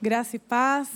Graça 0.00 0.36
e 0.36 0.38
paz. 0.38 0.88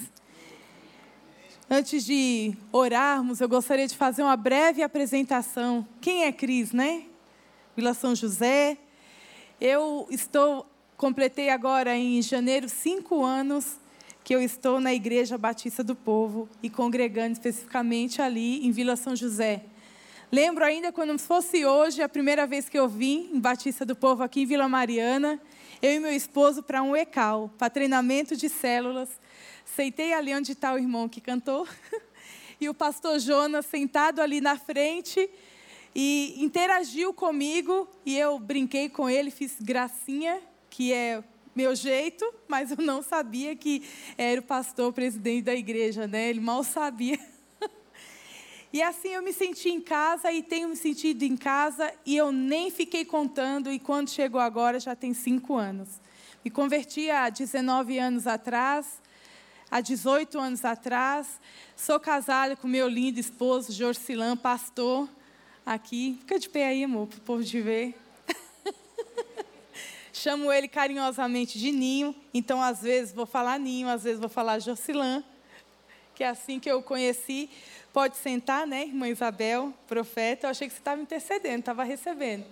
Antes 1.68 2.04
de 2.04 2.54
orarmos, 2.70 3.40
eu 3.40 3.48
gostaria 3.48 3.88
de 3.88 3.96
fazer 3.96 4.22
uma 4.22 4.36
breve 4.36 4.80
apresentação. 4.80 5.84
Quem 6.00 6.22
é 6.22 6.30
Cris, 6.30 6.70
né? 6.70 7.02
Vila 7.76 7.94
São 7.94 8.14
José. 8.14 8.78
Eu 9.60 10.06
estou, 10.08 10.64
completei 10.96 11.48
agora 11.48 11.96
em 11.96 12.22
janeiro 12.22 12.68
cinco 12.68 13.24
anos 13.24 13.76
que 14.22 14.32
eu 14.32 14.40
estou 14.40 14.78
na 14.78 14.94
Igreja 14.94 15.36
Batista 15.36 15.82
do 15.82 15.96
Povo 15.96 16.48
e 16.62 16.70
congregando 16.70 17.32
especificamente 17.32 18.22
ali 18.22 18.64
em 18.64 18.70
Vila 18.70 18.94
São 18.94 19.16
José. 19.16 19.64
Lembro 20.30 20.64
ainda 20.64 20.92
quando 20.92 21.18
fosse 21.18 21.66
hoje, 21.66 22.00
a 22.02 22.08
primeira 22.08 22.46
vez 22.46 22.68
que 22.68 22.78
eu 22.78 22.88
vim 22.88 23.30
em 23.34 23.40
Batista 23.40 23.84
do 23.84 23.96
Povo 23.96 24.22
aqui 24.22 24.42
em 24.42 24.46
Vila 24.46 24.68
Mariana, 24.68 25.40
eu 25.82 25.94
e 25.94 25.98
meu 25.98 26.12
esposo 26.12 26.62
para 26.62 26.80
um 26.80 26.94
ECAL, 26.94 27.50
para 27.58 27.68
treinamento 27.68 28.36
de 28.36 28.48
células. 28.48 29.08
Sentei 29.64 30.12
ali 30.12 30.32
onde 30.32 30.52
está 30.52 30.72
o 30.72 30.78
irmão 30.78 31.08
que 31.08 31.20
cantou, 31.20 31.66
e 32.60 32.68
o 32.68 32.74
pastor 32.74 33.18
Jonas 33.18 33.66
sentado 33.66 34.20
ali 34.20 34.40
na 34.40 34.56
frente 34.56 35.28
e 35.92 36.36
interagiu 36.38 37.12
comigo, 37.12 37.88
e 38.06 38.16
eu 38.16 38.38
brinquei 38.38 38.88
com 38.88 39.10
ele, 39.10 39.30
fiz 39.30 39.56
gracinha, 39.60 40.40
que 40.70 40.92
é 40.92 41.22
meu 41.54 41.74
jeito, 41.74 42.32
mas 42.46 42.70
eu 42.70 42.78
não 42.78 43.02
sabia 43.02 43.56
que 43.56 43.82
era 44.16 44.40
o 44.40 44.44
pastor 44.44 44.92
presidente 44.92 45.42
da 45.42 45.54
igreja, 45.54 46.06
né? 46.06 46.30
Ele 46.30 46.40
mal 46.40 46.62
sabia. 46.62 47.18
E 48.72 48.80
assim 48.80 49.08
eu 49.08 49.22
me 49.22 49.34
senti 49.34 49.68
em 49.68 49.82
casa 49.82 50.32
e 50.32 50.42
tenho 50.42 50.68
me 50.68 50.76
sentido 50.76 51.22
em 51.24 51.36
casa 51.36 51.92
e 52.06 52.16
eu 52.16 52.32
nem 52.32 52.70
fiquei 52.70 53.04
contando. 53.04 53.70
E 53.70 53.78
quando 53.78 54.08
chegou 54.08 54.40
agora, 54.40 54.80
já 54.80 54.96
tem 54.96 55.12
cinco 55.12 55.56
anos. 55.56 56.00
Me 56.42 56.50
converti 56.50 57.10
há 57.10 57.28
19 57.28 57.98
anos 57.98 58.26
atrás, 58.26 59.02
há 59.70 59.82
18 59.82 60.38
anos 60.38 60.64
atrás. 60.64 61.38
Sou 61.76 62.00
casada 62.00 62.56
com 62.56 62.66
meu 62.66 62.88
lindo 62.88 63.20
esposo, 63.20 63.70
Jorcilan, 63.72 64.38
pastor, 64.38 65.06
aqui. 65.66 66.16
Fica 66.20 66.38
de 66.38 66.48
pé 66.48 66.68
aí, 66.68 66.82
amor, 66.82 67.08
para 67.08 67.18
o 67.18 67.22
povo 67.22 67.44
te 67.44 67.60
ver. 67.60 67.94
Chamo 70.14 70.50
ele 70.50 70.66
carinhosamente 70.66 71.58
de 71.58 71.70
Ninho, 71.72 72.14
então 72.32 72.62
às 72.62 72.80
vezes 72.80 73.12
vou 73.12 73.26
falar 73.26 73.60
Ninho, 73.60 73.88
às 73.88 74.02
vezes 74.02 74.18
vou 74.18 74.30
falar 74.30 74.58
Jorcilan, 74.60 75.22
que 76.14 76.24
é 76.24 76.28
assim 76.28 76.60
que 76.60 76.70
eu 76.70 76.82
conheci. 76.82 77.48
Pode 77.92 78.16
sentar, 78.16 78.66
né, 78.66 78.82
irmã 78.82 79.08
Isabel, 79.08 79.72
profeta. 79.86 80.46
Eu 80.46 80.50
achei 80.50 80.68
que 80.68 80.74
você 80.74 80.80
estava 80.80 81.00
intercedendo, 81.00 81.60
estava 81.60 81.84
recebendo. 81.84 82.46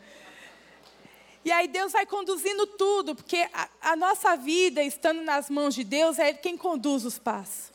E 1.44 1.50
aí 1.50 1.66
Deus 1.68 1.92
vai 1.92 2.04
conduzindo 2.04 2.66
tudo, 2.66 3.14
porque 3.14 3.48
a, 3.52 3.68
a, 3.80 3.96
nossa 3.96 4.36
vida, 4.36 4.82
estando 4.82 5.22
nas 5.22 5.48
mãos 5.48 5.74
de 5.74 5.84
Deus, 5.84 6.18
é 6.18 6.28
Ele 6.28 6.38
quem 6.38 6.56
conduz 6.56 7.04
os 7.04 7.18
passos. 7.18 7.70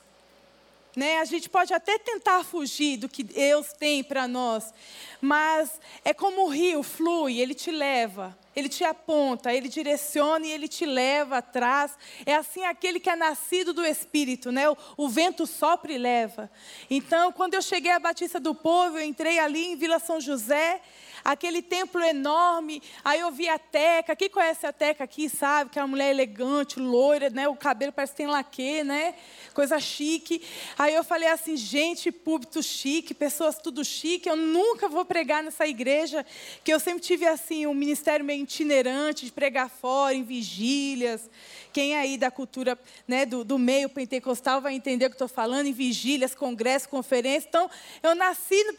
Né? 0.95 1.19
A 1.19 1.25
gente 1.25 1.49
pode 1.49 1.73
até 1.73 1.97
tentar 1.97 2.43
fugir 2.43 2.97
do 2.97 3.09
que 3.09 3.23
Deus 3.23 3.73
tem 3.73 4.03
para 4.03 4.27
nós, 4.27 4.73
mas 5.19 5.81
é 6.05 6.13
como 6.13 6.45
o 6.45 6.49
rio 6.49 6.83
flui, 6.83 7.39
ele 7.39 7.53
te 7.53 7.71
leva. 7.71 8.37
Ele 8.55 8.69
te 8.69 8.83
aponta, 8.83 9.53
ele 9.53 9.67
direciona 9.67 10.45
e 10.45 10.51
ele 10.51 10.67
te 10.67 10.85
leva 10.85 11.37
atrás. 11.37 11.97
É 12.25 12.35
assim 12.35 12.63
aquele 12.63 12.99
que 12.99 13.09
é 13.09 13.15
nascido 13.15 13.73
do 13.73 13.85
Espírito, 13.85 14.51
né? 14.51 14.69
O, 14.69 14.77
o, 14.95 15.09
vento 15.09 15.45
sopra 15.45 15.91
e 15.91 15.97
leva. 15.97 16.49
Então, 16.89 17.31
quando 17.31 17.55
eu 17.55 17.61
cheguei 17.61 17.91
à 17.91 17.99
Batista 17.99 18.39
do 18.39 18.55
Povo, 18.55 18.97
eu 18.97 19.03
entrei 19.03 19.39
ali 19.39 19.73
em 19.73 19.75
Vila 19.75 19.99
São 19.99 20.21
José, 20.21 20.81
aquele 21.25 21.63
templo 21.63 22.03
enorme. 22.03 22.83
Aí 23.03 23.19
eu 23.19 23.31
vi 23.31 23.49
a 23.49 23.57
Teca. 23.57 24.15
Quem 24.15 24.29
conhece 24.29 24.67
a 24.67 24.71
Teca 24.71 25.03
aqui 25.03 25.27
sabe 25.27 25.71
que 25.71 25.79
é 25.79 25.81
uma 25.81 25.87
mulher 25.87 26.11
elegante, 26.11 26.79
loira, 26.79 27.31
né? 27.31 27.47
O 27.47 27.55
cabelo 27.55 27.91
parece 27.91 28.13
que 28.13 28.17
tem 28.17 28.27
laque, 28.27 28.83
né? 28.83 29.15
Coisa 29.55 29.79
chique. 29.79 30.41
Aí 30.77 30.93
eu 30.93 31.03
falei 31.03 31.27
assim, 31.27 31.57
gente, 31.57 32.11
púlpito 32.11 32.61
chique, 32.61 33.15
pessoas 33.15 33.57
tudo 33.57 33.83
chique. 33.83 34.29
Eu 34.29 34.35
nunca 34.35 34.87
vou 34.87 35.03
pregar 35.03 35.41
nessa 35.41 35.65
igreja, 35.65 36.23
que 36.63 36.71
eu 36.71 36.79
sempre 36.79 37.01
tive 37.01 37.25
assim 37.25 37.65
um 37.65 37.73
ministério 37.73 38.23
meio 38.23 38.43
itinerante, 38.43 39.25
de 39.25 39.31
pregar 39.31 39.69
fora, 39.69 40.13
em 40.13 40.23
vigílias. 40.23 41.27
Quem 41.73 41.95
aí 41.95 42.17
da 42.17 42.29
cultura 42.29 42.79
né, 43.07 43.25
do, 43.25 43.43
do 43.43 43.57
meio 43.57 43.89
pentecostal 43.89 44.61
vai 44.61 44.75
entender 44.75 45.07
o 45.07 45.09
que 45.09 45.15
estou 45.15 45.27
falando, 45.27 45.65
em 45.65 45.73
vigílias, 45.73 46.35
congressos, 46.35 46.87
conferências. 46.87 47.45
Então, 47.49 47.69
eu 48.03 48.13
nasci 48.15 48.63
no 48.63 48.75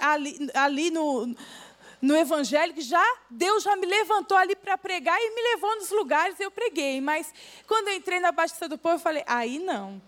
ali, 0.00 0.50
ali 0.54 0.90
no, 0.90 1.36
no 2.02 2.16
Evangelho, 2.16 2.74
que 2.74 2.80
já, 2.80 3.06
Deus 3.30 3.62
já 3.62 3.76
me 3.76 3.86
levantou 3.86 4.36
ali 4.36 4.56
para 4.56 4.76
pregar 4.76 5.16
e 5.20 5.30
me 5.32 5.42
levou 5.54 5.76
nos 5.76 5.90
lugares, 5.90 6.38
eu 6.40 6.50
preguei. 6.50 7.00
Mas 7.00 7.32
quando 7.64 7.88
eu 7.88 7.94
entrei 7.94 8.18
na 8.18 8.32
Batista 8.32 8.68
do 8.68 8.76
Povo, 8.76 8.96
eu 8.96 8.98
falei, 8.98 9.22
aí 9.24 9.60
não. 9.60 10.02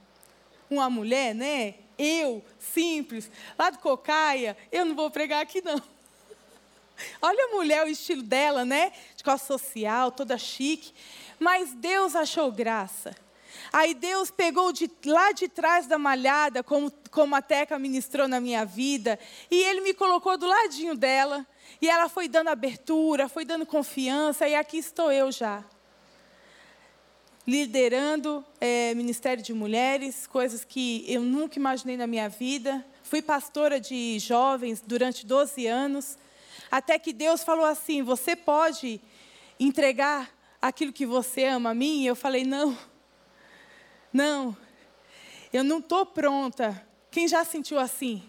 Uma 0.69 0.91
mulher, 0.91 1.33
né? 1.37 1.77
Eu, 1.97 2.45
simples, 2.59 3.31
lá 3.57 3.71
do 3.71 3.79
Cocaia, 3.79 4.57
eu 4.73 4.85
não 4.85 4.97
vou 4.97 5.09
pregar 5.09 5.41
aqui 5.41 5.63
não. 5.63 5.81
Olha 7.23 7.45
a 7.45 7.55
mulher, 7.55 7.85
o 7.85 7.89
estilo 7.89 8.25
dela, 8.25 8.65
né? 8.65 8.93
De 9.15 9.23
calça 9.23 9.47
social, 9.47 10.11
toda 10.11 10.37
chique. 10.37 10.93
Mas 11.39 11.75
Deus 11.75 12.17
achou 12.17 12.51
graça. 12.51 13.15
Aí 13.73 13.95
Deus 13.95 14.33
pegou 14.33 14.73
de, 14.73 14.91
lá 15.07 15.31
de 15.31 15.47
trás 15.47 15.87
da 15.87 15.97
malhada, 15.97 16.61
como, 16.65 16.93
como 17.13 17.37
a 17.37 17.43
Teca 17.43 17.79
ministrou 17.79 18.27
na 18.27 18.41
minha 18.41 18.65
vida, 18.65 19.17
e 19.49 19.63
Ele 19.63 19.81
me 19.81 19.95
colocou 19.95 20.37
do 20.37 20.47
ladinho 20.47 20.97
dela. 20.97 21.47
E 21.81 21.89
ela 21.89 22.09
foi 22.09 22.29
dando 22.29 22.49
abertura, 22.49 23.29
foi 23.29 23.45
dando 23.45 23.67
confiança, 23.67 24.49
e 24.49 24.55
aqui 24.55 24.79
estou 24.79 25.13
eu 25.13 25.31
já. 25.31 25.65
Liderando 27.47 28.45
é, 28.61 28.95
Ministério 28.95 29.43
de 29.43 29.53
Mulheres, 29.53 30.27
coisas 30.27 30.65
que 30.65 31.05
eu 31.07 31.21
nunca 31.21 31.59
imaginei 31.59 31.97
na 31.97 32.07
minha 32.07 32.29
vida. 32.29 32.85
Fui 33.03 33.21
pastora 33.21 33.79
de 33.79 34.19
jovens 34.19 34.81
durante 34.81 35.27
12 35.27 35.67
anos. 35.67 36.17
Até 36.71 36.99
que 36.99 37.13
Deus 37.13 37.45
falou 37.45 37.67
assim: 37.67 38.03
Você 38.03 38.35
pode 38.35 39.01
entregar 39.61 40.31
aquilo 40.61 40.93
que 40.93 41.05
você 41.05 41.45
ama 41.45 41.71
a 41.71 41.75
mim? 41.75 42.03
E 42.03 42.07
eu 42.07 42.17
falei: 42.17 42.45
Não, 42.45 42.77
não, 44.11 44.57
eu 45.53 45.63
não 45.63 45.81
estou 45.81 46.07
pronta. 46.07 46.83
Quem 47.11 47.29
já 47.29 47.45
sentiu 47.45 47.79
assim? 47.79 48.23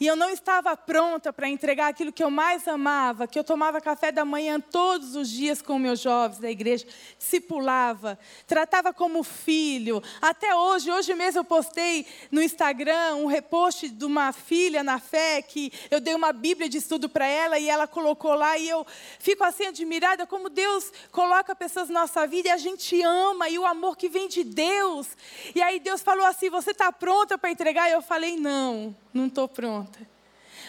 E 0.00 0.06
eu 0.06 0.16
não 0.16 0.30
estava 0.30 0.74
pronta 0.74 1.30
para 1.30 1.46
entregar 1.46 1.88
aquilo 1.88 2.10
que 2.10 2.24
eu 2.24 2.30
mais 2.30 2.66
amava, 2.66 3.26
que 3.26 3.38
eu 3.38 3.44
tomava 3.44 3.82
café 3.82 4.10
da 4.10 4.24
manhã 4.24 4.58
todos 4.58 5.14
os 5.14 5.28
dias 5.28 5.60
com 5.60 5.78
meus 5.78 6.00
jovens 6.00 6.38
da 6.38 6.50
igreja, 6.50 6.86
discipulava, 7.18 8.18
tratava 8.46 8.94
como 8.94 9.22
filho. 9.22 10.02
Até 10.22 10.54
hoje, 10.54 10.90
hoje 10.90 11.14
mesmo 11.14 11.40
eu 11.40 11.44
postei 11.44 12.06
no 12.30 12.42
Instagram 12.42 13.16
um 13.16 13.26
repost 13.26 13.90
de 13.90 14.04
uma 14.06 14.32
filha 14.32 14.82
na 14.82 14.98
fé 14.98 15.42
que 15.42 15.70
eu 15.90 16.00
dei 16.00 16.14
uma 16.14 16.32
Bíblia 16.32 16.66
de 16.66 16.78
estudo 16.78 17.06
para 17.06 17.26
ela 17.26 17.58
e 17.58 17.68
ela 17.68 17.86
colocou 17.86 18.32
lá 18.32 18.56
e 18.56 18.70
eu 18.70 18.86
fico 19.18 19.44
assim 19.44 19.66
admirada 19.66 20.26
como 20.26 20.48
Deus 20.48 20.90
coloca 21.12 21.54
pessoas 21.54 21.90
na 21.90 22.00
nossa 22.00 22.26
vida 22.26 22.48
e 22.48 22.50
a 22.50 22.56
gente 22.56 23.02
ama 23.02 23.50
e 23.50 23.58
o 23.58 23.66
amor 23.66 23.98
que 23.98 24.08
vem 24.08 24.28
de 24.28 24.44
Deus. 24.44 25.08
E 25.54 25.60
aí 25.60 25.78
Deus 25.78 26.00
falou 26.00 26.24
assim: 26.24 26.48
"Você 26.48 26.70
está 26.70 26.90
pronta 26.90 27.36
para 27.36 27.50
entregar?" 27.50 27.90
E 27.90 27.92
eu 27.92 28.00
falei: 28.00 28.38
"Não, 28.38 28.96
não 29.12 29.26
estou 29.26 29.46
pronta." 29.46 29.89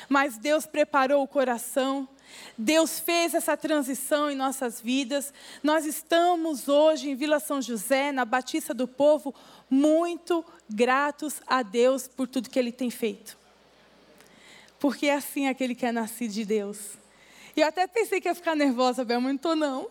Mas 0.09 0.37
Deus 0.37 0.65
preparou 0.65 1.23
o 1.23 1.27
coração, 1.27 2.07
Deus 2.57 2.99
fez 2.99 3.33
essa 3.33 3.57
transição 3.57 4.29
em 4.29 4.35
nossas 4.35 4.79
vidas. 4.79 5.33
Nós 5.63 5.85
estamos 5.85 6.67
hoje 6.67 7.09
em 7.09 7.15
Vila 7.15 7.39
São 7.39 7.61
José, 7.61 8.11
na 8.11 8.25
Batista 8.25 8.73
do 8.73 8.87
Povo, 8.87 9.33
muito 9.69 10.45
gratos 10.69 11.41
a 11.47 11.63
Deus 11.63 12.07
por 12.07 12.27
tudo 12.27 12.49
que 12.49 12.59
Ele 12.59 12.71
tem 12.71 12.89
feito. 12.89 13.37
Porque 14.79 15.07
é 15.07 15.15
assim 15.15 15.47
aquele 15.47 15.75
que 15.75 15.85
é 15.85 15.91
nascido 15.91 16.31
de 16.31 16.45
Deus. 16.45 16.97
E 17.55 17.61
eu 17.61 17.67
até 17.67 17.85
pensei 17.85 18.21
que 18.21 18.27
ia 18.27 18.35
ficar 18.35 18.55
nervosa, 18.55 19.03
Bel, 19.03 19.19
mas 19.19 19.29
não 19.29 19.35
estou 19.35 19.55
não. 19.55 19.87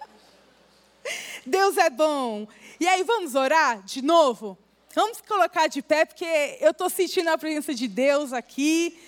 Deus 1.44 1.76
é 1.76 1.90
bom. 1.90 2.46
E 2.78 2.86
aí, 2.86 3.02
vamos 3.02 3.34
orar 3.34 3.82
de 3.82 4.00
novo? 4.00 4.56
Vamos 4.92 5.20
colocar 5.20 5.68
de 5.68 5.82
pé, 5.82 6.04
porque 6.04 6.58
eu 6.60 6.72
estou 6.72 6.90
sentindo 6.90 7.28
a 7.28 7.38
presença 7.38 7.72
de 7.72 7.86
Deus 7.86 8.32
aqui. 8.32 8.98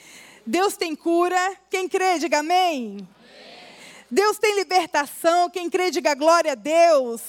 Deus 0.47 0.77
tem 0.77 0.95
cura. 0.95 1.57
Quem 1.69 1.89
crê, 1.89 2.21
diga 2.21 2.39
amém. 2.39 2.99
amém. 2.99 3.09
Deus 4.09 4.39
tem 4.39 4.55
libertação. 4.55 5.51
Quem 5.51 5.69
crê, 5.69 5.91
diga 5.91 6.15
glória 6.15 6.53
a 6.53 6.55
Deus. 6.55 7.21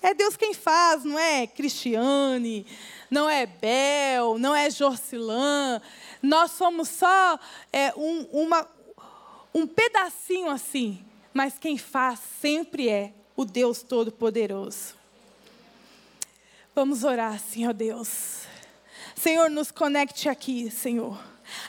É 0.00 0.14
Deus 0.14 0.36
quem 0.36 0.54
faz, 0.54 1.02
não 1.02 1.18
é 1.18 1.48
Cristiane, 1.48 2.64
não 3.10 3.28
é 3.28 3.44
Bel, 3.44 4.38
não 4.38 4.54
é 4.54 4.70
Jorcilan. 4.70 5.82
Nós 6.22 6.52
somos 6.52 6.88
só 6.88 7.40
é, 7.72 7.92
um, 7.96 8.22
uma, 8.30 8.68
um 9.52 9.66
pedacinho 9.66 10.48
assim, 10.48 11.04
mas 11.34 11.58
quem 11.58 11.76
faz 11.76 12.20
sempre 12.40 12.88
é 12.88 13.12
o 13.34 13.44
Deus 13.44 13.82
Todo-Poderoso. 13.82 14.95
Vamos 16.76 17.04
orar, 17.04 17.40
Senhor 17.40 17.72
Deus. 17.72 18.42
Senhor, 19.14 19.48
nos 19.48 19.70
conecte 19.70 20.28
aqui, 20.28 20.70
Senhor. 20.70 21.18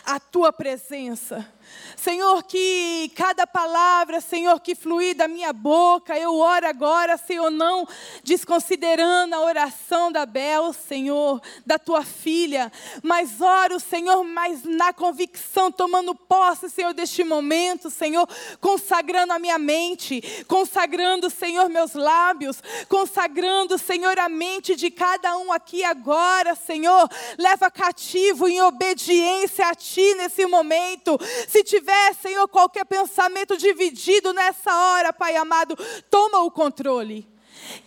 A 0.04 0.20
tua 0.20 0.52
presença 0.52 1.48
Senhor, 1.96 2.44
que 2.44 3.12
cada 3.16 3.48
palavra, 3.48 4.22
Senhor, 4.22 4.60
que 4.60 4.76
fluir 4.76 5.16
da 5.16 5.28
minha 5.28 5.52
boca, 5.52 6.18
eu 6.18 6.36
oro 6.36 6.68
agora, 6.68 7.18
Senhor, 7.18 7.50
não 7.50 7.88
desconsiderando 8.24 9.36
a 9.36 9.42
oração 9.42 10.12
da 10.12 10.26
Bel, 10.26 10.74
Senhor, 10.74 11.42
da 11.66 11.80
tua 11.80 12.04
filha, 12.04 12.72
mas 13.02 13.42
oro, 13.42 13.80
Senhor, 13.80 14.24
mas 14.24 14.64
na 14.64 14.94
convicção, 14.94 15.72
tomando 15.72 16.14
posse, 16.14 16.70
Senhor, 16.70 16.94
deste 16.94 17.24
momento, 17.24 17.90
Senhor, 17.90 18.28
consagrando 18.62 19.34
a 19.34 19.40
minha 19.40 19.58
mente, 19.58 20.22
consagrando, 20.48 21.30
Senhor, 21.30 21.70
meus 21.70 21.94
lábios, 21.94 22.62
consagrando, 22.88 23.78
Senhor, 23.78 24.18
a 24.20 24.30
mente 24.30 24.76
de 24.76 24.92
cada 24.92 25.38
um 25.38 25.52
aqui 25.52 25.84
agora, 25.84 26.56
Senhor, 26.56 27.10
leva 27.38 27.70
cativo 27.72 28.48
em 28.48 28.62
obediência 28.62 29.68
a 29.68 29.76
Ti 29.76 30.16
nesse 30.16 30.46
momento. 30.46 31.18
Se 31.58 31.64
tiver 31.64 32.14
Senhor, 32.14 32.48
qualquer 32.48 32.86
pensamento 32.86 33.58
dividido 33.58 34.32
nessa 34.32 34.72
hora, 34.72 35.12
Pai 35.12 35.36
amado, 35.36 35.76
toma 36.08 36.44
o 36.44 36.52
controle. 36.52 37.28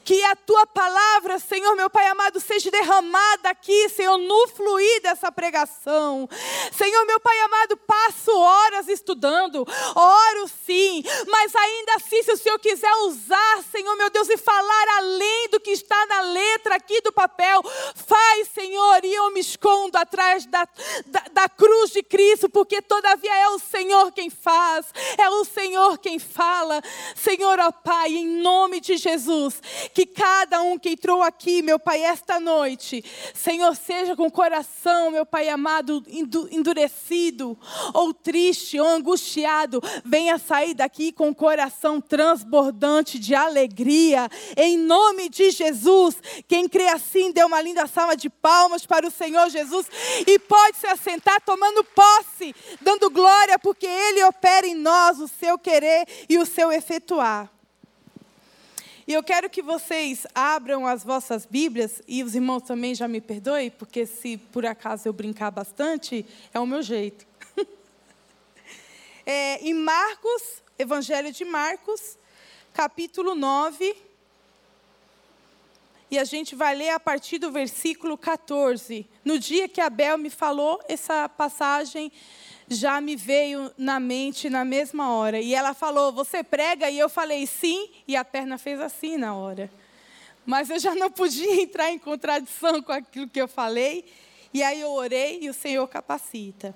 Que 0.04 0.22
a 0.24 0.34
tua 0.34 0.66
palavra, 0.66 1.38
Senhor, 1.38 1.76
meu 1.76 1.88
Pai 1.88 2.06
amado, 2.08 2.40
seja 2.40 2.70
derramada 2.70 3.50
aqui, 3.50 3.88
Senhor, 3.88 4.18
no 4.18 4.48
fluir 4.48 5.02
dessa 5.02 5.30
pregação. 5.30 6.28
Senhor, 6.72 7.04
meu 7.06 7.20
Pai 7.20 7.38
amado, 7.40 7.76
passo 7.76 8.36
horas 8.36 8.88
estudando, 8.88 9.66
oro 9.94 10.50
sim, 10.66 11.02
mas 11.28 11.54
ainda 11.54 11.94
assim, 11.94 12.22
se 12.22 12.32
o 12.32 12.36
Senhor 12.36 12.58
quiser 12.58 12.92
usar, 13.06 13.62
Senhor, 13.70 13.94
meu 13.96 14.10
Deus, 14.10 14.28
e 14.28 14.36
falar 14.36 14.88
além 14.98 15.48
do 15.50 15.60
que 15.60 15.70
está 15.70 16.06
na 16.06 16.20
letra 16.22 16.74
aqui 16.76 17.00
do 17.02 17.12
papel, 17.12 17.62
faz, 17.94 18.48
Senhor, 18.48 19.04
e 19.04 19.14
eu 19.14 19.30
me 19.30 19.40
escondo 19.40 19.96
atrás 19.96 20.44
da, 20.46 20.66
da, 21.06 21.24
da 21.32 21.48
cruz 21.48 21.90
de 21.90 22.02
Cristo, 22.02 22.48
porque 22.48 22.82
todavia 22.82 23.34
é 23.34 23.48
o 23.50 23.58
Senhor 23.58 24.12
quem 24.12 24.30
faz, 24.30 24.86
é 25.18 25.28
o 25.30 25.44
Senhor 25.44 25.98
quem 25.98 26.18
fala. 26.18 26.82
Senhor, 27.14 27.58
ó 27.58 27.70
Pai, 27.70 28.08
em 28.08 28.26
nome 28.26 28.80
de 28.80 28.96
Jesus, 28.96 29.60
que 29.94 30.06
cada 30.06 30.62
um 30.62 30.78
que 30.78 30.90
entrou 30.90 31.22
aqui, 31.22 31.62
meu 31.62 31.78
Pai, 31.78 32.02
esta 32.02 32.38
noite, 32.38 33.04
Senhor, 33.34 33.74
seja 33.74 34.16
com 34.16 34.26
o 34.26 34.30
coração, 34.30 35.10
meu 35.10 35.26
Pai 35.26 35.48
amado, 35.48 36.04
endurecido, 36.50 37.58
ou 37.92 38.12
triste, 38.12 38.78
ou 38.78 38.86
angustiado, 38.86 39.82
venha 40.04 40.38
sair 40.38 40.74
daqui 40.74 41.12
com 41.12 41.28
o 41.30 41.34
coração 41.34 42.00
transbordante 42.00 43.18
de 43.18 43.34
alegria, 43.34 44.28
em 44.56 44.76
nome 44.76 45.28
de 45.28 45.50
Jesus. 45.50 46.16
Quem 46.48 46.68
crê 46.68 46.88
assim, 46.88 47.32
dê 47.32 47.44
uma 47.44 47.60
linda 47.60 47.86
salva 47.86 48.16
de 48.16 48.28
palmas 48.28 48.86
para 48.86 49.06
o 49.06 49.10
Senhor 49.10 49.48
Jesus 49.48 49.86
e 50.26 50.38
pode 50.38 50.76
se 50.76 50.86
assentar 50.86 51.40
tomando 51.42 51.84
posse, 51.84 52.54
dando 52.80 53.10
glória, 53.10 53.58
porque 53.58 53.86
Ele 53.86 54.24
opera 54.24 54.66
em 54.66 54.74
nós 54.74 55.18
o 55.18 55.28
seu 55.28 55.58
querer 55.58 56.06
e 56.28 56.38
o 56.38 56.46
seu 56.46 56.72
efetuar. 56.72 57.59
E 59.10 59.12
eu 59.12 59.24
quero 59.24 59.50
que 59.50 59.60
vocês 59.60 60.24
abram 60.32 60.86
as 60.86 61.02
vossas 61.02 61.44
Bíblias, 61.44 62.00
e 62.06 62.22
os 62.22 62.36
irmãos 62.36 62.62
também 62.62 62.94
já 62.94 63.08
me 63.08 63.20
perdoem, 63.20 63.68
porque 63.68 64.06
se 64.06 64.36
por 64.36 64.64
acaso 64.64 65.08
eu 65.08 65.12
brincar 65.12 65.50
bastante, 65.50 66.24
é 66.54 66.60
o 66.60 66.64
meu 66.64 66.80
jeito. 66.80 67.26
é, 69.26 69.56
em 69.66 69.74
Marcos, 69.74 70.62
Evangelho 70.78 71.32
de 71.32 71.44
Marcos, 71.44 72.16
capítulo 72.72 73.34
9. 73.34 73.96
E 76.08 76.16
a 76.16 76.22
gente 76.22 76.54
vai 76.54 76.76
ler 76.76 76.90
a 76.90 77.00
partir 77.00 77.38
do 77.38 77.50
versículo 77.50 78.16
14. 78.16 79.08
No 79.24 79.40
dia 79.40 79.68
que 79.68 79.80
Abel 79.80 80.18
me 80.18 80.30
falou 80.30 80.80
essa 80.88 81.28
passagem, 81.28 82.12
já 82.70 83.00
me 83.00 83.16
veio 83.16 83.72
na 83.76 83.98
mente 83.98 84.48
na 84.48 84.64
mesma 84.64 85.12
hora. 85.12 85.40
E 85.40 85.54
ela 85.54 85.74
falou: 85.74 86.12
Você 86.12 86.44
prega? 86.44 86.88
E 86.88 86.98
eu 86.98 87.08
falei: 87.08 87.46
Sim. 87.46 87.90
E 88.06 88.16
a 88.16 88.24
perna 88.24 88.56
fez 88.56 88.80
assim 88.80 89.16
na 89.16 89.34
hora. 89.34 89.68
Mas 90.46 90.70
eu 90.70 90.78
já 90.78 90.94
não 90.94 91.10
podia 91.10 91.52
entrar 91.60 91.90
em 91.90 91.98
contradição 91.98 92.80
com 92.80 92.92
aquilo 92.92 93.28
que 93.28 93.40
eu 93.40 93.48
falei. 93.48 94.04
E 94.54 94.62
aí 94.62 94.80
eu 94.80 94.92
orei 94.92 95.40
e 95.42 95.50
o 95.50 95.54
Senhor 95.54 95.86
capacita. 95.88 96.74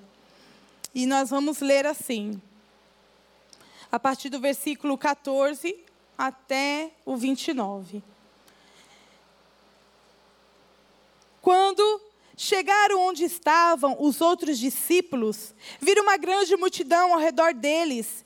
E 0.93 1.05
nós 1.05 1.29
vamos 1.29 1.59
ler 1.59 1.85
assim, 1.85 2.41
a 3.91 3.99
partir 3.99 4.29
do 4.29 4.39
versículo 4.39 4.97
14 4.97 5.77
até 6.17 6.91
o 7.05 7.17
29. 7.17 8.01
Quando 11.41 12.01
Chegaram 12.37 12.99
onde 13.07 13.23
estavam 13.23 13.95
os 13.99 14.19
outros 14.19 14.59
discípulos, 14.59 15.53
viram 15.79 16.03
uma 16.03 16.17
grande 16.17 16.55
multidão 16.57 17.13
ao 17.13 17.19
redor 17.19 17.53
deles 17.53 18.25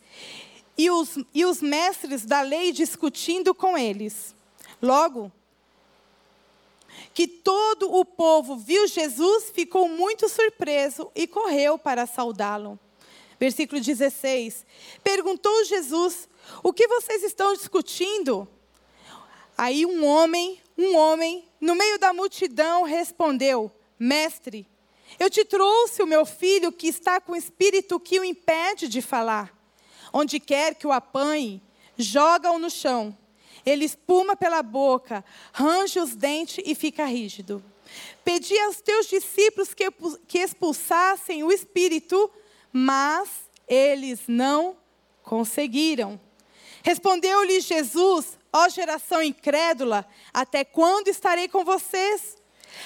e 0.77 0.89
os, 0.89 1.17
e 1.33 1.45
os 1.45 1.61
mestres 1.61 2.25
da 2.25 2.41
lei 2.41 2.71
discutindo 2.71 3.53
com 3.53 3.77
eles. 3.77 4.33
Logo, 4.81 5.31
que 7.13 7.27
todo 7.27 7.94
o 7.94 8.06
povo 8.06 8.56
viu 8.56 8.88
Jesus, 8.88 9.51
ficou 9.53 9.89
muito 9.89 10.29
surpreso 10.29 11.11
e 11.13 11.27
correu 11.27 11.77
para 11.77 12.07
saudá-lo. 12.07 12.79
Versículo 13.39 13.79
16. 13.79 14.65
Perguntou 15.03 15.65
Jesus: 15.65 16.27
O 16.63 16.73
que 16.73 16.88
vocês 16.88 17.23
estão 17.23 17.53
discutindo? 17.53 18.47
Aí 19.57 19.85
um 19.85 20.06
homem, 20.06 20.61
um 20.77 20.95
homem, 20.95 21.45
no 21.59 21.75
meio 21.75 22.00
da 22.00 22.13
multidão, 22.13 22.83
respondeu: 22.83 23.69
Mestre, 24.00 24.66
eu 25.19 25.30
te 25.30 25.44
trouxe 25.44 26.01
o 26.01 26.07
meu 26.07 26.25
filho 26.25 26.72
que 26.72 26.88
está 26.88 27.19
com 27.19 27.34
o 27.34 27.36
espírito 27.36 28.00
que 28.00 28.19
o 28.19 28.24
impede 28.24 28.88
de 28.88 29.01
falar. 29.01 29.54
Onde 30.13 30.40
quer 30.40 30.75
que 30.75 30.88
o 30.88 30.92
apanhe, 30.92 31.62
joga-o 31.98 32.60
no 32.60 32.69
chão. 32.69 33.18
Ele 33.66 33.86
espuma 33.86 34.36
pela 34.36 34.63
boca, 34.63 35.24
range 35.54 36.00
os 36.00 36.16
dentes 36.16 36.63
e 36.66 36.74
fica 36.74 37.06
rígido. 37.06 37.63
Pedi 38.24 38.57
aos 38.60 38.81
teus 38.81 39.07
discípulos 39.07 39.74
que, 39.74 39.86
que 40.28 40.40
expulsassem 40.40 41.44
o 41.44 41.52
espírito, 41.52 42.31
mas 42.72 43.30
eles 43.68 44.22
não 44.28 44.78
conseguiram. 45.24 46.19
Respondeu-lhe 46.84 47.60
Jesus: 47.60 48.38
Ó 48.54 48.69
geração 48.69 49.22
incrédula, 49.22 50.06
até 50.34 50.63
quando 50.63 51.07
estarei 51.07 51.48
com 51.48 51.66
vocês? 51.66 52.38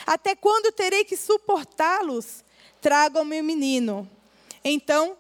Até 0.06 0.36
quando 0.36 0.72
terei 0.72 1.04
que 1.04 1.18
suportá-los? 1.18 2.44
Tragam-me 2.82 3.40
o 3.40 3.44
menino. 3.44 4.10
Então, 4.64 5.18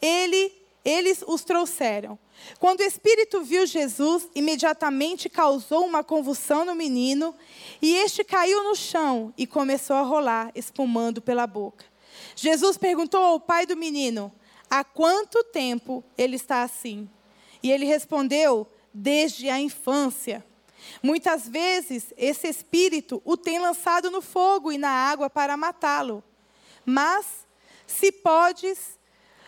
ele, 0.00 0.52
eles 0.84 1.24
os 1.26 1.44
trouxeram. 1.44 2.18
Quando 2.58 2.80
o 2.80 2.84
espírito 2.84 3.42
viu 3.42 3.66
Jesus, 3.66 4.28
imediatamente 4.34 5.28
causou 5.28 5.86
uma 5.86 6.02
convulsão 6.02 6.64
no 6.64 6.74
menino, 6.74 7.34
e 7.80 7.94
este 7.94 8.24
caiu 8.24 8.64
no 8.64 8.74
chão 8.74 9.32
e 9.36 9.46
começou 9.46 9.96
a 9.96 10.02
rolar, 10.02 10.50
espumando 10.54 11.22
pela 11.22 11.46
boca. 11.46 11.84
Jesus 12.36 12.76
perguntou 12.76 13.22
ao 13.22 13.40
pai 13.40 13.66
do 13.66 13.76
menino: 13.76 14.32
Há 14.68 14.84
quanto 14.84 15.42
tempo 15.44 16.02
ele 16.16 16.36
está 16.36 16.62
assim? 16.62 17.08
E 17.62 17.70
ele 17.70 17.84
respondeu: 17.84 18.66
Desde 18.92 19.48
a 19.48 19.60
infância. 19.60 20.44
Muitas 21.02 21.48
vezes, 21.48 22.12
esse 22.16 22.48
espírito 22.48 23.20
o 23.24 23.36
tem 23.36 23.58
lançado 23.58 24.10
no 24.10 24.20
fogo 24.20 24.72
e 24.72 24.78
na 24.78 24.90
água 24.90 25.28
para 25.28 25.56
matá-lo. 25.56 26.22
Mas, 26.84 27.46
se 27.86 28.10
podes 28.10 28.98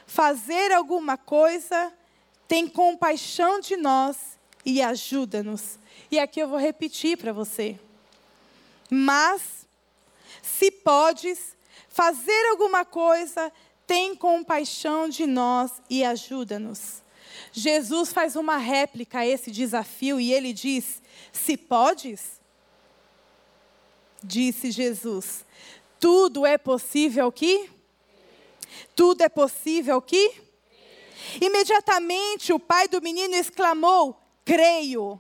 fazer 0.06 0.72
alguma 0.72 1.16
coisa, 1.16 1.92
tem 2.46 2.68
compaixão 2.68 3.60
de 3.60 3.76
nós 3.76 4.38
e 4.64 4.80
ajuda-nos. 4.80 5.78
E 6.10 6.18
aqui 6.18 6.40
eu 6.40 6.48
vou 6.48 6.58
repetir 6.58 7.16
para 7.16 7.32
você. 7.32 7.78
Mas, 8.90 9.66
se 10.42 10.70
podes 10.70 11.56
fazer 11.88 12.50
alguma 12.50 12.84
coisa, 12.84 13.52
tem 13.86 14.14
compaixão 14.14 15.08
de 15.08 15.26
nós 15.26 15.72
e 15.88 16.04
ajuda-nos. 16.04 17.02
Jesus 17.58 18.12
faz 18.12 18.36
uma 18.36 18.58
réplica 18.58 19.20
a 19.20 19.26
esse 19.26 19.50
desafio 19.50 20.20
e 20.20 20.30
ele 20.30 20.52
diz: 20.52 21.00
Se 21.32 21.56
podes, 21.56 22.38
disse 24.22 24.70
Jesus, 24.70 25.42
tudo 25.98 26.44
é 26.44 26.58
possível 26.58 27.32
que? 27.32 27.70
Tudo 28.94 29.22
é 29.22 29.28
possível 29.30 30.02
que? 30.02 30.34
Imediatamente 31.40 32.52
o 32.52 32.60
pai 32.60 32.88
do 32.88 33.00
menino 33.00 33.34
exclamou: 33.34 34.20
Creio, 34.44 35.18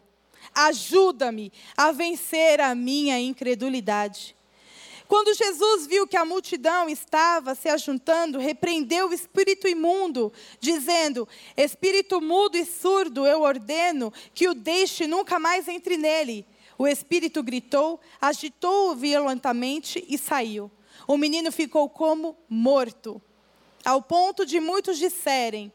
ajuda-me 0.54 1.50
a 1.74 1.90
vencer 1.90 2.60
a 2.60 2.74
minha 2.74 3.18
incredulidade. 3.18 4.35
Quando 5.08 5.34
Jesus 5.34 5.86
viu 5.86 6.06
que 6.06 6.16
a 6.16 6.24
multidão 6.24 6.88
estava 6.88 7.54
se 7.54 7.68
ajuntando, 7.68 8.38
repreendeu 8.38 9.08
o 9.08 9.14
espírito 9.14 9.68
imundo, 9.68 10.32
dizendo: 10.58 11.28
Espírito 11.56 12.20
mudo 12.20 12.56
e 12.56 12.64
surdo, 12.64 13.26
eu 13.26 13.42
ordeno 13.42 14.12
que 14.34 14.48
o 14.48 14.54
deixe 14.54 15.06
nunca 15.06 15.38
mais 15.38 15.68
entre 15.68 15.96
nele. 15.96 16.44
O 16.78 16.86
espírito 16.86 17.42
gritou, 17.42 18.00
agitou-o 18.20 18.94
violentamente 18.94 20.04
e 20.08 20.18
saiu. 20.18 20.70
O 21.06 21.16
menino 21.16 21.52
ficou 21.52 21.88
como 21.88 22.36
morto. 22.48 23.22
ao 23.84 24.02
ponto 24.02 24.44
de 24.44 24.58
muitos 24.58 24.98
disserem: 24.98 25.72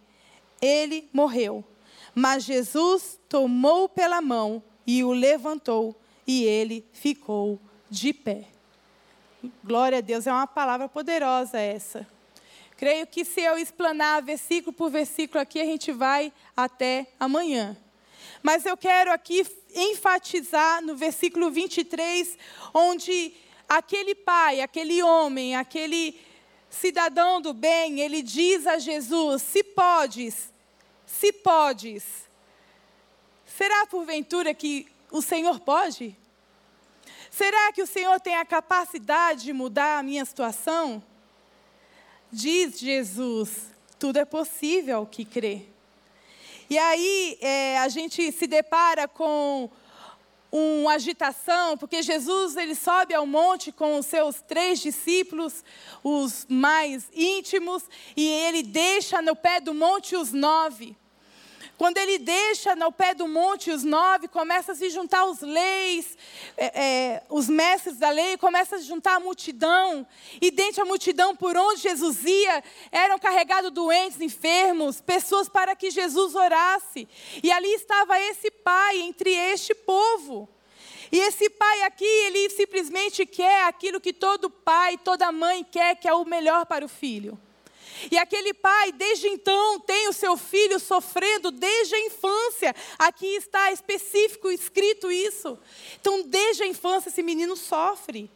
Ele 0.62 1.10
morreu. 1.14 1.64
Mas 2.14 2.44
Jesus 2.44 3.18
tomou 3.30 3.88
pela 3.88 4.22
mão 4.22 4.62
e 4.86 5.02
o 5.04 5.14
levantou, 5.14 5.96
e 6.28 6.44
ele 6.44 6.86
ficou 6.92 7.58
de 7.90 8.14
pé. 8.14 8.48
Glória 9.64 9.98
a 9.98 10.02
Deus, 10.02 10.28
é 10.28 10.32
uma 10.32 10.46
palavra 10.46 10.88
poderosa 10.88 11.60
essa. 11.60 12.08
Creio 12.78 13.08
que 13.08 13.26
se 13.26 13.42
eu 13.42 13.58
explanar 13.58 14.22
versículo 14.22 14.72
por 14.72 14.92
versículo 14.92 15.42
aqui, 15.42 15.60
a 15.60 15.66
gente 15.66 15.92
vai 15.92 16.32
até 16.56 17.08
amanhã. 17.20 17.76
Mas 18.44 18.66
eu 18.68 18.78
quero 18.78 19.12
aqui 19.12 19.44
enfatizar 19.74 20.84
no 20.84 20.96
versículo 20.96 21.50
23, 21.50 22.38
onde 22.72 23.34
aquele 23.68 24.14
pai, 24.14 24.62
aquele 24.62 25.02
homem, 25.02 25.56
aquele 25.56 26.20
cidadão 26.70 27.42
do 27.42 27.52
bem, 27.52 28.00
ele 28.00 28.22
diz 28.22 28.68
a 28.68 28.78
Jesus: 28.78 29.42
Se 29.42 29.64
podes, 29.64 30.54
se 31.06 31.34
podes, 31.34 32.04
será 33.46 33.88
porventura 33.88 34.54
que 34.54 34.88
o 35.12 35.22
Senhor 35.22 35.60
pode? 35.60 36.16
Será 37.32 37.72
que 37.72 37.82
o 37.82 37.88
Senhor 37.88 38.20
tem 38.20 38.36
a 38.36 38.44
capacidade 38.44 39.46
de 39.46 39.54
mudar 39.54 40.00
a 40.00 40.04
minha 40.04 40.26
situação? 40.26 41.02
Diz 42.30 42.78
Jesus: 42.78 43.74
tudo 43.98 44.20
é 44.20 44.26
possível 44.26 44.98
ao 44.98 45.06
que 45.06 45.24
crê. 45.24 45.66
E 46.70 46.78
aí 46.78 47.38
é, 47.40 47.80
a 47.80 47.88
gente 47.88 48.32
se 48.34 48.48
depara 48.48 49.08
com 49.08 49.70
uma 50.52 50.96
agitação, 50.96 51.78
porque 51.78 52.02
Jesus 52.02 52.58
ele 52.58 52.76
sobe 52.76 53.14
ao 53.14 53.26
monte 53.26 53.72
com 53.72 53.98
os 53.98 54.06
seus 54.06 54.42
três 54.42 54.82
discípulos, 54.82 55.64
os 56.04 56.46
mais 56.50 57.08
íntimos, 57.14 57.84
e 58.16 58.28
ele 58.28 58.62
deixa 58.62 59.22
no 59.22 59.38
pé 59.38 59.62
do 59.62 59.74
monte 59.74 60.18
os 60.18 60.34
nove. 60.34 60.98
Quando 61.82 61.98
ele 61.98 62.20
deixa 62.20 62.76
no 62.76 62.92
pé 62.92 63.16
do 63.16 63.28
monte 63.28 63.72
os 63.72 63.84
nove, 63.84 64.28
começa 64.28 64.72
a 64.72 64.76
se 64.76 64.92
juntar 64.92 65.26
os 65.26 65.42
leis, 65.42 66.16
é, 66.56 66.66
é, 66.66 67.24
os 67.28 67.50
mestres 67.50 67.98
da 67.98 68.12
lei, 68.12 68.38
começa 68.38 68.76
a 68.76 68.80
se 68.80 68.86
juntar 68.86 69.16
a 69.16 69.20
multidão. 69.20 70.06
E 70.40 70.52
dentro 70.52 70.84
da 70.84 70.86
multidão, 70.86 71.36
por 71.36 71.58
onde 71.58 71.82
Jesus 71.82 72.24
ia, 72.24 72.64
eram 72.92 73.18
carregados 73.18 73.72
doentes, 73.72 74.22
enfermos, 74.22 75.02
pessoas 75.02 75.50
para 75.50 75.76
que 75.76 75.90
Jesus 75.90 76.36
orasse. 76.36 77.08
E 77.42 77.52
ali 77.52 77.74
estava 77.74 78.20
esse 78.20 78.52
pai 78.52 79.00
entre 79.00 79.32
este 79.32 79.74
povo. 79.74 80.48
E 81.12 81.18
esse 81.18 81.50
pai 81.50 81.82
aqui, 81.82 82.06
ele 82.06 82.52
simplesmente 82.52 83.26
quer 83.26 83.66
aquilo 83.66 84.00
que 84.00 84.14
todo 84.14 84.52
pai, 84.52 85.00
toda 85.00 85.32
mãe 85.32 85.64
quer, 85.64 85.96
que 85.96 86.08
é 86.08 86.14
o 86.14 86.26
melhor 86.26 86.68
para 86.68 86.86
o 86.86 86.88
filho. 86.88 87.40
E 88.10 88.18
aquele 88.18 88.54
pai, 88.54 88.92
desde 88.92 89.28
então, 89.28 89.80
tem 89.80 90.08
o 90.08 90.14
seu 90.14 90.38
filho 90.38 90.80
sofrendo 90.80 91.52
desde 91.52 91.96
a 91.96 92.06
infância. 92.06 92.76
Aqui 92.98 93.28
está 93.36 93.72
específico 93.72 94.50
escrito 94.52 95.12
isso. 95.12 95.58
Então, 96.00 96.24
desde 96.24 96.64
a 96.64 96.68
infância, 96.68 97.10
esse 97.10 97.24
menino 97.24 97.56
sofre. 97.56 98.30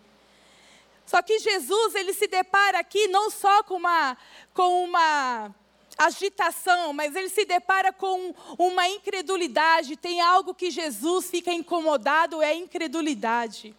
Só 1.06 1.22
que 1.22 1.40
Jesus, 1.40 1.96
ele 1.96 2.14
se 2.14 2.28
depara 2.28 2.80
aqui 2.80 3.08
não 3.08 3.30
só 3.30 3.64
com 3.64 3.76
uma, 3.76 4.18
com 4.54 4.84
uma 4.84 5.54
agitação, 5.98 6.94
mas 6.94 7.16
ele 7.16 7.30
se 7.30 7.46
depara 7.46 7.94
com 7.94 8.34
uma 8.58 8.88
incredulidade. 8.88 9.96
Tem 9.96 10.20
algo 10.22 10.54
que 10.54 10.72
Jesus 10.72 11.30
fica 11.30 11.54
incomodado, 11.54 12.42
é 12.42 12.50
a 12.50 12.56
incredulidade. 12.56 13.76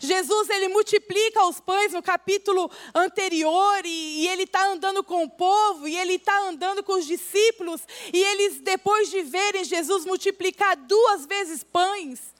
Jesus 0.00 0.50
ele 0.50 0.68
multiplica 0.68 1.44
os 1.44 1.60
pães 1.60 1.92
no 1.92 2.02
capítulo 2.02 2.70
anterior 2.94 3.84
e, 3.84 4.22
e 4.22 4.28
ele 4.28 4.44
está 4.44 4.66
andando 4.66 5.02
com 5.02 5.24
o 5.24 5.30
povo 5.30 5.86
e 5.88 5.96
ele 5.96 6.14
está 6.14 6.38
andando 6.48 6.82
com 6.82 6.94
os 6.94 7.06
discípulos 7.06 7.80
e 8.12 8.22
eles 8.22 8.60
depois 8.60 9.10
de 9.10 9.22
verem 9.22 9.64
Jesus 9.64 10.04
multiplicar 10.04 10.76
duas 10.76 11.26
vezes 11.26 11.62
pães 11.64 12.34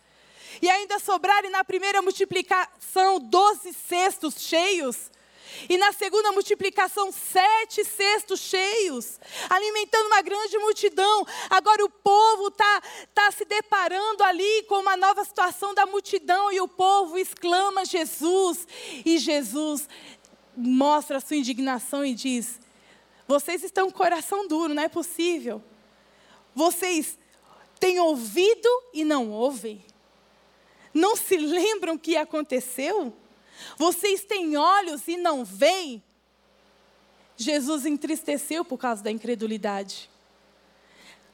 e 0.60 0.68
ainda 0.68 0.98
sobrarem 0.98 1.50
na 1.50 1.64
primeira 1.64 2.02
multiplicação 2.02 3.20
doze 3.20 3.72
cestos 3.72 4.40
cheios 4.40 5.10
e 5.68 5.76
na 5.76 5.92
segunda 5.92 6.32
multiplicação, 6.32 7.12
sete 7.12 7.84
cestos 7.84 8.40
cheios, 8.40 9.18
alimentando 9.48 10.06
uma 10.06 10.22
grande 10.22 10.58
multidão. 10.58 11.26
Agora 11.50 11.84
o 11.84 11.90
povo 11.90 12.48
está 12.48 12.82
tá 13.14 13.30
se 13.30 13.44
deparando 13.44 14.22
ali 14.24 14.62
com 14.64 14.76
uma 14.76 14.96
nova 14.96 15.24
situação 15.24 15.74
da 15.74 15.86
multidão 15.86 16.52
e 16.52 16.60
o 16.60 16.68
povo 16.68 17.18
exclama 17.18 17.84
Jesus. 17.84 18.66
E 19.04 19.18
Jesus 19.18 19.88
mostra 20.56 21.18
a 21.18 21.20
sua 21.20 21.36
indignação 21.36 22.04
e 22.04 22.14
diz: 22.14 22.60
Vocês 23.26 23.62
estão 23.62 23.90
com 23.90 23.94
o 23.96 23.98
coração 23.98 24.46
duro, 24.46 24.74
não 24.74 24.82
é 24.82 24.88
possível. 24.88 25.62
Vocês 26.54 27.18
têm 27.78 28.00
ouvido 28.00 28.68
e 28.92 29.04
não 29.04 29.30
ouvem. 29.30 29.84
Não 30.92 31.14
se 31.14 31.36
lembram 31.36 31.94
o 31.94 31.98
que 31.98 32.16
aconteceu? 32.16 33.14
Vocês 33.76 34.24
têm 34.24 34.56
olhos 34.56 35.06
e 35.08 35.16
não 35.16 35.44
veem? 35.44 36.02
Jesus 37.36 37.86
entristeceu 37.86 38.64
por 38.64 38.78
causa 38.78 39.02
da 39.02 39.10
incredulidade. 39.10 40.10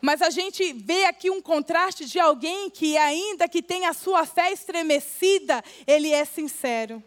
Mas 0.00 0.21
a 0.21 0.28
gente 0.28 0.71
vê 0.75 1.07
aqui 1.07 1.31
um 1.31 1.40
contraste 1.40 2.04
de 2.04 2.21
alguém 2.21 2.69
que, 2.69 2.95
ainda 2.99 3.49
que 3.49 3.62
tenha 3.62 3.88
a 3.88 3.95
sua 3.95 4.26
fé 4.26 4.52
estremecida, 4.52 5.64
ele 5.87 6.11
é 6.11 6.26
sincero. 6.26 7.02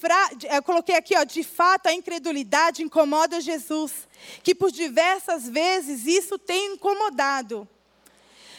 Fra... 0.00 0.30
Eu 0.50 0.62
coloquei 0.62 0.96
aqui, 0.96 1.16
ó, 1.16 1.22
de 1.22 1.44
fato, 1.44 1.86
a 1.86 1.94
incredulidade 1.94 2.82
incomoda 2.82 3.40
Jesus, 3.40 4.08
que 4.42 4.54
por 4.54 4.72
diversas 4.72 5.48
vezes 5.48 6.04
isso 6.04 6.36
tem 6.36 6.72
incomodado. 6.72 7.68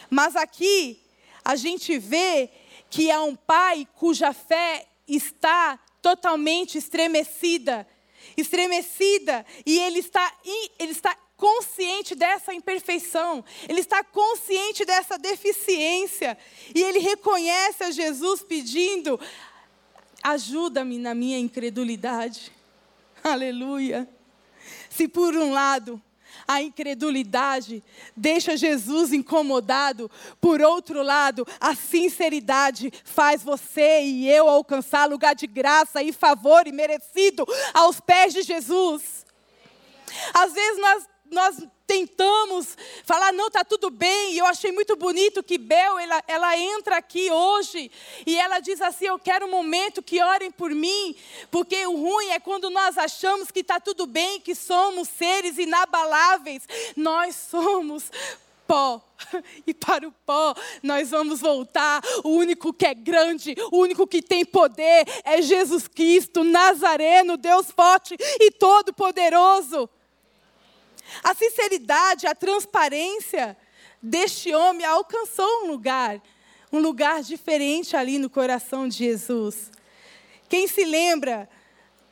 Mas 0.09 0.35
aqui 0.37 1.01
a 1.43 1.57
gente 1.57 1.97
vê 1.97 2.49
que 2.89 3.10
é 3.10 3.19
um 3.19 3.36
pai 3.36 3.88
cuja 3.96 4.34
fé 4.34 4.88
está 5.08 5.79
totalmente 6.01 6.77
estremecida, 6.77 7.88
estremecida, 8.36 9.46
e 9.65 9.77
ele 9.79 10.00
está, 10.00 10.34
ele 10.77 10.91
está 10.91 11.15
consciente 11.36 12.15
dessa 12.15 12.53
imperfeição, 12.53 13.43
ele 13.67 13.79
está 13.79 14.03
consciente 14.03 14.84
dessa 14.86 15.17
deficiência, 15.17 16.38
e 16.74 16.81
ele 16.81 17.00
reconhece 17.00 17.84
a 17.84 17.91
Jesus 17.91 18.43
pedindo: 18.43 19.19
ajuda-me 20.24 20.98
na 20.98 21.13
minha 21.13 21.38
incredulidade. 21.38 22.51
Aleluia. 23.24 24.08
Se 24.89 25.08
por 25.08 25.36
um 25.36 25.51
lado 25.51 26.01
a 26.48 26.62
incredulidade 26.62 27.84
deixa 28.15 28.58
Jesus 28.58 29.13
incomodado. 29.13 30.10
Por 30.39 30.62
outro 30.62 31.01
lado, 31.01 31.46
a 31.60 31.75
sinceridade 31.75 32.91
faz 33.03 33.43
você 33.43 34.01
e 34.01 34.29
eu 34.29 34.50
alcançar 34.50 35.10
lugar 35.10 35.36
de 35.36 35.48
graça 35.48 36.01
e 36.01 36.12
favor 36.12 36.67
e 36.67 36.72
merecido 36.72 37.46
aos 37.74 38.00
pés 38.00 38.34
de 38.34 38.41
Jesus. 38.43 39.25
Às 40.34 40.53
vezes 40.53 40.81
nós, 40.81 41.10
nós 41.31 41.67
tentamos 41.89 42.77
falar, 43.03 43.34
não, 43.34 43.48
está 43.48 43.63
tudo 43.63 43.89
bem. 43.89 44.34
E 44.34 44.38
eu 44.38 44.46
achei 44.46 44.72
muito 44.72 44.96
bonito 44.96 45.41
que 45.41 45.58
Bel, 45.58 45.98
ela, 45.98 46.24
ela 46.27 46.55
entra 46.55 46.98
aqui 46.98 47.31
hoje 47.31 47.89
e 48.27 48.38
ela 48.38 48.60
diz 48.60 48.79
assim: 48.79 49.05
Eu 49.08 49.17
quero 49.17 49.48
um 49.48 49.50
momento 49.50 50.03
que 50.03 50.22
orem 50.22 50.51
por 50.51 50.69
mim, 50.69 51.15
porque 51.50 51.88
o 51.88 51.96
ruim 51.96 52.29
é 52.29 52.39
quando 52.39 52.69
nós 52.69 52.96
achamos 52.96 53.50
que 53.50 53.62
está 53.62 53.79
tudo 53.79 54.05
bem, 54.05 54.39
que 54.39 54.53
somos 54.53 55.10
seres 55.10 55.58
inabaláveis. 55.58 56.62
Nós 56.96 57.36
somos 57.36 58.12
pó. 58.67 59.03
E 59.67 59.74
para 59.74 60.08
o 60.08 60.12
pó 60.25 60.55
nós 60.84 61.10
vamos 61.10 61.41
voltar. 61.41 62.01
O 62.24 62.29
único 62.29 62.72
que 62.72 62.86
é 62.86 62.93
grande, 62.93 63.55
o 63.72 63.77
único 63.79 64.05
que 64.05 64.22
tem 64.22 64.46
poder 64.46 65.05
é 65.24 65.41
Jesus 65.41 65.88
Cristo, 65.88 66.43
Nazareno, 66.43 67.36
Deus 67.36 67.72
forte 67.72 68.15
e 68.19 68.51
todo-poderoso. 68.51 69.89
A 71.23 71.33
sinceridade, 71.33 72.27
a 72.27 72.35
transparência 72.35 73.57
deste 74.01 74.53
homem 74.53 74.85
alcançou 74.85 75.63
um 75.63 75.67
lugar, 75.67 76.21
um 76.71 76.79
lugar 76.79 77.21
diferente 77.21 77.95
ali 77.95 78.17
no 78.17 78.29
coração 78.29 78.87
de 78.87 78.97
Jesus. 78.97 79.71
Quem 80.47 80.67
se 80.67 80.83
lembra 80.83 81.49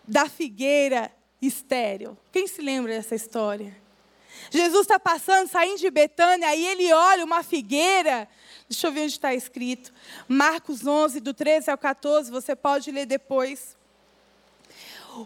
da 0.07 0.27
figueira 0.27 1.11
estéril? 1.41 2.17
Quem 2.31 2.47
se 2.47 2.61
lembra 2.61 2.93
dessa 2.93 3.15
história? 3.15 3.75
Jesus 4.49 4.81
está 4.81 4.99
passando, 4.99 5.49
saindo 5.49 5.79
de 5.79 5.89
Betânia, 5.89 6.47
aí 6.47 6.65
ele 6.65 6.91
olha 6.93 7.23
uma 7.23 7.43
figueira. 7.43 8.27
Deixa 8.69 8.87
eu 8.87 8.91
ver 8.91 9.01
onde 9.01 9.13
está 9.13 9.33
escrito. 9.33 9.93
Marcos 10.27 10.85
11, 10.85 11.19
do 11.19 11.33
13 11.33 11.71
ao 11.71 11.77
14, 11.77 12.31
você 12.31 12.55
pode 12.55 12.91
ler 12.91 13.05
depois. 13.05 13.75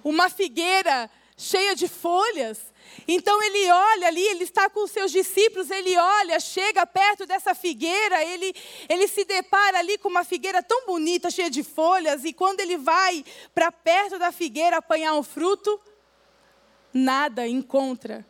Uma 0.04 0.30
figueira 0.30 1.10
cheia 1.38 1.76
de 1.76 1.88
folhas. 1.88 2.60
Então 3.08 3.42
ele 3.42 3.72
olha 3.72 4.08
ali, 4.08 4.22
ele 4.28 4.44
está 4.44 4.70
com 4.70 4.84
os 4.84 4.92
seus 4.92 5.12
discípulos, 5.12 5.70
ele 5.70 5.98
olha, 5.98 6.40
chega 6.40 6.86
perto 6.86 7.26
dessa 7.26 7.56
figueira, 7.56 8.24
ele, 8.24 8.54
ele 8.88 9.08
se 9.08 9.26
depara 9.26 9.80
ali 9.80 9.98
com 9.98 10.10
uma 10.10 10.24
figueira 10.24 10.62
tão 10.62 10.86
bonita, 10.86 11.30
cheia 11.30 11.50
de 11.50 11.64
folhas, 11.64 12.24
e 12.24 12.34
quando 12.34 12.60
ele 12.60 12.78
vai 12.78 13.26
para 13.54 13.72
perto 13.72 14.20
da 14.20 14.32
figueira 14.32 14.78
apanhar 14.78 15.14
um 15.14 15.24
fruto, 15.24 15.80
nada 16.94 17.48
encontra. 17.48 18.26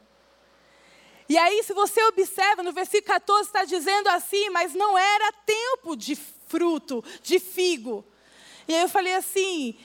E 1.27 1.37
aí, 1.37 1.63
se 1.63 1.73
você 1.73 2.03
observa, 2.03 2.61
no 2.61 2.73
versículo 2.73 3.13
14 3.13 3.47
está 3.47 3.63
dizendo 3.63 4.09
assim, 4.09 4.49
mas 4.49 4.73
não 4.73 4.97
era 4.97 5.31
tempo 5.45 5.95
de 5.95 6.13
fruto, 6.15 7.03
de 7.23 7.39
figo. 7.39 8.05
E 8.67 8.75
aí 8.75 8.81
eu 8.81 8.89
falei 8.89 9.15
assim, 9.15 9.77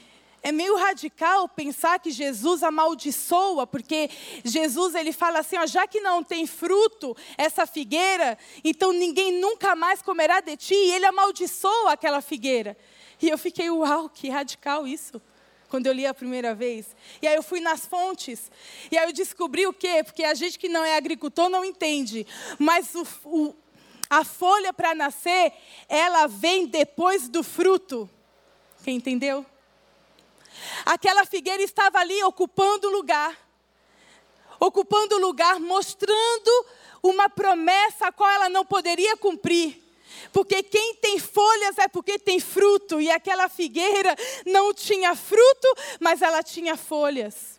é 0.43 0.53
meio 0.53 0.77
radical 0.77 1.49
pensar 1.49 1.99
que 1.99 2.11
Jesus 2.11 2.63
amaldiçoa, 2.63 3.67
porque 3.67 4.09
Jesus 4.45 4.95
ele 4.95 5.13
fala 5.13 5.41
assim, 5.41 5.57
ó, 5.59 5.67
já 5.67 5.87
que 5.87 6.01
não 6.01 6.23
tem 6.23 6.47
fruto 6.47 7.17
essa 7.37 7.67
figueira, 7.67 8.39
então 8.63 8.93
ninguém 8.93 9.33
nunca 9.41 9.75
mais 9.75 10.01
comerá 10.03 10.41
de 10.41 10.57
ti, 10.57 10.75
e 10.75 10.93
ele 10.93 11.05
amaldiçoa 11.05 11.93
aquela 11.93 12.21
figueira. 12.21 12.77
E 13.21 13.29
eu 13.29 13.37
fiquei, 13.39 13.71
uau, 13.71 14.09
que 14.09 14.29
radical 14.29 14.87
isso. 14.87 15.21
Quando 15.69 15.89
eu 15.89 15.93
li 15.93 16.07
a 16.07 16.15
primeira 16.15 16.55
vez. 16.55 16.95
E 17.21 17.27
aí 17.27 17.35
eu 17.35 17.43
fui 17.43 17.59
nas 17.59 17.85
fontes. 17.85 18.53
E 18.89 18.97
aí 18.97 19.09
eu 19.09 19.13
descobri 19.13 19.67
o 19.67 19.73
quê? 19.73 20.03
Porque 20.05 20.23
a 20.23 20.33
gente 20.33 20.61
que 20.61 20.69
não 20.69 20.85
é 20.85 20.97
agricultor 20.97 21.49
não 21.49 21.65
entende. 21.65 22.25
Mas 22.57 22.95
o, 22.95 23.05
o, 23.25 23.55
a 24.09 24.23
folha 24.25 24.73
para 24.73 24.95
nascer, 24.95 25.53
ela 25.89 26.29
vem 26.29 26.67
depois 26.67 27.29
do 27.29 27.43
fruto. 27.43 28.09
Quem 28.85 28.97
entendeu? 28.97 29.45
Aquela 30.85 31.25
figueira 31.25 31.63
estava 31.63 31.99
ali 31.99 32.23
ocupando 32.25 32.89
lugar. 32.89 33.37
Ocupando 34.59 35.19
lugar, 35.19 35.61
mostrando 35.61 36.67
uma 37.03 37.29
promessa 37.29 38.09
a 38.09 38.13
qual 38.13 38.31
ela 38.31 38.49
não 38.49 38.65
poderia 38.65 39.17
cumprir. 39.17 39.83
Porque 40.33 40.63
quem 40.63 40.95
tem 40.95 41.19
folhas 41.19 41.79
é 41.79 41.89
porque 41.89 42.19
tem 42.19 42.41
fruto, 42.41 43.01
e 43.01 43.11
aquela 43.11 43.49
figueira 43.49 44.15
não 44.47 44.73
tinha 44.73 45.15
fruto, 45.15 45.77
mas 46.01 46.23
ela 46.23 46.43
tinha 46.43 46.77
folhas. 46.77 47.56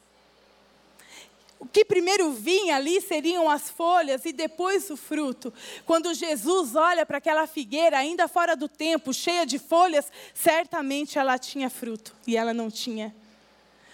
O 1.59 1.65
que 1.65 1.83
primeiro 1.83 2.31
vinha 2.31 2.75
ali 2.75 3.01
seriam 3.01 3.49
as 3.49 3.69
folhas 3.69 4.25
e 4.25 4.31
depois 4.31 4.89
o 4.89 4.97
fruto. 4.97 5.51
Quando 5.85 6.13
Jesus 6.13 6.75
olha 6.75 7.05
para 7.05 7.17
aquela 7.17 7.47
figueira, 7.47 7.97
ainda 7.97 8.27
fora 8.27 8.55
do 8.55 8.69
tempo, 8.69 9.13
cheia 9.13 9.45
de 9.45 9.57
folhas, 9.57 10.11
certamente 10.33 11.17
ela 11.17 11.37
tinha 11.39 11.69
fruto 11.69 12.15
e 12.27 12.37
ela 12.37 12.53
não 12.53 12.69
tinha. 12.69 13.15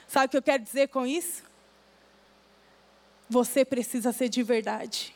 Sabe 0.07 0.25
o 0.25 0.29
que 0.29 0.37
eu 0.37 0.43
quero 0.43 0.61
dizer 0.61 0.89
com 0.89 1.07
isso? 1.07 1.41
Você 3.29 3.63
precisa 3.63 4.11
ser 4.11 4.27
de 4.27 4.43
verdade. 4.43 5.15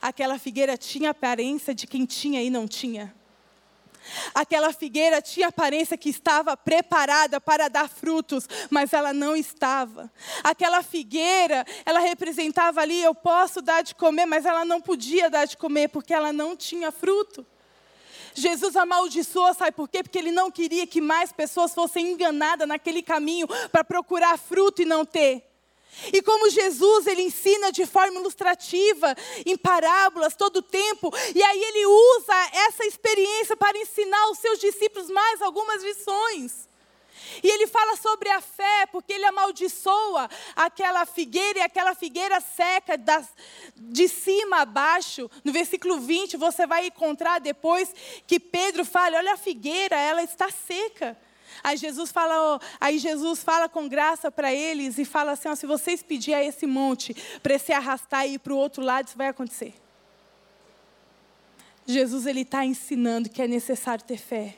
Aquela 0.00 0.38
figueira 0.38 0.76
tinha 0.76 1.10
aparência 1.10 1.74
de 1.74 1.86
quem 1.86 2.04
tinha 2.04 2.42
e 2.42 2.50
não 2.50 2.68
tinha. 2.68 3.12
Aquela 4.34 4.72
figueira 4.72 5.20
tinha 5.20 5.48
aparência 5.48 5.96
que 5.96 6.08
estava 6.08 6.56
preparada 6.56 7.40
para 7.40 7.68
dar 7.68 7.88
frutos, 7.88 8.48
mas 8.70 8.92
ela 8.92 9.12
não 9.12 9.36
estava. 9.36 10.10
Aquela 10.42 10.82
figueira, 10.82 11.64
ela 11.84 12.00
representava 12.00 12.80
ali, 12.80 13.02
eu 13.02 13.14
posso 13.14 13.60
dar 13.60 13.82
de 13.82 13.94
comer, 13.94 14.26
mas 14.26 14.44
ela 14.44 14.64
não 14.64 14.80
podia 14.80 15.30
dar 15.30 15.46
de 15.46 15.56
comer 15.56 15.88
porque 15.88 16.14
ela 16.14 16.32
não 16.32 16.56
tinha 16.56 16.90
fruto. 16.90 17.46
Jesus 18.34 18.76
amaldiçoou, 18.76 19.52
sabe 19.54 19.72
por 19.72 19.88
quê? 19.88 20.02
Porque 20.02 20.18
ele 20.18 20.30
não 20.30 20.50
queria 20.50 20.86
que 20.86 21.00
mais 21.00 21.32
pessoas 21.32 21.74
fossem 21.74 22.12
enganadas 22.12 22.68
naquele 22.68 23.02
caminho 23.02 23.48
para 23.72 23.82
procurar 23.82 24.38
fruto 24.38 24.82
e 24.82 24.84
não 24.84 25.04
ter. 25.04 25.47
E 26.12 26.22
como 26.22 26.50
Jesus, 26.50 27.06
ele 27.06 27.22
ensina 27.22 27.72
de 27.72 27.84
forma 27.84 28.20
ilustrativa, 28.20 29.14
em 29.44 29.56
parábolas, 29.56 30.36
todo 30.36 30.58
o 30.58 30.62
tempo, 30.62 31.12
e 31.34 31.42
aí 31.42 31.62
ele 31.62 31.86
usa 31.86 32.34
essa 32.68 32.84
experiência 32.86 33.56
para 33.56 33.76
ensinar 33.78 34.30
os 34.30 34.38
seus 34.38 34.58
discípulos 34.58 35.10
mais 35.10 35.42
algumas 35.42 35.82
lições. 35.82 36.68
E 37.42 37.48
ele 37.48 37.66
fala 37.66 37.96
sobre 37.96 38.28
a 38.30 38.40
fé, 38.40 38.86
porque 38.90 39.12
ele 39.12 39.24
amaldiçoa 39.24 40.28
aquela 40.56 41.04
figueira 41.04 41.58
e 41.58 41.62
aquela 41.62 41.94
figueira 41.94 42.40
seca 42.40 42.96
das, 42.96 43.28
de 43.76 44.08
cima 44.08 44.62
a 44.62 44.64
baixo. 44.64 45.30
No 45.44 45.52
versículo 45.52 46.00
20, 46.00 46.36
você 46.36 46.66
vai 46.66 46.86
encontrar 46.86 47.40
depois 47.40 47.92
que 48.26 48.40
Pedro 48.40 48.84
fala: 48.84 49.18
Olha 49.18 49.34
a 49.34 49.36
figueira, 49.36 49.96
ela 49.96 50.22
está 50.22 50.48
seca. 50.50 51.16
Aí 51.62 51.76
Jesus 51.76 52.10
fala, 52.12 52.60
aí 52.80 52.98
Jesus 52.98 53.42
fala 53.42 53.68
com 53.68 53.88
graça 53.88 54.30
para 54.30 54.52
eles 54.52 54.98
e 54.98 55.04
fala 55.04 55.32
assim: 55.32 55.54
se 55.56 55.66
vocês 55.66 56.02
pedirem 56.02 56.40
a 56.40 56.44
esse 56.44 56.66
monte 56.66 57.14
para 57.42 57.58
se 57.58 57.72
arrastar 57.72 58.26
e 58.26 58.34
ir 58.34 58.38
para 58.38 58.52
o 58.52 58.56
outro 58.56 58.82
lado, 58.82 59.08
isso 59.08 59.16
vai 59.16 59.28
acontecer. 59.28 59.74
Jesus 61.86 62.26
ele 62.26 62.42
está 62.42 62.64
ensinando 62.64 63.30
que 63.30 63.40
é 63.40 63.48
necessário 63.48 64.04
ter 64.04 64.18
fé. 64.18 64.56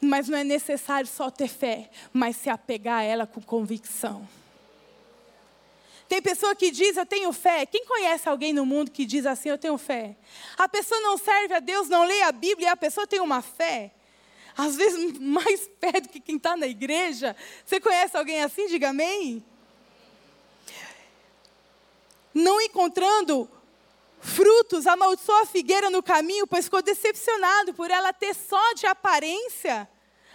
Mas 0.00 0.28
não 0.28 0.38
é 0.38 0.42
necessário 0.42 1.06
só 1.06 1.30
ter 1.30 1.48
fé, 1.48 1.90
mas 2.10 2.36
se 2.36 2.48
apegar 2.48 3.00
a 3.00 3.02
ela 3.02 3.26
com 3.26 3.42
convicção. 3.42 4.26
Tem 6.08 6.22
pessoa 6.22 6.56
que 6.56 6.70
diz, 6.70 6.96
eu 6.96 7.04
tenho 7.04 7.30
fé. 7.32 7.66
Quem 7.66 7.84
conhece 7.84 8.28
alguém 8.28 8.52
no 8.52 8.64
mundo 8.64 8.90
que 8.90 9.04
diz 9.04 9.26
assim, 9.26 9.50
eu 9.50 9.58
tenho 9.58 9.76
fé? 9.76 10.16
A 10.56 10.66
pessoa 10.66 11.00
não 11.02 11.18
serve 11.18 11.54
a 11.54 11.60
Deus, 11.60 11.88
não 11.88 12.04
lê 12.04 12.22
a 12.22 12.32
Bíblia, 12.32 12.72
a 12.72 12.76
pessoa 12.76 13.06
tem 13.06 13.20
uma 13.20 13.42
fé 13.42 13.92
às 14.56 14.76
vezes 14.76 15.18
mais 15.20 15.68
perto 15.80 16.08
que 16.08 16.20
quem 16.20 16.36
está 16.36 16.56
na 16.56 16.66
igreja. 16.66 17.36
Você 17.64 17.80
conhece 17.80 18.16
alguém 18.16 18.42
assim? 18.42 18.66
Diga 18.66 18.90
amém. 18.90 19.44
Não 22.32 22.60
encontrando 22.60 23.50
frutos, 24.20 24.86
amaldiçoou 24.86 25.38
a 25.38 25.46
figueira 25.46 25.90
no 25.90 26.02
caminho, 26.02 26.46
pois 26.46 26.66
ficou 26.66 26.82
decepcionado 26.82 27.74
por 27.74 27.90
ela 27.90 28.12
ter 28.12 28.34
só 28.34 28.74
de 28.74 28.86
aparência. 28.86 29.88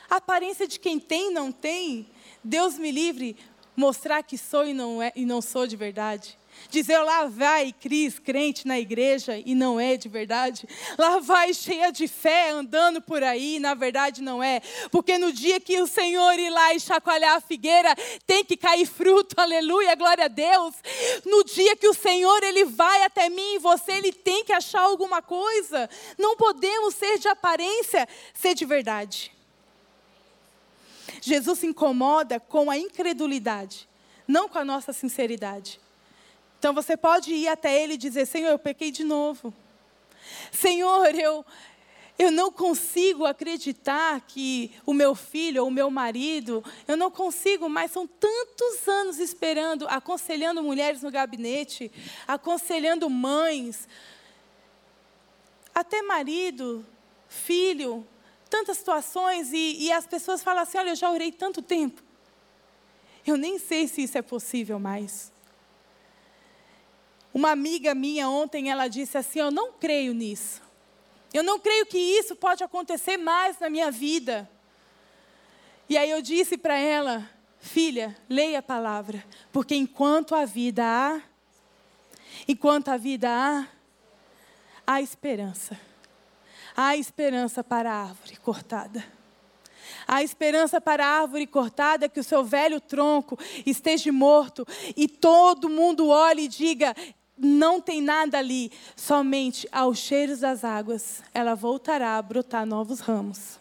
aparência 0.10 0.68
de 0.68 0.80
quem 0.80 1.00
tem, 1.00 1.32
não 1.32 1.52
tem. 1.52 2.10
Deus 2.44 2.78
me 2.78 2.92
livre 2.92 3.38
mostrar 3.76 4.24
que 4.24 4.38
sou 4.38 4.66
e 4.66 4.74
não, 4.74 5.02
é, 5.02 5.12
e 5.16 5.26
não 5.26 5.42
sou 5.42 5.68
de 5.68 5.76
verdade. 5.76 6.38
Dizer 6.70 7.00
lá 7.00 7.26
vai 7.26 7.74
Cris, 7.74 8.20
crente 8.20 8.68
na 8.68 8.80
igreja, 8.80 9.42
e 9.46 9.56
não 9.56 9.80
é 9.80 9.98
de 9.98 10.10
verdade. 10.10 10.68
Lá 10.98 11.20
vai 11.20 11.54
cheia 11.54 11.92
de 11.92 12.08
fé, 12.08 12.50
andando 12.50 13.02
por 13.02 13.24
aí, 13.24 13.56
e 13.56 13.60
na 13.60 13.74
verdade 13.74 14.22
não 14.22 14.44
é. 14.44 14.62
Porque 14.92 15.18
no 15.18 15.32
dia 15.32 15.60
que 15.60 15.80
o 15.80 15.88
Senhor 15.88 16.38
ir 16.40 16.50
lá 16.50 16.74
e 16.74 16.80
chacoalhar 16.80 17.36
a 17.36 17.42
figueira, 17.42 17.96
tem 18.26 18.44
que 18.44 18.58
cair 18.58 18.86
fruto, 18.86 19.40
aleluia, 19.40 19.96
glória 19.96 20.26
a 20.26 20.30
Deus. 20.30 20.76
No 21.26 21.44
dia 21.44 21.76
que 21.76 21.88
o 21.88 21.94
Senhor 21.94 22.44
ele 22.44 22.66
vai 22.66 23.04
até 23.04 23.30
mim 23.30 23.56
e 23.56 23.60
você, 23.60 23.94
ele 23.94 24.12
tem 24.12 24.44
que 24.44 24.54
achar 24.54 24.82
alguma 24.82 25.22
coisa. 25.22 25.90
Não 26.18 26.36
podemos 26.36 26.96
ser 26.96 27.20
de 27.20 27.28
aparência, 27.28 28.08
ser 28.34 28.56
de 28.56 28.66
verdade. 28.66 29.32
Jesus 31.22 31.60
se 31.60 31.68
incomoda 31.68 32.40
com 32.40 32.70
a 32.70 32.78
incredulidade, 32.78 33.88
não 34.28 34.48
com 34.48 34.60
a 34.60 34.66
nossa 34.66 34.94
sinceridade. 34.94 35.80
Então 36.66 36.74
você 36.74 36.98
pode 36.98 37.32
ir 37.32 37.48
até 37.48 37.80
ele 37.80 37.94
e 37.94 37.98
dizer: 37.98 38.26
Senhor, 38.26 38.50
eu 38.50 38.58
pequei 38.58 38.90
de 38.90 39.04
novo. 39.04 39.54
Senhor, 40.52 41.14
eu, 41.14 41.46
eu 42.18 42.32
não 42.32 42.52
consigo 42.52 43.24
acreditar 43.24 44.20
que 44.22 44.72
o 44.84 44.92
meu 44.92 45.14
filho 45.14 45.62
ou 45.62 45.68
o 45.68 45.72
meu 45.72 45.92
marido, 45.92 46.66
eu 46.88 46.98
não 46.98 47.12
consigo 47.12 47.70
mais, 47.70 47.92
são 47.92 48.08
tantos 48.08 48.88
anos 48.88 49.20
esperando, 49.20 49.88
aconselhando 49.88 50.64
mulheres 50.64 51.04
no 51.04 51.12
gabinete, 51.12 51.92
aconselhando 52.28 53.12
mães, 53.12 53.88
até 55.72 56.02
marido, 56.02 56.84
filho, 57.30 58.04
tantas 58.50 58.78
situações, 58.78 59.54
e, 59.54 59.84
e 59.84 59.92
as 59.92 60.08
pessoas 60.08 60.42
falam 60.42 60.64
assim: 60.64 60.80
olha, 60.80 60.90
eu 60.90 60.96
já 60.96 61.12
orei 61.12 61.32
tanto 61.32 61.62
tempo, 61.62 62.02
eu 63.24 63.38
nem 63.38 63.60
sei 63.60 63.88
se 63.88 64.02
isso 64.02 64.18
é 64.18 64.24
possível 64.24 64.80
mais. 64.80 65.35
Uma 67.36 67.52
amiga 67.52 67.94
minha 67.94 68.30
ontem, 68.30 68.72
ela 68.72 68.88
disse 68.88 69.18
assim: 69.18 69.40
Eu 69.40 69.52
não 69.52 69.74
creio 69.74 70.14
nisso. 70.14 70.62
Eu 71.34 71.44
não 71.44 71.60
creio 71.60 71.86
que 71.86 71.98
isso 71.98 72.34
pode 72.34 72.64
acontecer 72.64 73.18
mais 73.18 73.60
na 73.60 73.70
minha 73.70 73.92
vida. 73.92 74.50
E 75.90 75.98
aí 75.98 76.10
eu 76.10 76.22
disse 76.22 76.58
para 76.58 76.78
ela: 76.78 77.30
Filha, 77.60 78.16
leia 78.30 78.60
a 78.60 78.64
palavra, 78.64 79.22
porque 79.52 79.76
enquanto 79.76 80.34
a 80.34 80.46
vida 80.46 80.82
há, 80.86 81.22
enquanto 82.48 82.88
a 82.88 82.96
vida 82.96 83.30
há, 83.30 83.68
há 84.88 85.02
esperança. 85.02 85.78
Há 86.74 86.96
esperança 86.96 87.62
para 87.62 87.92
a 87.92 88.02
árvore 88.04 88.38
cortada. 88.38 89.04
Há 90.08 90.24
esperança 90.24 90.80
para 90.80 91.06
a 91.06 91.20
árvore 91.20 91.46
cortada 91.46 92.08
que 92.08 92.22
o 92.22 92.24
seu 92.24 92.46
velho 92.46 92.80
tronco 92.80 93.38
esteja 93.66 94.10
morto 94.14 94.66
e 94.96 95.06
todo 95.06 95.70
mundo 95.70 96.08
olhe 96.08 96.44
e 96.44 96.48
diga: 96.48 96.96
não 97.38 97.82
tem 97.82 98.02
nada 98.02 98.38
ali, 98.38 98.72
somente 98.96 99.68
aos 99.72 99.98
cheiros 99.98 100.40
das 100.40 100.64
águas, 100.64 101.22
ela 101.34 101.56
voltará 101.56 102.18
a 102.18 102.22
brotar 102.22 102.66
novos 102.66 103.00
ramos. 103.00 103.60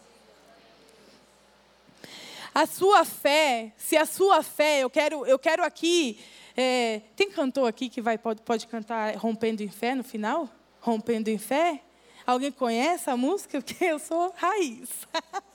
A 2.54 2.66
sua 2.66 3.04
fé, 3.04 3.72
se 3.76 3.96
a 3.96 4.06
sua 4.06 4.42
fé, 4.42 4.80
eu 4.80 4.88
quero, 4.88 5.26
eu 5.26 5.38
quero 5.38 5.64
aqui, 5.64 6.20
é, 6.56 7.00
tem 7.16 7.28
cantor 7.28 7.68
aqui 7.68 7.88
que 7.88 8.00
vai, 8.00 8.16
pode, 8.16 8.42
pode 8.42 8.66
cantar 8.68 9.16
Rompendo 9.16 9.62
em 9.62 9.68
Fé 9.68 9.94
no 9.94 10.04
final? 10.04 10.48
Rompendo 10.80 11.28
em 11.28 11.38
Fé? 11.38 11.80
Alguém 12.24 12.52
conhece 12.52 13.10
a 13.10 13.16
música? 13.16 13.58
Porque 13.62 13.84
eu 13.84 13.98
sou 13.98 14.32
raiz. 14.36 14.88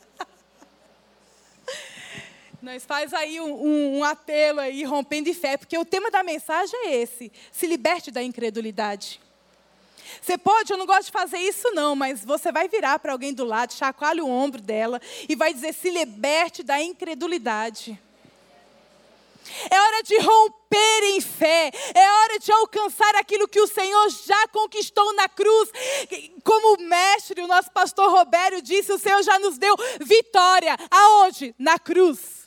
Nós 2.62 2.84
faz 2.86 3.14
aí 3.14 3.40
um, 3.40 3.54
um, 3.54 3.98
um, 4.00 4.04
apelo 4.04 4.60
aí, 4.60 4.84
rompendo 4.84 5.30
de 5.30 5.34
fé, 5.34 5.56
porque 5.56 5.78
o 5.78 5.86
tema 5.86 6.12
da 6.12 6.22
mensagem 6.24 6.78
é 6.88 6.96
esse: 6.98 7.32
se 7.52 7.66
liberte 7.66 8.12
da 8.12 8.22
incredulidade. 8.22 9.22
Você 10.22 10.38
pode, 10.38 10.72
eu 10.72 10.78
não 10.78 10.86
gosto 10.86 11.06
de 11.06 11.12
fazer 11.12 11.38
isso 11.38 11.72
não, 11.72 11.96
mas 11.96 12.26
você 12.26 12.52
vai 12.52 12.68
virar 12.68 13.00
para 13.00 13.14
alguém 13.14 13.34
do 13.34 13.46
lado, 13.46 13.74
chacoalha 13.74 14.24
o 14.24 14.30
ombro 14.30 14.62
dela 14.62 15.00
e 15.30 15.36
vai 15.36 15.54
dizer: 15.54 15.74
se 15.74 15.90
liberte 15.90 16.62
da 16.62 16.82
incredulidade. 16.82 17.98
É 19.72 19.80
hora 19.80 20.04
de 20.04 20.18
romper 20.20 21.04
em 21.16 21.22
fé. 21.22 21.72
É 21.96 22.12
hora 22.12 22.40
de 22.40 22.52
alcançar 22.52 23.16
aquilo 23.16 23.48
que 23.48 23.60
o 23.60 23.68
Senhor 23.68 24.10
já 24.10 24.48
conquistou 24.50 25.14
na 25.16 25.28
cruz. 25.28 25.72
Como 26.44 26.76
o 26.76 26.82
mestre, 26.84 27.42
o 27.42 27.48
nosso 27.48 27.72
pastor 27.72 28.12
Robério 28.12 28.62
disse, 28.62 28.92
o 28.92 29.00
Senhor 29.00 29.24
já 29.24 29.40
nos 29.40 29.58
deu 29.58 29.76
vitória. 30.02 30.78
Aonde? 30.92 31.56
Na 31.58 31.80
cruz. 31.80 32.39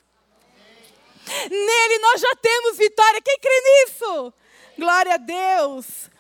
Nele 1.51 1.99
nós 1.99 2.21
já 2.21 2.35
temos 2.37 2.77
vitória. 2.77 3.21
Quem 3.23 3.39
crê 3.39 3.61
nisso? 3.61 4.33
Glória 4.79 5.15
a 5.15 5.19
Deus. 5.19 6.11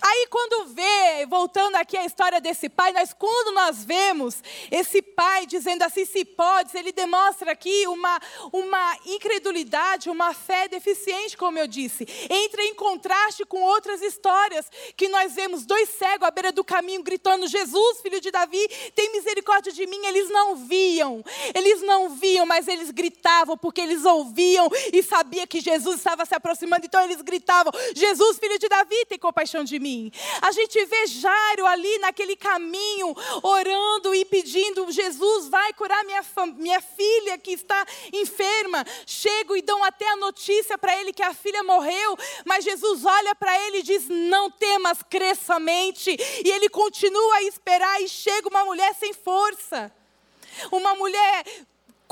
Aí 0.00 0.26
quando 0.30 0.66
vê, 0.74 1.26
voltando 1.28 1.76
aqui 1.76 1.96
à 1.96 2.04
história 2.04 2.40
desse 2.40 2.68
pai, 2.68 2.92
nós 2.92 3.12
quando 3.12 3.54
nós 3.54 3.84
vemos 3.84 4.42
esse 4.70 5.02
pai 5.02 5.46
dizendo 5.46 5.82
assim, 5.82 6.04
se 6.04 6.24
pode, 6.24 6.76
ele 6.76 6.92
demonstra 6.92 7.52
aqui 7.52 7.86
uma, 7.86 8.20
uma 8.52 8.98
incredulidade, 9.06 10.10
uma 10.10 10.34
fé 10.34 10.68
deficiente, 10.68 11.36
como 11.36 11.58
eu 11.58 11.66
disse. 11.66 12.06
Entra 12.28 12.62
em 12.62 12.74
contraste 12.74 13.44
com 13.44 13.60
outras 13.62 14.02
histórias 14.02 14.66
que 14.96 15.08
nós 15.08 15.34
vemos 15.34 15.64
dois 15.64 15.88
cegos 15.88 16.26
à 16.26 16.30
beira 16.30 16.52
do 16.52 16.64
caminho 16.64 17.02
gritando, 17.02 17.46
Jesus, 17.46 18.00
filho 18.00 18.20
de 18.20 18.30
Davi, 18.30 18.66
tem 18.94 19.12
misericórdia 19.12 19.72
de 19.72 19.86
mim. 19.86 20.04
Eles 20.06 20.28
não 20.30 20.56
viam, 20.56 21.24
eles 21.54 21.82
não 21.82 22.10
viam, 22.10 22.46
mas 22.46 22.68
eles 22.68 22.90
gritavam 22.90 23.56
porque 23.56 23.80
eles 23.80 24.04
ouviam 24.04 24.68
e 24.92 25.02
sabia 25.02 25.46
que 25.46 25.60
Jesus 25.60 25.96
estava 25.96 26.24
se 26.24 26.34
aproximando, 26.34 26.86
então 26.86 27.02
eles 27.02 27.20
gritavam, 27.22 27.72
Jesus, 27.94 28.38
filho 28.38 28.58
de 28.58 28.68
Davi, 28.68 29.04
tem 29.06 29.18
compaixão 29.18 29.61
de 29.64 29.78
mim. 29.78 30.10
A 30.40 30.52
gente 30.52 30.84
vê 30.84 31.06
Jairo 31.06 31.66
ali 31.66 31.98
naquele 31.98 32.36
caminho, 32.36 33.14
orando 33.42 34.14
e 34.14 34.24
pedindo: 34.24 34.90
Jesus, 34.90 35.48
vai 35.48 35.72
curar 35.72 36.04
minha, 36.04 36.24
minha 36.56 36.80
filha 36.80 37.38
que 37.38 37.52
está 37.52 37.84
enferma. 38.12 38.84
Chego 39.06 39.56
e 39.56 39.62
dão 39.62 39.82
até 39.84 40.08
a 40.08 40.16
notícia 40.16 40.76
para 40.76 40.96
ele 41.00 41.12
que 41.12 41.22
a 41.22 41.34
filha 41.34 41.62
morreu, 41.62 42.16
mas 42.44 42.64
Jesus 42.64 43.04
olha 43.04 43.34
para 43.34 43.58
ele 43.66 43.78
e 43.78 43.82
diz: 43.82 44.08
Não 44.08 44.50
temas, 44.50 44.98
crê 45.08 45.34
somente. 45.34 46.16
E 46.44 46.50
ele 46.50 46.68
continua 46.68 47.36
a 47.36 47.42
esperar 47.42 48.00
e 48.02 48.08
chega 48.08 48.48
uma 48.48 48.64
mulher 48.64 48.94
sem 48.94 49.12
força. 49.12 49.92
Uma 50.70 50.94
mulher 50.94 51.44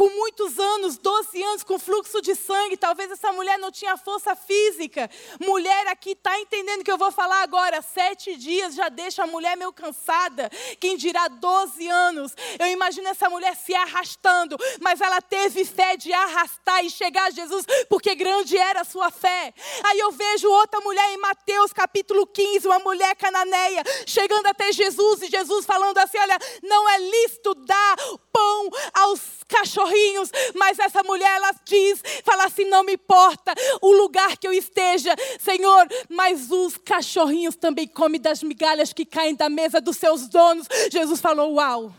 com 0.00 0.08
muitos 0.08 0.58
anos, 0.58 0.96
12 0.96 1.42
anos, 1.42 1.62
com 1.62 1.78
fluxo 1.78 2.22
de 2.22 2.34
sangue. 2.34 2.74
Talvez 2.74 3.10
essa 3.10 3.30
mulher 3.32 3.58
não 3.58 3.70
tinha 3.70 3.98
força 3.98 4.34
física. 4.34 5.10
Mulher 5.38 5.88
aqui 5.88 6.12
está 6.12 6.40
entendendo 6.40 6.82
que 6.82 6.90
eu 6.90 6.96
vou 6.96 7.12
falar 7.12 7.42
agora. 7.42 7.82
Sete 7.82 8.34
dias 8.34 8.74
já 8.74 8.88
deixa 8.88 9.24
a 9.24 9.26
mulher 9.26 9.58
meio 9.58 9.74
cansada. 9.74 10.48
Quem 10.80 10.96
dirá 10.96 11.28
12 11.28 11.86
anos? 11.86 12.34
Eu 12.58 12.68
imagino 12.68 13.08
essa 13.08 13.28
mulher 13.28 13.54
se 13.54 13.74
arrastando, 13.74 14.56
mas 14.80 15.02
ela 15.02 15.20
teve 15.20 15.66
fé 15.66 15.98
de 15.98 16.10
arrastar 16.14 16.82
e 16.82 16.88
chegar 16.88 17.26
a 17.26 17.30
Jesus, 17.30 17.66
porque 17.90 18.14
grande 18.14 18.56
era 18.56 18.80
a 18.80 18.84
sua 18.84 19.10
fé. 19.10 19.52
Aí 19.84 19.98
eu 19.98 20.10
vejo 20.12 20.48
outra 20.48 20.80
mulher 20.80 21.12
em 21.12 21.18
Mateus 21.18 21.74
capítulo 21.74 22.26
15, 22.26 22.66
uma 22.66 22.78
mulher 22.78 23.14
cananeia, 23.16 23.82
chegando 24.06 24.46
até 24.46 24.72
Jesus 24.72 25.20
e 25.20 25.26
Jesus 25.26 25.66
falando 25.66 25.98
assim: 25.98 26.16
Olha, 26.16 26.38
não 26.62 26.88
é 26.88 26.98
lícito 27.00 27.54
dar 27.54 27.96
pão 28.32 28.70
aos 28.94 29.39
cachorrinhos, 29.50 30.30
mas 30.54 30.78
essa 30.78 31.02
mulher 31.02 31.30
ela 31.36 31.52
diz, 31.64 32.02
fala 32.24 32.44
assim: 32.44 32.64
não 32.66 32.84
me 32.84 32.94
importa 32.94 33.52
o 33.82 33.92
lugar 33.92 34.36
que 34.36 34.46
eu 34.46 34.52
esteja, 34.52 35.14
Senhor, 35.40 35.86
mas 36.08 36.50
os 36.50 36.76
cachorrinhos 36.78 37.56
também 37.56 37.88
comem 37.88 38.20
das 38.20 38.42
migalhas 38.42 38.92
que 38.92 39.04
caem 39.04 39.34
da 39.34 39.48
mesa 39.48 39.80
dos 39.80 39.96
seus 39.96 40.28
donos. 40.28 40.66
Jesus 40.90 41.20
falou: 41.20 41.54
Uau! 41.54 41.92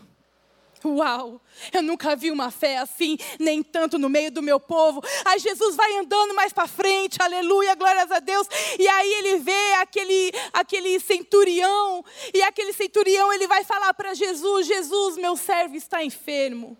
Uau, 0.84 1.40
eu 1.72 1.80
nunca 1.80 2.16
vi 2.16 2.32
uma 2.32 2.50
fé 2.50 2.78
assim, 2.78 3.16
nem 3.38 3.62
tanto 3.62 4.00
no 4.00 4.08
meio 4.08 4.32
do 4.32 4.42
meu 4.42 4.58
povo. 4.58 5.00
Aí 5.24 5.38
Jesus 5.38 5.76
vai 5.76 5.96
andando 5.98 6.34
mais 6.34 6.52
para 6.52 6.66
frente, 6.66 7.22
aleluia, 7.22 7.76
glórias 7.76 8.10
a 8.10 8.18
Deus. 8.18 8.48
E 8.76 8.88
aí 8.88 9.14
ele 9.14 9.36
vê 9.38 9.74
aquele, 9.74 10.32
aquele 10.52 10.98
centurião, 10.98 12.04
e 12.34 12.42
aquele 12.42 12.72
centurião 12.72 13.32
ele 13.32 13.46
vai 13.46 13.62
falar 13.62 13.94
para 13.94 14.12
Jesus: 14.12 14.66
Jesus, 14.66 15.16
meu 15.16 15.36
servo 15.36 15.76
está 15.76 16.02
enfermo 16.02 16.76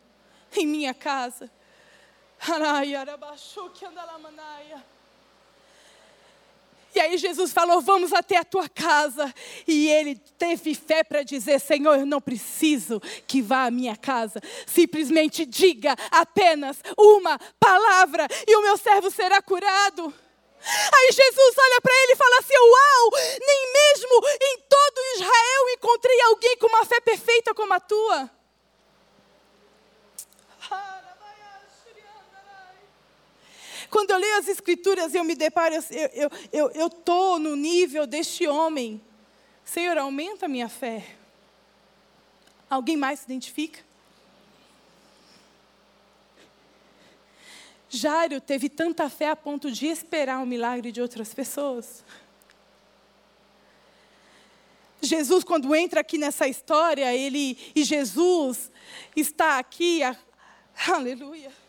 em 0.56 0.66
minha 0.66 0.94
casa. 0.94 1.50
E 6.94 7.00
aí 7.00 7.16
Jesus 7.16 7.52
falou: 7.52 7.80
Vamos 7.80 8.12
até 8.12 8.36
a 8.36 8.44
tua 8.44 8.68
casa. 8.68 9.32
E 9.66 9.88
ele 9.88 10.16
teve 10.38 10.74
fé 10.74 11.02
para 11.02 11.22
dizer: 11.22 11.60
Senhor, 11.60 11.98
eu 11.98 12.06
não 12.06 12.20
preciso 12.20 13.00
que 13.26 13.40
vá 13.40 13.64
à 13.64 13.70
minha 13.70 13.96
casa. 13.96 14.40
Simplesmente 14.66 15.46
diga 15.46 15.96
apenas 16.10 16.78
uma 16.98 17.38
palavra 17.58 18.26
e 18.46 18.56
o 18.56 18.62
meu 18.62 18.76
servo 18.76 19.10
será 19.10 19.40
curado. 19.40 20.12
Aí 20.94 21.08
Jesus 21.12 21.54
olha 21.58 21.80
para 21.80 21.94
ele 22.02 22.12
e 22.12 22.16
fala 22.16 22.38
assim: 22.38 22.54
Uau, 22.54 23.10
nem 23.40 23.72
mesmo 23.72 24.28
em 24.42 24.58
todo 24.68 25.00
Israel 25.16 25.68
encontrei 25.70 26.20
alguém 26.22 26.56
com 26.58 26.66
uma 26.66 26.84
fé 26.84 27.00
perfeita 27.00 27.54
como 27.54 27.72
a 27.72 27.80
tua. 27.80 28.41
Quando 33.92 34.10
eu 34.10 34.16
leio 34.16 34.38
as 34.38 34.48
escrituras, 34.48 35.14
eu 35.14 35.22
me 35.22 35.34
deparo, 35.34 35.74
eu 35.74 35.80
estou 35.80 35.98
eu, 36.14 36.30
eu, 36.50 36.70
eu 36.70 36.88
tô 36.88 37.38
no 37.38 37.54
nível 37.54 38.06
deste 38.06 38.48
homem. 38.48 38.98
Senhor, 39.66 39.98
aumenta 39.98 40.46
a 40.46 40.48
minha 40.48 40.66
fé. 40.66 41.14
Alguém 42.70 42.96
mais 42.96 43.18
se 43.18 43.26
identifica? 43.26 43.80
Jário 47.90 48.40
teve 48.40 48.70
tanta 48.70 49.10
fé 49.10 49.28
a 49.28 49.36
ponto 49.36 49.70
de 49.70 49.86
esperar 49.88 50.42
o 50.42 50.46
milagre 50.46 50.90
de 50.90 51.02
outras 51.02 51.34
pessoas. 51.34 52.02
Jesus, 55.02 55.44
quando 55.44 55.74
entra 55.76 56.00
aqui 56.00 56.16
nessa 56.16 56.48
história, 56.48 57.14
ele 57.14 57.58
e 57.76 57.84
Jesus 57.84 58.70
está 59.14 59.58
aqui, 59.58 60.02
a, 60.02 60.16
aleluia. 60.88 61.61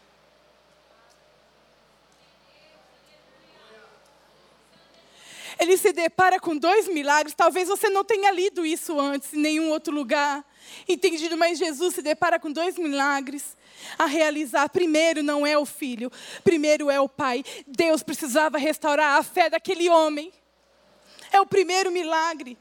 Ele 5.64 5.78
se 5.78 5.92
depara 5.92 6.40
com 6.40 6.56
dois 6.56 6.88
milagres. 6.88 7.34
Talvez 7.34 7.68
você 7.68 7.90
não 7.90 8.04
tenha 8.04 8.32
lido 8.32 8.66
isso 8.66 9.00
antes 9.00 9.34
em 9.34 9.40
nenhum 9.40 9.70
outro 9.70 9.94
lugar. 9.94 10.46
Entendido, 10.88 11.38
mas 11.38 11.58
Jesus 11.58 11.96
se 11.96 12.02
depara 12.02 12.40
com 12.40 12.52
dois 12.52 12.78
milagres 12.78 13.58
a 13.98 14.06
realizar. 14.06 14.70
Primeiro 14.70 15.24
não 15.24 15.46
é 15.46 15.58
o 15.58 15.66
filho, 15.66 16.12
primeiro 16.44 16.90
é 16.90 17.00
o 17.00 17.10
pai. 17.10 17.44
Deus 17.66 18.04
precisava 18.04 18.58
restaurar 18.58 19.18
a 19.18 19.24
fé 19.24 19.50
daquele 19.50 19.90
homem. 19.90 20.32
É 21.32 21.42
o 21.42 21.46
primeiro 21.46 21.92
milagre. 21.92 22.58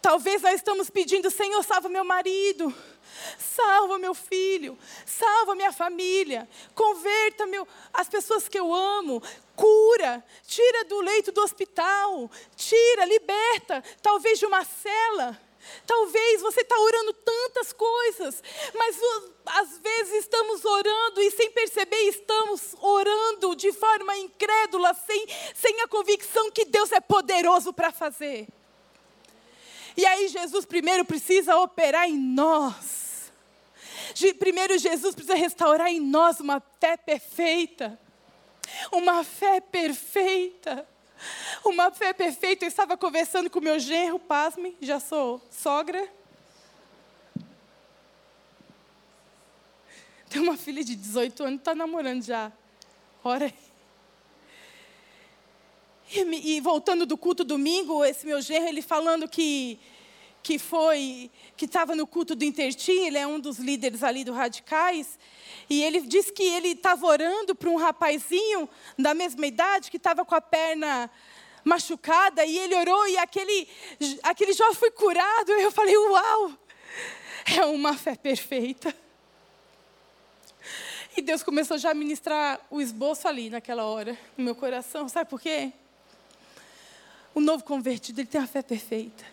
Talvez 0.00 0.42
nós 0.42 0.54
estamos 0.54 0.90
pedindo, 0.90 1.30
Senhor, 1.30 1.62
salva 1.62 1.88
meu 1.88 2.04
marido. 2.04 2.74
Salva 3.38 3.98
meu 3.98 4.14
filho, 4.14 4.78
salva 5.04 5.54
minha 5.54 5.72
família, 5.72 6.48
converta 6.74 7.46
meu, 7.46 7.66
as 7.92 8.08
pessoas 8.08 8.48
que 8.48 8.58
eu 8.58 8.72
amo, 8.72 9.22
cura, 9.56 10.24
tira 10.46 10.84
do 10.84 11.00
leito 11.00 11.32
do 11.32 11.40
hospital, 11.40 12.30
tira, 12.56 13.04
liberta, 13.04 13.82
talvez 14.00 14.38
de 14.38 14.46
uma 14.46 14.64
cela. 14.64 15.38
Talvez 15.86 16.40
você 16.40 16.62
está 16.62 16.76
orando 16.76 17.12
tantas 17.12 17.72
coisas, 17.72 18.42
mas 18.74 18.98
às 19.46 19.78
vezes 19.78 20.24
estamos 20.24 20.64
orando 20.64 21.22
e 21.22 21.30
sem 21.30 21.52
perceber 21.52 22.08
estamos 22.08 22.74
orando 22.80 23.54
de 23.54 23.72
forma 23.72 24.16
incrédula, 24.16 24.92
sem, 24.92 25.24
sem 25.54 25.80
a 25.82 25.88
convicção 25.88 26.50
que 26.50 26.64
Deus 26.64 26.90
é 26.90 27.00
poderoso 27.00 27.72
para 27.72 27.92
fazer. 27.92 28.48
E 29.96 30.04
aí 30.04 30.26
Jesus 30.26 30.64
primeiro 30.64 31.04
precisa 31.04 31.56
operar 31.56 32.08
em 32.08 32.18
nós 32.18 33.02
Primeiro, 34.38 34.78
Jesus 34.78 35.14
precisa 35.14 35.34
restaurar 35.34 35.88
em 35.88 36.00
nós 36.00 36.38
uma 36.40 36.62
fé 36.80 36.96
perfeita. 36.96 37.98
Uma 38.92 39.24
fé 39.24 39.60
perfeita. 39.60 40.86
Uma 41.64 41.90
fé 41.90 42.12
perfeita. 42.12 42.64
Eu 42.64 42.68
estava 42.68 42.96
conversando 42.96 43.48
com 43.48 43.60
meu 43.60 43.78
genro, 43.78 44.18
pasme, 44.18 44.76
já 44.80 45.00
sou 45.00 45.40
sogra. 45.50 46.06
Tem 50.28 50.40
uma 50.40 50.56
filha 50.56 50.84
de 50.84 50.94
18 50.94 51.42
anos, 51.44 51.58
está 51.58 51.74
namorando 51.74 52.22
já. 52.22 52.52
Ora 53.24 53.46
aí. 53.46 53.54
E, 56.14 56.56
e, 56.56 56.60
voltando 56.60 57.06
do 57.06 57.16
culto 57.16 57.42
domingo, 57.42 58.04
esse 58.04 58.26
meu 58.26 58.40
genro, 58.42 58.68
ele 58.68 58.82
falando 58.82 59.26
que 59.26 59.80
que 60.42 60.58
foi, 60.58 61.30
que 61.56 61.66
estava 61.66 61.94
no 61.94 62.06
culto 62.06 62.34
do 62.34 62.44
Intertim, 62.44 63.06
ele 63.06 63.18
é 63.18 63.26
um 63.26 63.38
dos 63.38 63.58
líderes 63.58 64.02
ali 64.02 64.24
do 64.24 64.32
Radicais, 64.32 65.18
e 65.70 65.82
ele 65.82 66.00
disse 66.00 66.32
que 66.32 66.42
ele 66.42 66.68
estava 66.68 67.06
orando 67.06 67.54
para 67.54 67.70
um 67.70 67.76
rapazinho 67.76 68.68
da 68.98 69.14
mesma 69.14 69.46
idade, 69.46 69.90
que 69.90 69.96
estava 69.96 70.24
com 70.24 70.34
a 70.34 70.40
perna 70.40 71.10
machucada, 71.64 72.44
e 72.44 72.58
ele 72.58 72.74
orou, 72.74 73.08
e 73.08 73.16
aquele, 73.18 73.68
aquele 74.22 74.52
jovem 74.52 74.74
foi 74.74 74.90
curado, 74.90 75.52
e 75.52 75.62
eu 75.62 75.70
falei, 75.70 75.96
uau, 75.96 76.52
é 77.56 77.64
uma 77.66 77.96
fé 77.96 78.16
perfeita. 78.16 78.94
E 81.16 81.20
Deus 81.20 81.42
começou 81.42 81.76
já 81.76 81.90
a 81.90 81.94
ministrar 81.94 82.58
o 82.70 82.80
esboço 82.80 83.28
ali 83.28 83.50
naquela 83.50 83.84
hora, 83.84 84.18
no 84.36 84.44
meu 84.44 84.54
coração. 84.54 85.08
Sabe 85.10 85.28
por 85.28 85.40
quê? 85.40 85.70
O 87.34 87.40
novo 87.40 87.64
convertido, 87.64 88.20
ele 88.20 88.28
tem 88.28 88.40
a 88.40 88.46
fé 88.46 88.62
perfeita. 88.62 89.31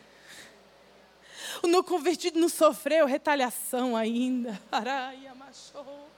O 1.61 1.67
novo 1.67 1.83
convertido 1.83 2.39
não 2.39 2.49
sofreu 2.49 3.05
retaliação 3.05 3.95
ainda. 3.95 4.59
Araia, 4.71 5.33
machou. 5.35 6.09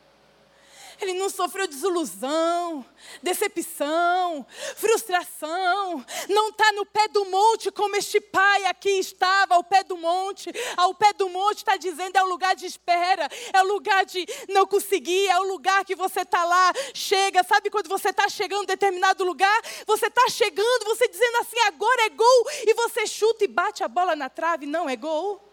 Ele 1.02 1.14
não 1.14 1.30
sofreu 1.30 1.68
desilusão, 1.68 2.86
decepção, 3.24 4.46
frustração. 4.76 6.06
Não 6.30 6.50
está 6.50 6.72
no 6.74 6.86
pé 6.86 7.08
do 7.08 7.26
monte 7.26 7.72
como 7.72 7.96
este 7.96 8.22
pai 8.22 8.66
aqui 8.66 9.00
estava, 9.00 9.56
ao 9.56 9.64
pé 9.64 9.84
do 9.84 9.98
monte. 9.98 10.52
Ao 10.78 10.94
pé 10.94 11.12
do 11.14 11.28
monte 11.28 11.58
está 11.58 11.76
dizendo 11.76 12.18
é 12.18 12.24
o 12.24 12.28
lugar 12.28 12.56
de 12.56 12.68
espera, 12.68 13.28
é 13.52 13.62
o 13.64 13.68
lugar 13.68 14.06
de 14.06 14.26
não 14.48 14.68
conseguir, 14.68 15.28
é 15.28 15.40
o 15.40 15.44
lugar 15.44 15.84
que 15.84 15.96
você 15.96 16.22
está 16.22 16.44
lá, 16.46 16.72
chega. 16.94 17.44
Sabe 17.44 17.70
quando 17.70 17.88
você 17.88 18.10
está 18.10 18.30
chegando 18.30 18.64
em 18.64 18.68
determinado 18.68 19.24
lugar? 19.24 19.62
Você 19.88 20.06
está 20.06 20.30
chegando, 20.30 20.86
você 20.86 21.08
dizendo 21.08 21.38
assim, 21.38 21.60
agora 21.62 22.06
é 22.06 22.10
gol, 22.10 22.46
e 22.68 22.74
você 22.76 23.08
chuta 23.08 23.44
e 23.44 23.48
bate 23.48 23.84
a 23.84 23.88
bola 23.88 24.16
na 24.16 24.30
trave, 24.30 24.66
não 24.66 24.88
é 24.88 24.96
gol. 24.96 25.51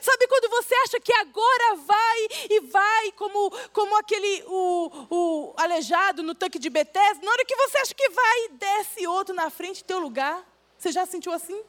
Sabe 0.00 0.26
quando 0.28 0.48
você 0.50 0.74
acha 0.76 1.00
que 1.00 1.12
agora 1.14 1.76
vai 1.76 2.28
e 2.50 2.60
vai, 2.60 3.12
como, 3.12 3.50
como 3.72 3.96
aquele 3.96 4.44
o, 4.46 5.06
o 5.10 5.54
aleijado 5.56 6.22
no 6.22 6.34
tanque 6.34 6.58
de 6.58 6.70
Bethesda, 6.70 7.24
na 7.24 7.30
hora 7.30 7.44
que 7.44 7.56
você 7.56 7.78
acha 7.78 7.94
que 7.94 8.08
vai, 8.08 8.48
desce 8.52 9.06
outro 9.06 9.34
na 9.34 9.50
frente 9.50 9.84
teu 9.84 9.98
lugar. 9.98 10.46
Você 10.78 10.92
já 10.92 11.06
sentiu 11.06 11.32
assim? 11.32 11.62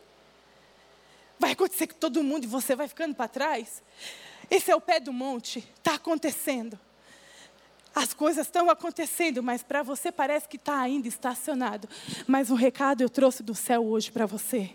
Vai 1.39 1.51
acontecer 1.51 1.87
com 1.87 1.95
todo 1.95 2.23
mundo 2.23 2.45
e 2.45 2.47
você 2.47 2.75
vai 2.75 2.87
ficando 2.87 3.15
para 3.15 3.27
trás? 3.27 3.83
Esse 4.49 4.71
é 4.71 4.75
o 4.75 4.81
pé 4.81 4.99
do 4.99 5.11
monte, 5.11 5.59
está 5.77 5.95
acontecendo. 5.95 6.79
As 7.95 8.13
coisas 8.13 8.47
estão 8.47 8.69
acontecendo, 8.69 9.43
mas 9.43 9.61
para 9.61 9.83
você 9.83 10.11
parece 10.11 10.47
que 10.47 10.57
está 10.57 10.79
ainda 10.79 11.07
estacionado. 11.07 11.87
Mas 12.27 12.49
um 12.49 12.55
recado 12.55 13.01
eu 13.01 13.09
trouxe 13.09 13.43
do 13.43 13.53
céu 13.53 13.85
hoje 13.85 14.11
para 14.11 14.25
você. 14.25 14.71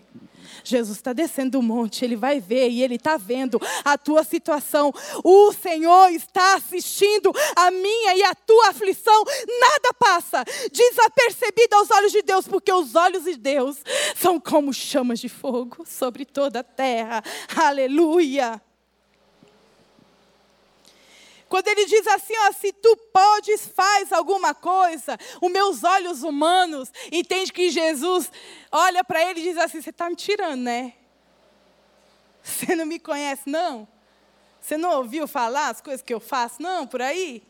Jesus 0.65 0.99
está 0.99 1.13
descendo 1.13 1.53
do 1.53 1.63
monte, 1.63 2.05
ele 2.05 2.17
vai 2.17 2.41
ver 2.41 2.69
e 2.71 2.83
ele 2.83 2.95
está 2.97 3.17
vendo 3.17 3.61
a 3.85 3.99
tua 3.99 4.25
situação. 4.25 4.93
O 5.25 5.53
Senhor 5.53 6.11
está 6.11 6.55
assistindo 6.55 7.33
a 7.57 7.71
minha 7.71 8.17
e 8.17 8.23
a 8.23 8.35
tua 8.35 8.71
aflição. 8.71 9.25
Nada 9.61 9.95
passa 9.99 10.45
desapercebido 10.73 11.77
aos 11.77 11.91
olhos 11.91 12.13
de 12.13 12.23
Deus, 12.23 12.47
porque 12.47 12.73
os 12.73 12.95
olhos 12.95 13.25
de 13.25 13.37
Deus 13.37 13.79
são 14.17 14.41
como 14.41 14.73
chamas 14.73 15.21
de 15.21 15.29
fogo 15.29 15.85
sobre 15.87 16.25
toda 16.25 16.61
a 16.61 16.65
terra. 16.65 17.23
Aleluia. 17.57 18.61
Quando 21.49 21.69
ele 21.69 21.87
diz 21.87 22.07
assim, 22.07 22.35
ó, 22.47 22.53
se 22.53 22.73
tu 22.73 22.95
podes, 23.13 23.67
faz 23.69 24.13
alguma 24.13 24.55
coisa, 24.55 25.19
os 25.41 25.51
meus 25.51 25.83
olhos 25.83 26.23
humanos 26.23 26.93
entende 27.11 27.53
que 27.53 27.71
Jesus 27.71 28.31
olha 28.71 29.03
para 29.03 29.23
ele 29.23 29.41
e 29.41 29.43
diz 29.45 29.57
assim, 29.57 29.81
você 29.81 29.91
está 29.91 30.11
me 30.11 30.17
tirando, 30.17 30.61
né? 30.61 30.95
Você 32.43 32.75
não 32.75 32.85
me 32.85 32.99
conhece, 32.99 33.43
não? 33.47 33.89
Você 34.61 34.77
não 34.77 34.97
ouviu 34.97 35.27
falar 35.27 35.69
as 35.69 35.81
coisas 35.81 36.03
que 36.03 36.13
eu 36.13 36.21
faço, 36.21 36.61
não, 36.61 36.87
por 36.87 37.01
aí? 37.01 37.43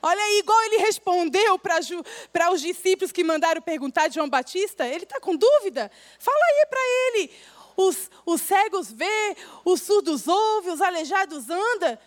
Olha 0.00 0.22
aí, 0.22 0.38
igual 0.38 0.62
ele 0.64 0.78
respondeu 0.78 1.58
para 1.58 2.52
os 2.52 2.60
discípulos 2.60 3.10
que 3.10 3.24
mandaram 3.24 3.62
perguntar 3.62 4.08
de 4.08 4.14
João 4.14 4.28
Batista, 4.28 4.86
ele 4.86 5.04
está 5.04 5.18
com 5.18 5.34
dúvida? 5.34 5.90
Fala 6.18 6.44
aí 6.44 6.66
para 6.66 6.80
ele. 6.80 7.30
Os, 7.76 8.10
os 8.24 8.40
cegos 8.40 8.92
vê, 8.92 9.36
os 9.64 9.80
surdos 9.82 10.28
ouvem, 10.28 10.72
os 10.72 10.80
aleijados 10.80 11.48
andam. 11.50 11.98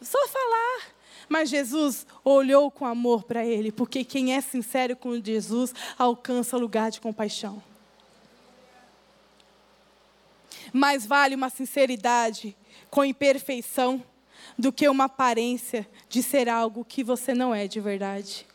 Só 0.00 0.26
falar. 0.28 0.96
Mas 1.28 1.50
Jesus 1.50 2.06
olhou 2.24 2.70
com 2.70 2.86
amor 2.86 3.24
para 3.24 3.44
ele, 3.44 3.72
porque 3.72 4.04
quem 4.04 4.34
é 4.34 4.40
sincero 4.40 4.94
com 4.94 5.20
Jesus 5.22 5.74
alcança 5.98 6.56
lugar 6.56 6.90
de 6.90 7.00
compaixão. 7.00 7.62
Mais 10.72 11.06
vale 11.06 11.34
uma 11.34 11.50
sinceridade 11.50 12.56
com 12.90 13.04
imperfeição 13.04 14.02
do 14.58 14.72
que 14.72 14.88
uma 14.88 15.04
aparência 15.04 15.88
de 16.08 16.22
ser 16.22 16.48
algo 16.48 16.84
que 16.84 17.02
você 17.02 17.34
não 17.34 17.54
é 17.54 17.66
de 17.66 17.80
verdade. 17.80 18.46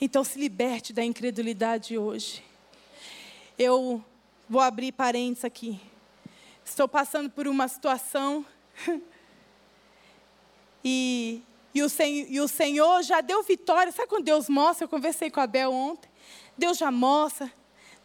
Então 0.00 0.24
se 0.24 0.38
liberte 0.38 0.92
da 0.92 1.04
incredulidade 1.04 1.96
hoje. 1.96 2.42
Eu 3.58 4.02
vou 4.48 4.60
abrir 4.60 4.92
parênteses 4.92 5.44
aqui. 5.44 5.80
Estou 6.64 6.88
passando 6.88 7.30
por 7.30 7.46
uma 7.46 7.68
situação 7.68 8.44
E, 10.84 11.42
e, 11.74 11.82
o, 11.82 11.88
e 12.28 12.40
o 12.40 12.48
Senhor 12.48 13.02
já 13.02 13.20
deu 13.20 13.42
vitória. 13.42 13.92
Sabe 13.92 14.08
quando 14.08 14.24
Deus 14.24 14.48
mostra? 14.48 14.84
Eu 14.84 14.88
conversei 14.88 15.30
com 15.30 15.40
a 15.40 15.46
ontem. 15.68 16.10
Deus 16.56 16.78
já 16.78 16.90
mostra. 16.90 17.50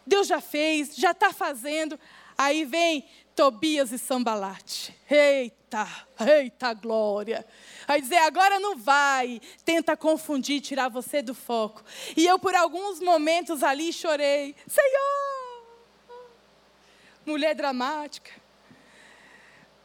Deus 0.06 0.28
já 0.28 0.40
fez, 0.40 0.94
já 0.94 1.10
está 1.10 1.32
fazendo. 1.32 1.98
Aí 2.38 2.64
vem 2.64 3.04
Tobias 3.34 3.92
e 3.92 3.98
Sambalate. 3.98 4.96
Eita, 5.10 5.86
eita 6.20 6.72
glória. 6.74 7.44
Aí 7.88 8.00
dizer, 8.00 8.18
agora 8.18 8.60
não 8.60 8.76
vai. 8.76 9.40
Tenta 9.64 9.96
confundir, 9.96 10.60
tirar 10.60 10.88
você 10.88 11.20
do 11.22 11.34
foco. 11.34 11.82
E 12.16 12.24
eu, 12.26 12.38
por 12.38 12.54
alguns 12.54 13.00
momentos 13.00 13.62
ali, 13.62 13.92
chorei. 13.92 14.54
Senhor! 14.66 15.66
Mulher 17.24 17.54
dramática. 17.54 18.30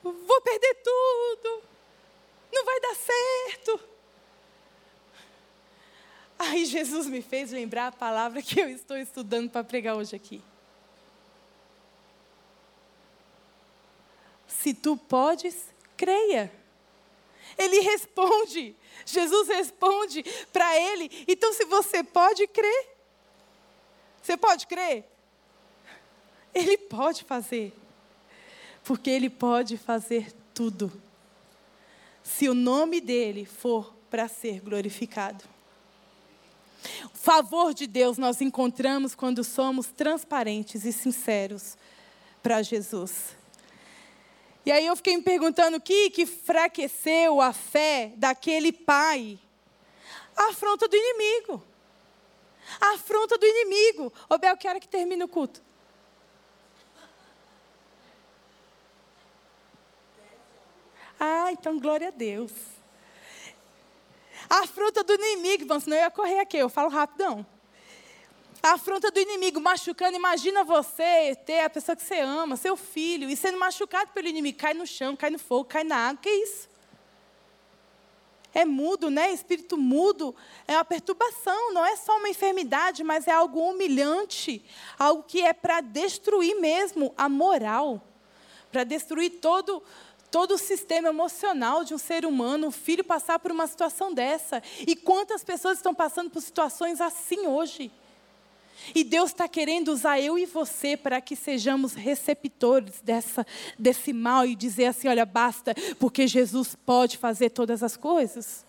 Vou 0.03 0.41
perder 0.41 0.75
tudo 0.83 1.70
não 2.51 2.65
vai 2.65 2.79
dar 2.79 2.95
certo. 2.95 3.79
Aí 6.37 6.65
Jesus 6.65 7.07
me 7.07 7.21
fez 7.21 7.51
lembrar 7.51 7.87
a 7.87 7.91
palavra 7.91 8.41
que 8.41 8.59
eu 8.59 8.67
estou 8.67 8.97
estudando 8.97 9.49
para 9.49 9.63
pregar 9.63 9.95
hoje 9.95 10.15
aqui. 10.15 10.41
Se 14.47 14.73
tu 14.73 14.97
podes, 14.97 15.67
creia. 15.95 16.51
Ele 17.57 17.79
responde, 17.79 18.75
Jesus 19.05 19.47
responde 19.47 20.23
para 20.51 20.75
ele. 20.77 21.25
Então, 21.27 21.53
se 21.53 21.65
você 21.65 22.03
pode 22.03 22.47
crer, 22.47 22.89
você 24.21 24.35
pode 24.37 24.67
crer? 24.67 25.05
Ele 26.53 26.77
pode 26.77 27.23
fazer, 27.23 27.73
porque 28.83 29.09
ele 29.09 29.29
pode 29.29 29.77
fazer 29.77 30.33
tudo 30.53 30.91
se 32.23 32.47
o 32.49 32.53
nome 32.53 33.01
dele 33.01 33.45
for 33.45 33.95
para 34.09 34.27
ser 34.27 34.59
glorificado. 34.61 35.43
O 37.13 37.17
favor 37.17 37.73
de 37.73 37.85
Deus 37.87 38.17
nós 38.17 38.41
encontramos 38.41 39.13
quando 39.13 39.43
somos 39.43 39.87
transparentes 39.87 40.83
e 40.83 40.91
sinceros 40.91 41.77
para 42.41 42.61
Jesus. 42.61 43.35
E 44.65 44.71
aí 44.71 44.85
eu 44.85 44.95
fiquei 44.95 45.15
me 45.17 45.23
perguntando 45.23 45.77
o 45.77 45.81
que, 45.81 46.09
que 46.09 46.23
enfraqueceu 46.23 47.41
a 47.41 47.51
fé 47.53 48.13
daquele 48.17 48.71
pai? 48.71 49.39
A 50.35 50.49
afronta 50.49 50.87
do 50.87 50.95
inimigo. 50.95 51.63
A 52.79 52.93
afronta 52.93 53.37
do 53.37 53.45
inimigo. 53.45 54.13
Ô 54.29 54.37
Bel, 54.37 54.57
que 54.57 54.67
hora 54.67 54.79
que 54.79 54.87
termina 54.87 55.25
o 55.25 55.27
culto? 55.27 55.61
Ah, 61.23 61.51
então 61.51 61.77
glória 61.77 62.07
a 62.07 62.11
Deus. 62.11 62.51
A 64.49 64.61
afronta 64.61 65.03
do 65.03 65.13
inimigo, 65.13 65.61
irmão, 65.61 65.79
senão 65.79 65.95
eu 65.95 66.01
ia 66.01 66.09
correr 66.09 66.39
aqui, 66.39 66.57
eu 66.57 66.67
falo 66.67 66.89
rapidão. 66.89 67.45
A 68.63 68.71
afronta 68.71 69.11
do 69.11 69.19
inimigo 69.19 69.61
machucando, 69.61 70.15
imagina 70.15 70.63
você 70.63 71.35
ter 71.45 71.59
a 71.59 71.69
pessoa 71.69 71.95
que 71.95 72.01
você 72.01 72.19
ama, 72.21 72.57
seu 72.57 72.75
filho, 72.75 73.29
e 73.29 73.37
sendo 73.37 73.59
machucado 73.59 74.09
pelo 74.13 74.27
inimigo, 74.27 74.57
cai 74.57 74.73
no 74.73 74.87
chão, 74.87 75.15
cai 75.15 75.29
no 75.29 75.37
fogo, 75.37 75.65
cai 75.65 75.83
na 75.83 76.09
água, 76.09 76.23
que 76.23 76.29
isso? 76.29 76.67
É 78.51 78.65
mudo, 78.65 79.11
né? 79.11 79.31
Espírito 79.31 79.77
mudo 79.77 80.35
é 80.67 80.73
uma 80.73 80.83
perturbação, 80.83 81.71
não 81.71 81.85
é 81.85 81.95
só 81.97 82.17
uma 82.17 82.29
enfermidade, 82.29 83.03
mas 83.03 83.27
é 83.27 83.31
algo 83.31 83.59
humilhante, 83.59 84.65
algo 84.97 85.21
que 85.21 85.43
é 85.43 85.53
para 85.53 85.81
destruir 85.81 86.59
mesmo 86.59 87.13
a 87.15 87.29
moral, 87.29 88.01
para 88.71 88.83
destruir 88.83 89.39
todo 89.39 89.83
todo 90.31 90.53
o 90.53 90.57
sistema 90.57 91.09
emocional 91.09 91.83
de 91.83 91.93
um 91.93 91.97
ser 91.97 92.25
humano, 92.25 92.67
um 92.67 92.71
filho 92.71 93.03
passar 93.03 93.37
por 93.37 93.51
uma 93.51 93.67
situação 93.67 94.13
dessa. 94.13 94.63
E 94.87 94.95
quantas 94.95 95.43
pessoas 95.43 95.77
estão 95.77 95.93
passando 95.93 96.31
por 96.31 96.41
situações 96.41 97.01
assim 97.01 97.45
hoje? 97.45 97.91
E 98.95 99.03
Deus 99.03 99.29
está 99.29 99.47
querendo 99.47 99.89
usar 99.89 100.19
eu 100.19 100.39
e 100.39 100.45
você 100.45 100.97
para 100.97 101.21
que 101.21 101.35
sejamos 101.35 101.93
receptores 101.93 103.01
dessa, 103.01 103.45
desse 103.77 104.13
mal 104.13 104.45
e 104.45 104.55
dizer 104.55 104.85
assim: 104.85 105.07
olha, 105.07 105.25
basta, 105.25 105.75
porque 105.99 106.25
Jesus 106.25 106.75
pode 106.85 107.17
fazer 107.17 107.51
todas 107.51 107.83
as 107.83 107.95
coisas. 107.95 108.65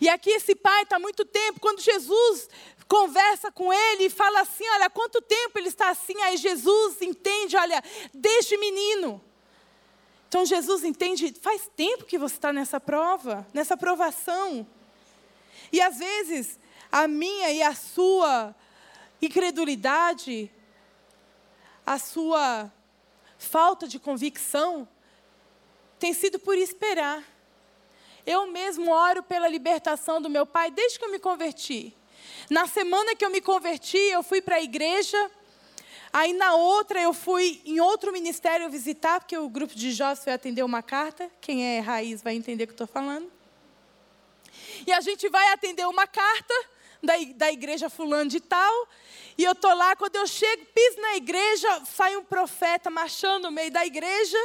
E 0.00 0.08
aqui 0.08 0.30
esse 0.30 0.54
pai 0.56 0.82
está 0.82 0.98
muito 0.98 1.24
tempo, 1.24 1.60
quando 1.60 1.80
Jesus 1.80 2.48
conversa 2.88 3.52
com 3.52 3.72
ele 3.72 4.04
e 4.06 4.10
fala 4.10 4.40
assim: 4.40 4.64
olha, 4.70 4.90
quanto 4.90 5.20
tempo 5.20 5.58
ele 5.58 5.68
está 5.68 5.90
assim? 5.90 6.20
Aí 6.22 6.36
Jesus 6.36 7.00
entende: 7.02 7.56
olha, 7.56 7.82
desde 8.12 8.56
menino. 8.56 9.22
Então 10.34 10.44
Jesus 10.44 10.82
entende, 10.82 11.32
faz 11.40 11.70
tempo 11.76 12.04
que 12.04 12.18
você 12.18 12.34
está 12.34 12.52
nessa 12.52 12.80
prova, 12.80 13.46
nessa 13.54 13.76
provação. 13.76 14.66
E 15.70 15.80
às 15.80 15.98
vezes, 15.98 16.58
a 16.90 17.06
minha 17.06 17.52
e 17.52 17.62
a 17.62 17.72
sua 17.72 18.52
incredulidade, 19.22 20.50
a 21.86 22.00
sua 22.00 22.68
falta 23.38 23.86
de 23.86 24.00
convicção, 24.00 24.88
tem 26.00 26.12
sido 26.12 26.40
por 26.40 26.58
esperar. 26.58 27.22
Eu 28.26 28.48
mesmo 28.48 28.90
oro 28.90 29.22
pela 29.22 29.46
libertação 29.46 30.20
do 30.20 30.28
meu 30.28 30.44
pai 30.44 30.68
desde 30.68 30.98
que 30.98 31.04
eu 31.04 31.12
me 31.12 31.20
converti. 31.20 31.96
Na 32.50 32.66
semana 32.66 33.14
que 33.14 33.24
eu 33.24 33.30
me 33.30 33.40
converti, 33.40 33.98
eu 33.98 34.24
fui 34.24 34.42
para 34.42 34.56
a 34.56 34.60
igreja 34.60 35.30
Aí 36.14 36.32
na 36.32 36.54
outra 36.54 37.02
eu 37.02 37.12
fui 37.12 37.60
em 37.64 37.80
outro 37.80 38.12
ministério 38.12 38.70
visitar, 38.70 39.18
porque 39.18 39.36
o 39.36 39.48
grupo 39.48 39.74
de 39.74 39.90
jovens 39.90 40.22
foi 40.22 40.32
atender 40.32 40.62
uma 40.62 40.80
carta. 40.80 41.28
Quem 41.40 41.76
é 41.76 41.80
raiz 41.80 42.22
vai 42.22 42.36
entender 42.36 42.62
o 42.62 42.66
que 42.68 42.72
estou 42.72 42.86
falando. 42.86 43.28
E 44.86 44.92
a 44.92 45.00
gente 45.00 45.28
vai 45.28 45.52
atender 45.52 45.84
uma 45.88 46.06
carta 46.06 46.54
da, 47.02 47.14
da 47.34 47.50
igreja 47.50 47.90
fulano 47.90 48.30
de 48.30 48.38
tal. 48.38 48.88
E 49.36 49.42
eu 49.42 49.50
estou 49.50 49.74
lá, 49.74 49.96
quando 49.96 50.14
eu 50.14 50.24
chego, 50.24 50.64
piso 50.66 51.00
na 51.00 51.16
igreja, 51.16 51.84
sai 51.84 52.16
um 52.16 52.22
profeta 52.22 52.88
marchando 52.90 53.46
no 53.46 53.50
meio 53.50 53.72
da 53.72 53.84
igreja. 53.84 54.38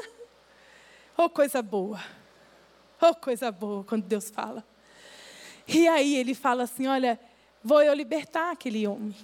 Oh, 1.15 1.29
coisa 1.29 1.61
boa. 1.61 2.03
Oh, 2.99 3.13
coisa 3.13 3.51
boa 3.51 3.83
quando 3.83 4.05
Deus 4.05 4.31
fala. 4.31 4.65
E 5.67 5.87
aí 5.87 6.15
ele 6.15 6.33
fala 6.33 6.63
assim: 6.63 6.87
Olha, 6.87 7.19
vou 7.63 7.83
eu 7.83 7.93
libertar 7.93 8.49
aquele 8.49 8.87
homem 8.87 9.15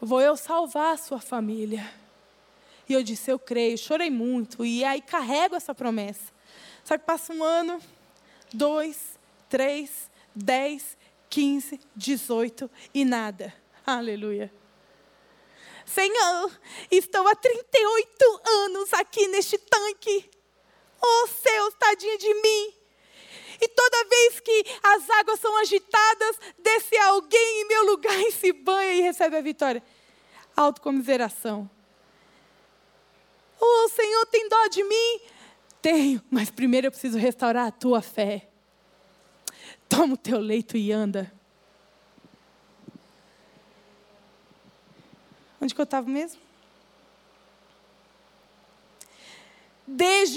vou 0.00 0.20
eu 0.20 0.36
salvar 0.36 0.94
a 0.94 0.96
sua 0.96 1.20
família. 1.20 1.88
E 2.88 2.94
eu 2.94 3.02
disse, 3.02 3.30
eu 3.30 3.38
creio, 3.38 3.76
chorei 3.76 4.10
muito. 4.10 4.64
E 4.64 4.84
aí 4.84 5.00
carrego 5.02 5.54
essa 5.54 5.74
promessa. 5.74 6.32
Só 6.84 6.96
que 6.96 7.04
passa 7.04 7.32
um 7.32 7.44
ano, 7.44 7.80
dois, 8.52 9.18
três, 9.48 10.10
dez, 10.34 10.96
quinze, 11.28 11.78
dezoito 11.94 12.70
e 12.94 13.04
nada. 13.04 13.54
Aleluia. 13.86 14.52
Senhor, 15.84 16.50
estou 16.90 17.26
há 17.26 17.34
38 17.34 18.40
anos 18.46 18.92
aqui 18.92 19.26
neste 19.28 19.56
tanque. 19.58 20.30
Oh, 21.00 21.26
céus, 21.26 21.74
tadinha 21.78 22.18
de 22.18 22.34
mim. 22.34 22.77
E 23.60 23.68
toda 23.68 24.08
vez 24.08 24.40
que 24.40 24.64
as 24.82 25.10
águas 25.10 25.40
são 25.40 25.56
agitadas, 25.58 26.38
desce 26.58 26.96
alguém 26.98 27.62
em 27.62 27.68
meu 27.68 27.86
lugar 27.86 28.18
e 28.22 28.32
se 28.32 28.52
banha 28.52 28.92
e 28.92 29.00
recebe 29.00 29.36
a 29.36 29.40
vitória. 29.40 29.82
Autocomiseração. 30.56 31.68
Oh, 33.60 33.88
Senhor, 33.88 34.26
tem 34.26 34.48
dó 34.48 34.68
de 34.68 34.84
mim? 34.84 35.20
Tenho, 35.82 36.22
mas 36.30 36.50
primeiro 36.50 36.86
eu 36.86 36.90
preciso 36.90 37.18
restaurar 37.18 37.66
a 37.66 37.72
tua 37.72 38.00
fé. 38.00 38.48
Toma 39.88 40.14
o 40.14 40.16
teu 40.16 40.38
leito 40.38 40.76
e 40.76 40.92
anda. 40.92 41.32
Onde 45.60 45.74
que 45.74 45.80
eu 45.80 45.84
estava 45.84 46.08
mesmo? 46.08 46.47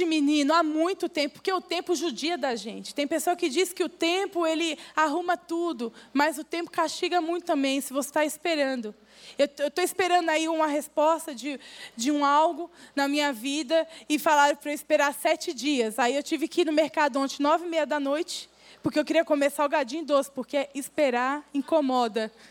Desde 0.01 0.05
menino, 0.05 0.53
há 0.53 0.63
muito 0.63 1.07
tempo, 1.07 1.35
porque 1.35 1.51
o 1.51 1.61
tempo 1.61 1.95
judia 1.95 2.37
da 2.37 2.55
gente. 2.55 2.93
Tem 2.93 3.07
pessoa 3.07 3.35
que 3.35 3.49
diz 3.49 3.71
que 3.71 3.83
o 3.83 3.89
tempo 3.89 4.45
ele 4.45 4.77
arruma 4.95 5.37
tudo, 5.37 5.93
mas 6.11 6.37
o 6.37 6.43
tempo 6.43 6.71
castiga 6.71 7.21
muito 7.21 7.45
também, 7.45 7.79
se 7.79 7.93
você 7.93 8.09
está 8.09 8.25
esperando. 8.25 8.93
Eu 9.37 9.45
estou 9.45 9.83
esperando 9.83 10.29
aí 10.29 10.47
uma 10.47 10.67
resposta 10.67 11.33
de, 11.33 11.59
de 11.95 12.11
um 12.11 12.25
algo 12.25 12.69
na 12.95 13.07
minha 13.07 13.31
vida 13.31 13.87
e 14.09 14.17
falaram 14.17 14.55
para 14.55 14.71
eu 14.71 14.75
esperar 14.75 15.13
sete 15.13 15.53
dias. 15.53 15.99
Aí 15.99 16.15
eu 16.15 16.23
tive 16.23 16.47
que 16.47 16.61
ir 16.61 16.65
no 16.65 16.73
mercado 16.73 17.19
ontem, 17.19 17.41
nove 17.41 17.65
e 17.65 17.69
meia 17.69 17.85
da 17.85 17.99
noite, 17.99 18.49
porque 18.81 18.99
eu 18.99 19.05
queria 19.05 19.23
comer 19.23 19.51
salgadinho 19.51 20.03
doce, 20.03 20.31
porque 20.31 20.69
esperar 20.73 21.47
incomoda. 21.53 22.31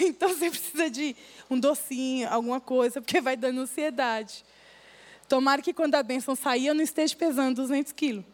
Então 0.00 0.28
você 0.30 0.50
precisa 0.50 0.90
de 0.90 1.14
um 1.48 1.60
docinho, 1.60 2.28
alguma 2.28 2.60
coisa, 2.60 3.00
porque 3.00 3.20
vai 3.20 3.36
dando 3.36 3.60
ansiedade. 3.60 4.44
Tomara 5.28 5.60
que 5.60 5.72
quando 5.72 5.94
a 5.94 6.02
bênção 6.02 6.36
sair, 6.36 6.66
eu 6.66 6.74
não 6.74 6.82
esteja 6.82 7.14
pesando 7.16 7.56
200 7.56 7.92
quilos. 7.92 8.24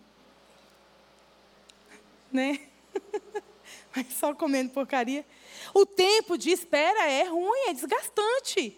Né? 2.31 2.61
Mas 3.95 4.13
só 4.15 4.35
comendo 4.35 4.71
porcaria. 4.71 5.25
O 5.75 5.87
tempo 5.87 6.37
de 6.37 6.51
espera 6.51 7.09
é 7.09 7.25
ruim, 7.25 7.69
é 7.69 7.73
desgastante. 7.73 8.77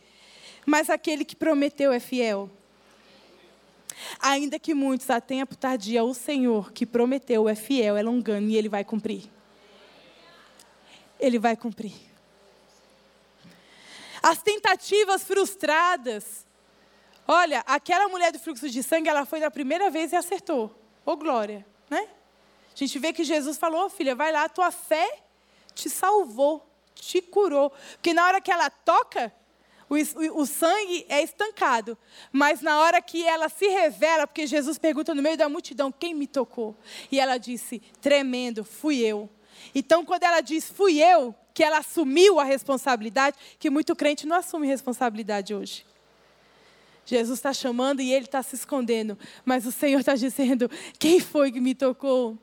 Mas 0.66 0.88
aquele 0.90 1.24
que 1.24 1.36
prometeu 1.36 1.92
é 1.92 2.00
fiel. 2.00 2.50
Ainda 4.20 4.58
que 4.58 4.74
muitos 4.74 5.10
a 5.10 5.20
tenham 5.20 5.46
por 5.46 5.56
tardia, 5.56 6.04
o 6.04 6.14
Senhor 6.14 6.72
que 6.72 6.86
prometeu 6.86 7.48
é 7.48 7.54
fiel, 7.54 7.96
é 7.96 8.02
longano 8.02 8.48
e 8.48 8.56
ele 8.56 8.68
vai 8.68 8.84
cumprir. 8.84 9.30
Ele 11.18 11.38
vai 11.38 11.56
cumprir. 11.56 11.94
As 14.22 14.42
tentativas 14.42 15.22
frustradas, 15.22 16.46
Olha, 17.26 17.62
aquela 17.66 18.08
mulher 18.08 18.32
do 18.32 18.38
fluxo 18.38 18.68
de 18.68 18.82
sangue, 18.82 19.08
ela 19.08 19.24
foi 19.24 19.40
da 19.40 19.50
primeira 19.50 19.90
vez 19.90 20.12
e 20.12 20.16
acertou. 20.16 20.66
Ô 21.06 21.12
oh, 21.12 21.16
glória, 21.16 21.66
né? 21.88 22.08
A 22.74 22.76
gente 22.76 22.98
vê 22.98 23.12
que 23.12 23.24
Jesus 23.24 23.56
falou, 23.56 23.86
oh, 23.86 23.90
filha, 23.90 24.14
vai 24.14 24.32
lá, 24.32 24.48
tua 24.48 24.70
fé 24.70 25.20
te 25.74 25.90
salvou, 25.90 26.64
te 26.94 27.20
curou. 27.20 27.70
Porque 27.94 28.14
na 28.14 28.26
hora 28.26 28.40
que 28.40 28.50
ela 28.50 28.70
toca, 28.70 29.32
o, 29.88 29.94
o, 29.94 30.40
o, 30.40 30.46
sangue 30.46 31.04
é 31.08 31.22
estancado. 31.22 31.96
Mas 32.32 32.60
na 32.60 32.80
hora 32.80 33.00
que 33.02 33.24
ela 33.24 33.48
se 33.48 33.66
revela, 33.68 34.26
porque 34.26 34.46
Jesus 34.46 34.78
pergunta 34.78 35.14
no 35.14 35.22
meio 35.22 35.36
da 35.36 35.48
multidão: 35.48 35.92
quem 35.92 36.14
me 36.14 36.26
tocou? 36.26 36.76
E 37.10 37.20
ela 37.20 37.36
disse: 37.38 37.80
tremendo, 38.00 38.64
fui 38.64 38.98
eu. 39.00 39.28
Então, 39.74 40.04
quando 40.04 40.24
ela 40.24 40.40
diz 40.40 40.70
fui 40.70 41.02
eu, 41.02 41.34
que 41.52 41.62
ela 41.62 41.78
assumiu 41.78 42.40
a 42.40 42.44
responsabilidade, 42.44 43.36
que 43.58 43.70
muito 43.70 43.94
crente 43.94 44.26
não 44.26 44.36
assume 44.36 44.66
responsabilidade 44.66 45.54
hoje. 45.54 45.84
Jesus 47.06 47.38
está 47.38 47.52
chamando 47.52 48.00
e 48.00 48.12
ele 48.12 48.24
está 48.26 48.42
se 48.42 48.54
escondendo. 48.54 49.18
Mas 49.44 49.66
o 49.66 49.72
Senhor 49.72 50.00
está 50.00 50.14
dizendo: 50.14 50.70
Quem 50.98 51.20
foi 51.20 51.52
que 51.52 51.60
me 51.60 51.74
tocou? 51.74 52.38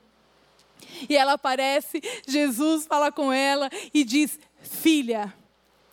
E 1.09 1.15
ela 1.15 1.33
aparece, 1.33 2.01
Jesus 2.27 2.85
fala 2.85 3.11
com 3.11 3.31
ela 3.31 3.69
e 3.93 4.03
diz: 4.03 4.39
Filha, 4.61 5.33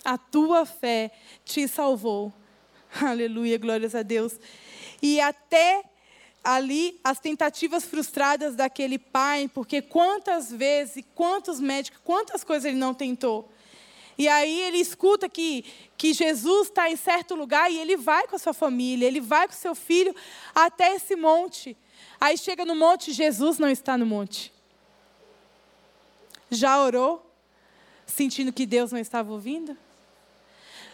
a 0.04 0.18
tua 0.18 0.66
fé 0.66 1.11
te 1.44 1.66
salvou. 1.66 2.33
Aleluia, 3.00 3.59
glórias 3.59 3.94
a 3.94 4.02
Deus. 4.02 4.38
E 5.02 5.20
até 5.20 5.85
ali 6.42 6.98
as 7.04 7.18
tentativas 7.18 7.85
frustradas 7.85 8.57
daquele 8.57 8.98
pai, 8.98 9.50
porque 9.52 9.83
quantas 9.83 10.50
vezes, 10.50 11.04
quantos 11.14 11.61
médicos, 11.61 12.00
quantas 12.04 12.42
coisas 12.42 12.64
ele 12.64 12.78
não 12.78 12.94
tentou. 12.94 13.50
E 14.18 14.26
aí 14.26 14.62
ele 14.62 14.78
escuta 14.78 15.28
que, 15.28 15.64
que 15.96 16.12
Jesus 16.12 16.66
está 16.66 16.90
em 16.90 16.96
certo 16.96 17.37
lugar 17.37 17.70
e 17.70 17.78
ele 17.78 17.96
vai 17.96 18.26
com 18.26 18.35
a 18.35 18.38
sua 18.38 18.52
família, 18.52 19.07
ele 19.07 19.20
vai 19.20 19.46
com 19.46 19.54
seu 19.54 19.76
filho 19.76 20.12
até 20.52 20.96
esse 20.96 21.14
monte. 21.14 21.76
Aí 22.20 22.37
chega 22.37 22.64
no 22.64 22.74
monte, 22.74 23.12
Jesus 23.12 23.61
não 23.61 23.68
está 23.68 23.96
no 23.96 24.04
monte. 24.04 24.52
Já 26.50 26.83
orou? 26.83 27.24
Sentindo 28.07 28.52
que 28.52 28.66
Deus 28.66 28.90
não 28.90 28.98
estava 28.98 29.31
ouvindo? 29.31 29.76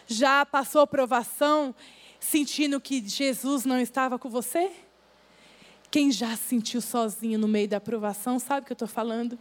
Já 0.05 0.45
passou 0.45 0.85
provação, 0.85 1.73
sentindo 2.19 2.79
que 2.79 3.07
Jesus 3.07 3.65
não 3.65 3.79
estava 3.79 4.19
com 4.19 4.29
você? 4.29 4.71
Quem 5.89 6.11
já 6.11 6.35
se 6.35 6.43
sentiu 6.43 6.79
sozinho 6.79 7.39
no 7.39 7.47
meio 7.47 7.67
da 7.67 7.79
provação, 7.79 8.37
sabe 8.37 8.61
o 8.61 8.65
que 8.65 8.73
eu 8.73 8.75
estou 8.75 8.87
falando? 8.87 9.39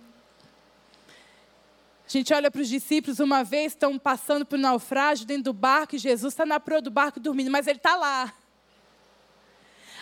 A 2.06 2.10
gente 2.10 2.34
olha 2.34 2.50
para 2.50 2.60
os 2.60 2.68
discípulos, 2.68 3.18
uma 3.18 3.42
vez 3.42 3.72
estão 3.72 3.98
passando 3.98 4.44
por 4.44 4.58
um 4.58 4.62
naufrágio 4.62 5.26
dentro 5.26 5.44
do 5.44 5.52
barco 5.52 5.96
e 5.96 5.98
Jesus 5.98 6.32
está 6.32 6.44
na 6.44 6.60
proa 6.60 6.80
do 6.80 6.90
barco 6.90 7.18
dormindo, 7.18 7.50
mas 7.50 7.66
ele 7.66 7.78
está 7.78 7.96
lá. 7.96 8.32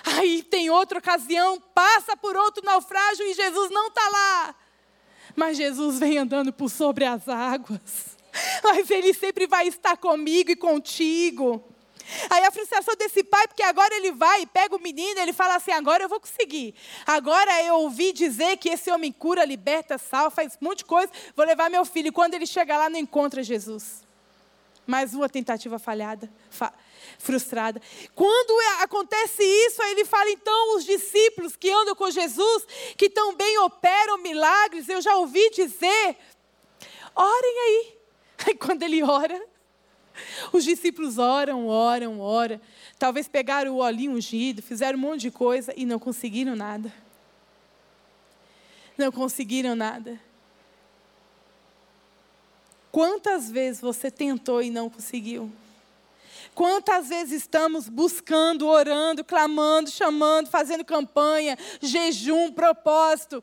Aí 0.05 0.43
tem 0.43 0.69
outra 0.69 0.99
ocasião, 0.99 1.61
passa 1.73 2.17
por 2.17 2.37
outro 2.37 2.65
naufrágio 2.65 3.25
e 3.27 3.35
Jesus 3.35 3.71
não 3.71 3.87
está 3.87 4.09
lá. 4.09 4.55
Mas 5.37 5.57
Jesus 5.57 5.99
vem 5.99 6.19
andando 6.19 6.53
por 6.53 6.69
sobre 6.69 7.05
as 7.05 7.29
águas. 7.29 8.17
Mas 8.63 8.91
Ele 8.91 9.13
sempre 9.13 9.47
vai 9.47 9.69
estar 9.69 9.97
comigo 9.97 10.51
e 10.51 10.57
contigo. 10.57 11.63
Aí 12.31 12.45
a 12.45 12.51
frustração 12.51 12.95
desse 12.97 13.23
pai, 13.25 13.47
porque 13.49 13.63
agora 13.63 13.95
ele 13.95 14.13
vai 14.13 14.43
e 14.43 14.47
pega 14.47 14.77
o 14.77 14.81
menino, 14.81 15.21
ele 15.21 15.33
fala 15.33 15.57
assim: 15.57 15.73
agora 15.73 16.03
eu 16.03 16.09
vou 16.09 16.21
conseguir. 16.21 16.75
Agora 17.07 17.63
eu 17.65 17.77
ouvi 17.77 18.13
dizer 18.13 18.57
que 18.57 18.69
esse 18.69 18.91
homem 18.91 19.13
cura, 19.13 19.45
liberta, 19.45 19.99
salva, 19.99 20.31
faz 20.31 20.59
um 20.61 20.65
monte 20.65 20.79
de 20.79 20.85
coisa, 20.85 21.11
vou 21.37 21.47
levar 21.47 21.71
meu 21.71 21.85
filho. 21.85 22.09
E 22.09 22.13
quando 22.13 22.35
ele 22.35 22.47
chega 22.47 22.77
lá, 22.77 22.89
não 22.89 22.99
encontra 22.99 23.43
Jesus. 23.43 24.03
Mais 24.87 25.15
uma 25.15 25.29
tentativa 25.29 25.79
falhada, 25.79 26.31
fa 26.51 26.73
frustrada. 27.19 27.81
Quando 28.15 28.61
é, 28.61 28.83
acontece 28.83 29.43
isso, 29.43 29.83
aí 29.83 29.93
ele 29.93 30.05
fala: 30.05 30.31
então, 30.31 30.77
os 30.77 30.85
discípulos 30.85 31.57
que 31.57 31.71
andam 31.71 31.95
com 31.95 32.11
Jesus, 32.11 32.67
que 32.97 33.09
também 33.09 33.59
operam 33.59 34.19
milagres, 34.19 34.89
eu 34.89 35.01
já 35.01 35.17
ouvi 35.17 35.51
dizer, 35.51 36.17
orem 37.15 37.59
aí. 37.61 38.03
Aí 38.45 38.57
quando 38.57 38.83
ele 38.83 39.05
ora, 39.05 39.41
os 40.53 40.65
discípulos 40.65 41.19
oram, 41.19 41.67
oram, 41.67 42.21
oram. 42.21 42.61
Talvez 42.99 43.29
pegaram 43.29 43.73
o 43.73 43.79
olhinho 43.79 44.13
ungido, 44.13 44.63
fizeram 44.63 44.99
um 44.99 45.03
monte 45.03 45.23
de 45.23 45.31
coisa 45.31 45.73
e 45.77 45.85
não 45.85 45.99
conseguiram 45.99 46.55
nada. 46.55 46.93
Não 48.97 49.11
conseguiram 49.11 49.75
nada. 49.75 50.21
Quantas 52.91 53.51
vezes 53.51 53.81
você 53.81 54.11
tentou 54.11 54.63
e 54.63 54.71
não 54.71 54.91
conseguiu? 54.91 55.51
Quantas 56.55 57.09
vezes 57.09 57.43
estamos 57.43 57.89
buscando, 57.89 58.69
orando, 58.69 59.25
clamando, 59.25 59.91
chamando, 59.91 60.51
fazendo 60.51 60.85
campanha, 60.85 61.57
jejum, 61.81 62.53
propósito, 62.53 63.43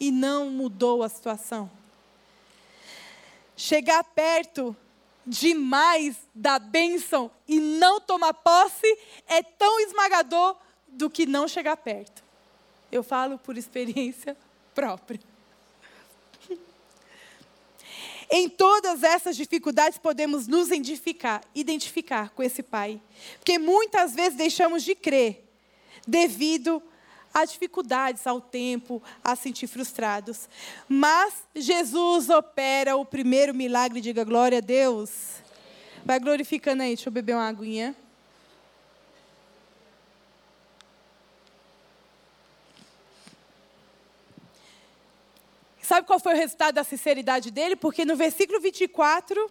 e 0.00 0.10
não 0.10 0.48
mudou 0.48 1.02
a 1.02 1.08
situação? 1.10 1.70
Chegar 3.54 4.02
perto 4.02 4.74
demais 5.28 6.16
da 6.34 6.58
bênção 6.58 7.30
e 7.46 7.60
não 7.60 8.00
tomar 8.00 8.32
posse 8.34 8.98
é 9.26 9.42
tão 9.42 9.78
esmagador 9.80 10.56
do 10.88 11.10
que 11.10 11.26
não 11.26 11.46
chegar 11.46 11.76
perto. 11.76 12.24
Eu 12.90 13.02
falo 13.02 13.38
por 13.38 13.58
experiência 13.58 14.36
própria. 14.74 15.20
Em 18.30 18.48
todas 18.48 19.02
essas 19.02 19.36
dificuldades 19.36 19.98
podemos 19.98 20.46
nos 20.46 20.68
identificar, 20.68 21.42
identificar 21.54 22.30
com 22.30 22.42
esse 22.42 22.62
pai, 22.62 23.00
porque 23.38 23.58
muitas 23.58 24.14
vezes 24.14 24.36
deixamos 24.36 24.82
de 24.82 24.94
crer 24.94 25.44
devido 26.06 26.76
a 26.76 26.82
dificuldades, 27.46 28.26
ao 28.26 28.40
tempo, 28.40 29.02
a 29.22 29.36
sentir 29.36 29.66
frustrados. 29.66 30.48
Mas 30.88 31.34
Jesus 31.54 32.28
opera 32.28 32.96
o 32.96 33.04
primeiro 33.04 33.54
milagre, 33.54 34.00
diga 34.00 34.24
glória 34.24 34.58
a 34.58 34.60
Deus. 34.60 35.36
Vai 36.04 36.18
glorificando 36.18 36.82
aí, 36.82 36.90
deixa 36.90 37.08
eu 37.08 37.12
beber 37.12 37.34
uma 37.34 37.48
aguinha. 37.48 37.94
Sabe 45.88 46.06
qual 46.06 46.20
foi 46.20 46.34
o 46.34 46.36
resultado 46.36 46.74
da 46.74 46.84
sinceridade 46.84 47.50
dele? 47.50 47.74
Porque 47.74 48.04
no 48.04 48.14
versículo 48.14 48.60
24, 48.60 49.50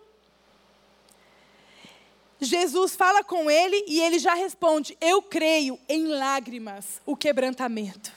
Jesus 2.40 2.96
fala 2.96 3.24
com 3.24 3.50
ele 3.50 3.84
e 3.88 4.00
ele 4.00 4.20
já 4.20 4.34
responde: 4.34 4.98
Eu 5.02 5.22
creio 5.22 5.80
em 5.90 6.08
lágrimas 6.08 7.02
o 7.06 7.16
quebrantamento. 7.16 8.12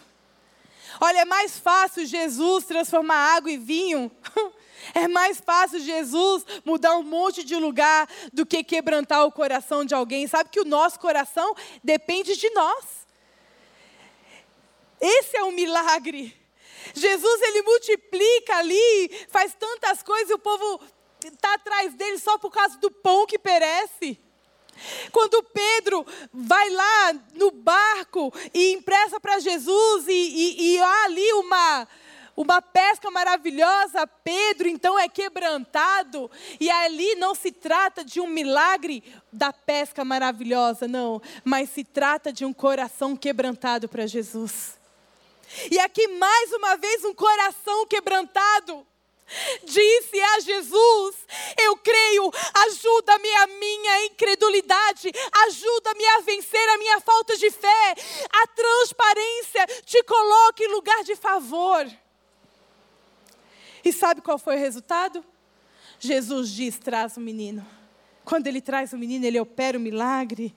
Olha, 1.00 1.20
é 1.20 1.24
mais 1.24 1.58
fácil 1.58 2.04
Jesus 2.04 2.64
transformar 2.64 3.36
água 3.36 3.50
em 3.50 3.58
vinho. 3.58 4.10
É 4.94 5.06
mais 5.06 5.38
fácil 5.38 5.78
Jesus 5.78 6.42
mudar 6.64 6.96
um 6.96 7.02
monte 7.02 7.44
de 7.44 7.54
lugar 7.54 8.08
do 8.32 8.46
que 8.46 8.64
quebrantar 8.64 9.26
o 9.26 9.30
coração 9.30 9.84
de 9.84 9.94
alguém. 9.94 10.26
Sabe 10.26 10.48
que 10.48 10.58
o 10.58 10.64
nosso 10.64 10.98
coração 10.98 11.54
depende 11.84 12.34
de 12.34 12.48
nós. 12.50 13.06
Esse 14.98 15.36
é 15.36 15.44
um 15.44 15.52
milagre. 15.52 16.34
Jesus 16.94 17.42
ele 17.42 17.62
multiplica 17.62 18.56
ali, 18.56 19.26
faz 19.28 19.54
tantas 19.54 20.02
coisas 20.02 20.30
e 20.30 20.34
o 20.34 20.38
povo 20.38 20.80
está 21.28 21.54
atrás 21.54 21.94
dele 21.94 22.18
só 22.18 22.38
por 22.38 22.50
causa 22.50 22.78
do 22.78 22.90
pão 22.90 23.26
que 23.26 23.38
perece. 23.38 24.18
Quando 25.12 25.42
Pedro 25.42 26.06
vai 26.32 26.70
lá 26.70 27.12
no 27.34 27.50
barco 27.50 28.32
e 28.54 28.72
empresta 28.72 29.20
para 29.20 29.38
Jesus 29.38 30.06
e, 30.08 30.12
e, 30.12 30.74
e 30.74 30.78
há 30.78 31.04
ali 31.04 31.32
uma, 31.34 31.88
uma 32.36 32.62
pesca 32.62 33.10
maravilhosa, 33.10 34.06
Pedro 34.06 34.68
então 34.68 34.98
é 34.98 35.08
quebrantado, 35.08 36.30
e 36.58 36.70
ali 36.70 37.14
não 37.16 37.34
se 37.34 37.52
trata 37.52 38.04
de 38.04 38.20
um 38.20 38.26
milagre 38.26 39.02
da 39.32 39.52
pesca 39.52 40.04
maravilhosa, 40.04 40.88
não, 40.88 41.20
mas 41.44 41.70
se 41.70 41.84
trata 41.84 42.32
de 42.32 42.44
um 42.44 42.52
coração 42.52 43.16
quebrantado 43.16 43.88
para 43.88 44.06
Jesus. 44.06 44.78
E 45.70 45.78
aqui 45.80 46.06
mais 46.08 46.52
uma 46.52 46.76
vez 46.76 47.04
um 47.04 47.12
coração 47.12 47.86
quebrantado 47.86 48.86
disse 49.64 50.20
a 50.20 50.40
Jesus: 50.40 51.16
Eu 51.58 51.76
creio, 51.76 52.30
ajuda-me 52.66 53.34
a 53.36 53.46
minha 53.46 54.06
incredulidade, 54.06 55.10
ajuda-me 55.46 56.06
a 56.06 56.20
vencer 56.20 56.68
a 56.70 56.78
minha 56.78 57.00
falta 57.00 57.36
de 57.36 57.50
fé. 57.50 57.94
A 58.32 58.46
transparência 58.48 59.66
te 59.84 60.02
coloca 60.04 60.64
em 60.64 60.68
lugar 60.68 61.02
de 61.04 61.16
favor. 61.16 61.86
E 63.84 63.92
sabe 63.92 64.20
qual 64.20 64.38
foi 64.38 64.56
o 64.56 64.58
resultado? 64.58 65.24
Jesus 65.98 66.50
diz: 66.50 66.78
traz 66.78 67.16
o 67.16 67.20
menino. 67.20 67.66
Quando 68.24 68.46
ele 68.46 68.60
traz 68.60 68.92
o 68.92 68.98
menino, 68.98 69.24
ele 69.24 69.40
opera 69.40 69.78
o 69.78 69.80
milagre. 69.80 70.54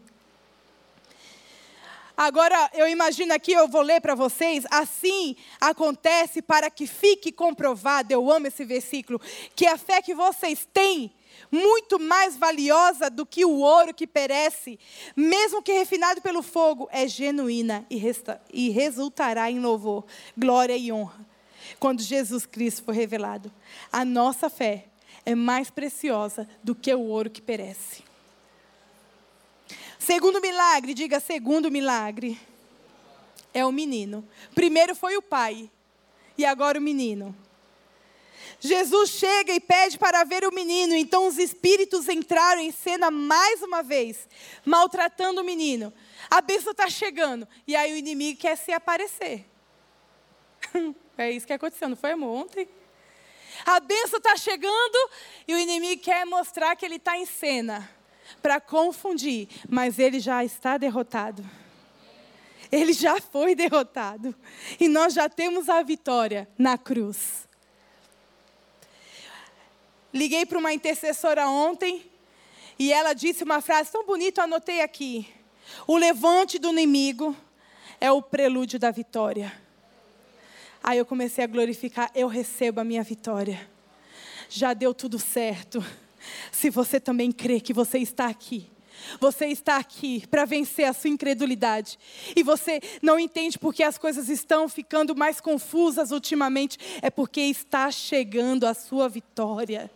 Agora, 2.16 2.70
eu 2.74 2.88
imagino 2.88 3.34
aqui, 3.34 3.54
eu 3.54 3.68
vou 3.68 3.82
ler 3.82 4.00
para 4.00 4.14
vocês. 4.14 4.66
Assim 4.70 5.36
acontece 5.60 6.42
para 6.42 6.70
que 6.70 6.86
fique 6.86 7.32
comprovado, 7.32 8.12
eu 8.12 8.32
amo 8.32 8.48
esse 8.48 8.64
versículo, 8.64 9.20
que 9.56 9.66
a 9.66 9.78
fé 9.78 10.02
que 10.02 10.14
vocês 10.14 10.68
têm, 10.72 11.12
muito 11.52 12.00
mais 12.00 12.38
valiosa 12.38 13.10
do 13.10 13.26
que 13.26 13.44
o 13.44 13.60
ouro 13.60 13.94
que 13.94 14.06
perece, 14.06 14.80
mesmo 15.16 15.62
que 15.62 15.74
refinado 15.74 16.22
pelo 16.22 16.44
fogo, 16.44 16.88
é 16.92 17.08
genuína 17.08 17.86
e, 17.90 17.98
resta, 17.98 18.42
e 18.52 18.70
resultará 18.70 19.50
em 19.50 19.60
louvor, 19.60 20.06
glória 20.38 20.78
e 20.78 20.92
honra. 20.92 21.26
Quando 21.80 22.02
Jesus 22.02 22.46
Cristo 22.46 22.84
for 22.84 22.94
revelado, 22.94 23.52
a 23.92 24.06
nossa 24.06 24.50
fé 24.50 24.86
é 25.26 25.34
mais 25.34 25.70
preciosa 25.70 26.48
do 26.64 26.76
que 26.76 26.94
o 26.94 27.02
ouro 27.02 27.30
que 27.30 27.42
perece. 27.42 28.04
Segundo 30.06 30.42
milagre, 30.42 30.94
diga 30.94 31.18
segundo 31.22 31.72
milagre. 31.72 32.38
É 33.54 33.66
o 33.66 33.72
menino. 33.72 34.28
Primeiro 34.54 34.94
foi 34.94 35.16
o 35.16 35.22
pai, 35.22 35.72
e 36.38 36.44
agora 36.44 36.78
o 36.78 36.82
menino. 36.82 37.34
Jesus 38.60 39.12
chega 39.12 39.54
e 39.54 39.62
pede 39.62 39.98
para 39.98 40.26
ver 40.26 40.44
o 40.44 40.54
menino, 40.54 40.94
então 40.94 41.26
os 41.26 41.38
espíritos 41.38 42.10
entraram 42.10 42.60
em 42.60 42.72
cena 42.72 43.10
mais 43.10 43.62
uma 43.62 43.82
vez, 43.82 44.28
maltratando 44.66 45.40
o 45.40 45.44
menino. 45.44 45.94
A 46.30 46.42
bênção 46.42 46.72
está 46.72 46.90
chegando, 46.90 47.48
e 47.66 47.74
aí 47.74 47.94
o 47.94 47.98
inimigo 47.98 48.42
quer 48.42 48.58
se 48.58 48.74
aparecer. 48.74 49.46
É 51.16 51.30
isso 51.30 51.46
que 51.46 51.54
aconteceu, 51.54 51.88
não 51.88 51.96
foi, 51.96 52.14
amor? 52.14 52.46
Ontem? 52.46 52.68
A 53.64 53.80
bênção 53.80 54.18
está 54.18 54.36
chegando 54.36 54.98
e 55.48 55.54
o 55.54 55.60
inimigo 55.60 56.02
quer 56.02 56.26
mostrar 56.26 56.76
que 56.76 56.84
ele 56.84 56.96
está 56.96 57.16
em 57.16 57.28
cena 57.28 57.88
para 58.42 58.60
confundir, 58.60 59.48
mas 59.70 60.00
ele 60.00 60.20
já 60.20 60.44
está 60.44 60.78
derrotado. 60.78 61.44
Ele 62.72 62.92
já 62.92 63.22
foi 63.22 63.54
derrotado. 63.54 64.34
E 64.80 64.88
nós 64.88 65.14
já 65.14 65.30
temos 65.30 65.70
a 65.70 65.82
vitória 65.84 66.48
na 66.58 66.78
cruz. 66.78 67.48
Liguei 70.14 70.46
para 70.46 70.58
uma 70.58 70.74
intercessora 70.74 71.48
ontem 71.48 72.04
e 72.78 72.92
ela 72.92 73.14
disse 73.14 73.44
uma 73.44 73.62
frase 73.62 73.92
tão 73.92 74.06
bonita, 74.06 74.42
eu 74.42 74.46
anotei 74.46 74.82
aqui. 74.82 75.28
O 75.88 75.98
levante 75.98 76.60
do 76.60 76.70
inimigo 76.70 77.36
é 78.00 78.12
o 78.12 78.22
prelúdio 78.22 78.80
da 78.80 78.92
vitória. 78.92 79.54
Aí 80.84 80.98
eu 80.98 81.06
comecei 81.06 81.44
a 81.44 81.48
glorificar, 81.48 82.12
eu 82.14 82.28
recebo 82.28 82.82
a 82.82 82.84
minha 82.84 83.04
vitória. 83.04 83.70
Já 84.50 84.74
deu 84.74 84.94
tudo 84.94 85.18
certo. 85.18 85.84
Se 86.52 86.70
você 86.70 87.00
também 87.00 87.32
crê 87.32 87.60
que 87.60 87.74
você 87.74 88.00
está 88.00 88.28
aqui, 88.28 88.72
você 89.20 89.48
está 89.48 89.78
aqui 89.78 90.26
para 90.28 90.46
vencer 90.46 90.86
a 90.86 90.94
sua 90.94 91.10
incredulidade. 91.10 91.98
E 92.36 92.44
você 92.44 92.80
não 93.02 93.20
entende 93.20 93.58
porque 93.58 93.84
as 93.84 93.98
coisas 93.98 94.30
estão 94.30 94.70
ficando 94.70 95.16
mais 95.16 95.40
confusas 95.40 96.12
ultimamente. 96.12 96.78
É 97.02 97.10
porque 97.10 97.42
está 97.42 97.92
chegando 97.92 98.66
a 98.66 98.74
sua 98.74 99.10
vitória. 99.10 99.92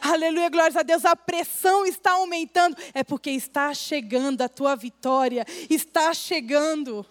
Aleluia, 0.00 0.48
glórias 0.48 0.76
a 0.76 0.82
Deus. 0.82 1.04
A 1.04 1.16
pressão 1.16 1.84
está 1.84 2.12
aumentando. 2.12 2.76
É 2.92 3.02
porque 3.02 3.30
está 3.30 3.72
chegando 3.74 4.42
a 4.42 4.48
tua 4.48 4.74
vitória. 4.76 5.44
Está 5.68 6.12
chegando. 6.14 7.06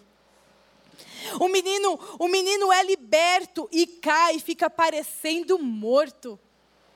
O 1.40 1.48
menino, 1.48 1.98
o 2.18 2.28
menino 2.28 2.70
é 2.72 2.82
liberto 2.84 3.68
e 3.72 3.86
cai, 3.86 4.38
fica 4.38 4.68
parecendo 4.68 5.58
morto. 5.58 6.38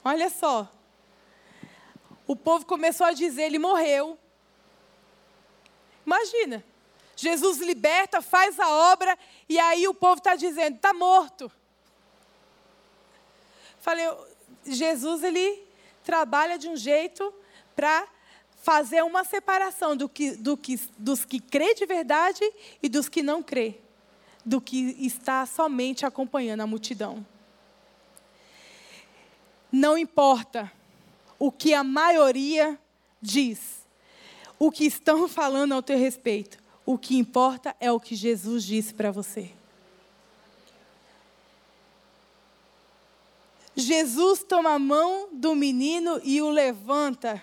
Olha 0.05 0.29
só 0.29 0.71
o 2.29 2.37
povo 2.37 2.67
começou 2.67 3.07
a 3.07 3.13
dizer: 3.13 3.45
ele 3.45 3.59
morreu. 3.59 4.17
Imagina. 6.07 6.65
Jesus 7.17 7.59
liberta, 7.59 8.23
faz 8.23 8.61
a 8.61 8.69
obra 8.93 9.19
e 9.49 9.59
aí 9.59 9.89
o 9.89 9.95
povo 9.95 10.19
está 10.19 10.37
dizendo: 10.37 10.77
está 10.77 10.93
morto. 10.93 11.51
Falei, 13.81 14.07
Jesus 14.65 15.25
ele 15.25 15.67
trabalha 16.05 16.57
de 16.59 16.69
um 16.69 16.77
jeito 16.77 17.35
para 17.75 18.07
fazer 18.63 19.03
uma 19.03 19.25
separação 19.25 19.97
do 19.97 20.09
que, 20.09 20.33
do 20.33 20.57
que, 20.57 20.79
dos 20.97 21.25
que 21.25 21.41
crê 21.41 21.75
de 21.75 21.87
verdade 21.87 22.41
e 22.83 22.89
dos 22.89 23.09
que 23.09 23.23
não 23.23 23.43
crê, 23.43 23.81
do 24.45 24.61
que 24.61 24.95
está 24.99 25.47
somente 25.47 26.05
acompanhando 26.05 26.61
a 26.61 26.67
multidão. 26.67 27.27
Não 29.73 29.99
importa 29.99 30.71
o 31.39 31.53
que 31.53 31.73
a 31.73 31.85
maioria 31.85 32.79
diz, 33.21 33.87
o 34.59 34.71
que 34.71 34.85
estão 34.85 35.27
falando 35.29 35.73
ao 35.73 35.83
teu 35.83 35.99
respeito, 35.99 36.59
o 36.85 36.99
que 36.99 37.17
importa 37.17 37.77
é 37.79 37.93
o 37.93 38.01
que 38.01 38.17
Jesus 38.17 38.65
disse 38.65 38.95
para 38.95 39.11
você. 39.11 39.53
Jesus 43.77 44.43
toma 44.43 44.73
a 44.73 44.79
mão 44.79 45.29
do 45.33 45.55
menino 45.55 46.21
e 46.25 46.43
o 46.43 46.51
levanta. 46.51 47.41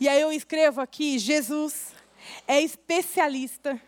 E 0.00 0.08
aí 0.08 0.20
eu 0.20 0.32
escrevo 0.32 0.80
aqui: 0.80 1.16
Jesus 1.18 1.92
é 2.48 2.60
especialista 2.60 3.80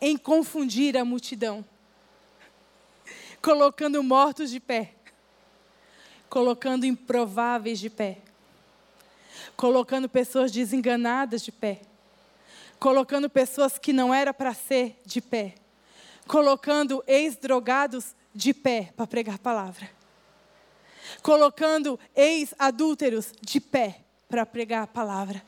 em 0.00 0.16
confundir 0.16 0.96
a 0.96 1.04
multidão, 1.04 1.64
colocando 3.42 4.02
mortos 4.02 4.50
de 4.50 4.60
pé, 4.60 4.94
colocando 6.30 6.86
improváveis 6.86 7.80
de 7.80 7.90
pé, 7.90 8.18
colocando 9.56 10.08
pessoas 10.08 10.52
desenganadas 10.52 11.42
de 11.42 11.50
pé, 11.50 11.80
colocando 12.78 13.28
pessoas 13.28 13.78
que 13.78 13.92
não 13.92 14.14
era 14.14 14.32
para 14.32 14.54
ser 14.54 14.98
de 15.04 15.20
pé, 15.20 15.56
colocando 16.28 17.02
ex-drogados 17.06 18.14
de 18.32 18.54
pé 18.54 18.92
para 18.96 19.08
pregar 19.08 19.34
a 19.34 19.38
palavra. 19.38 19.90
Colocando 21.20 21.98
ex-adúlteros 22.14 23.32
de 23.42 23.60
pé 23.60 24.04
para 24.28 24.46
pregar 24.46 24.84
a 24.84 24.86
palavra. 24.86 25.42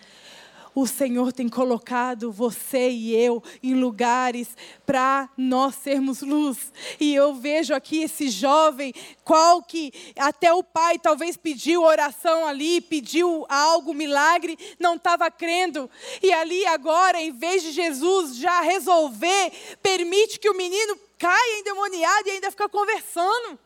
O 0.75 0.87
Senhor 0.87 1.33
tem 1.33 1.49
colocado 1.49 2.33
você 2.33 2.89
e 2.89 3.15
eu 3.15 3.43
em 3.63 3.75
lugares 3.75 4.57
para 4.87 5.29
nós 5.37 5.75
sermos 5.75 6.23
luz. 6.23 6.73
E 6.99 7.15
eu 7.15 7.35
vejo 7.35 7.75
aqui 7.75 8.03
esse 8.03 8.29
jovem, 8.29 8.95
qual 9.23 9.63
que 9.63 9.93
até 10.17 10.53
o 10.53 10.63
pai 10.63 10.99
talvez 10.99 11.37
pediu 11.37 11.83
oração 11.83 12.47
ali, 12.47 12.81
pediu 12.81 13.45
algo, 13.49 13.93
milagre, 13.93 14.59
não 14.79 14.97
estava 14.97 15.31
crendo. 15.31 15.91
E 16.23 16.33
ali 16.33 16.65
agora, 16.67 17.21
em 17.21 17.33
vez 17.33 17.63
de 17.63 17.73
Jesus 17.73 18.37
já 18.37 18.63
resolver, 18.63 19.53
permite 19.83 20.39
que 20.39 20.49
o 20.49 20.57
menino 20.57 20.99
caia 21.19 21.61
endemoniado 21.61 22.29
e 22.29 22.33
ainda 22.33 22.51
fica 22.51 22.69
conversando. 22.69 23.59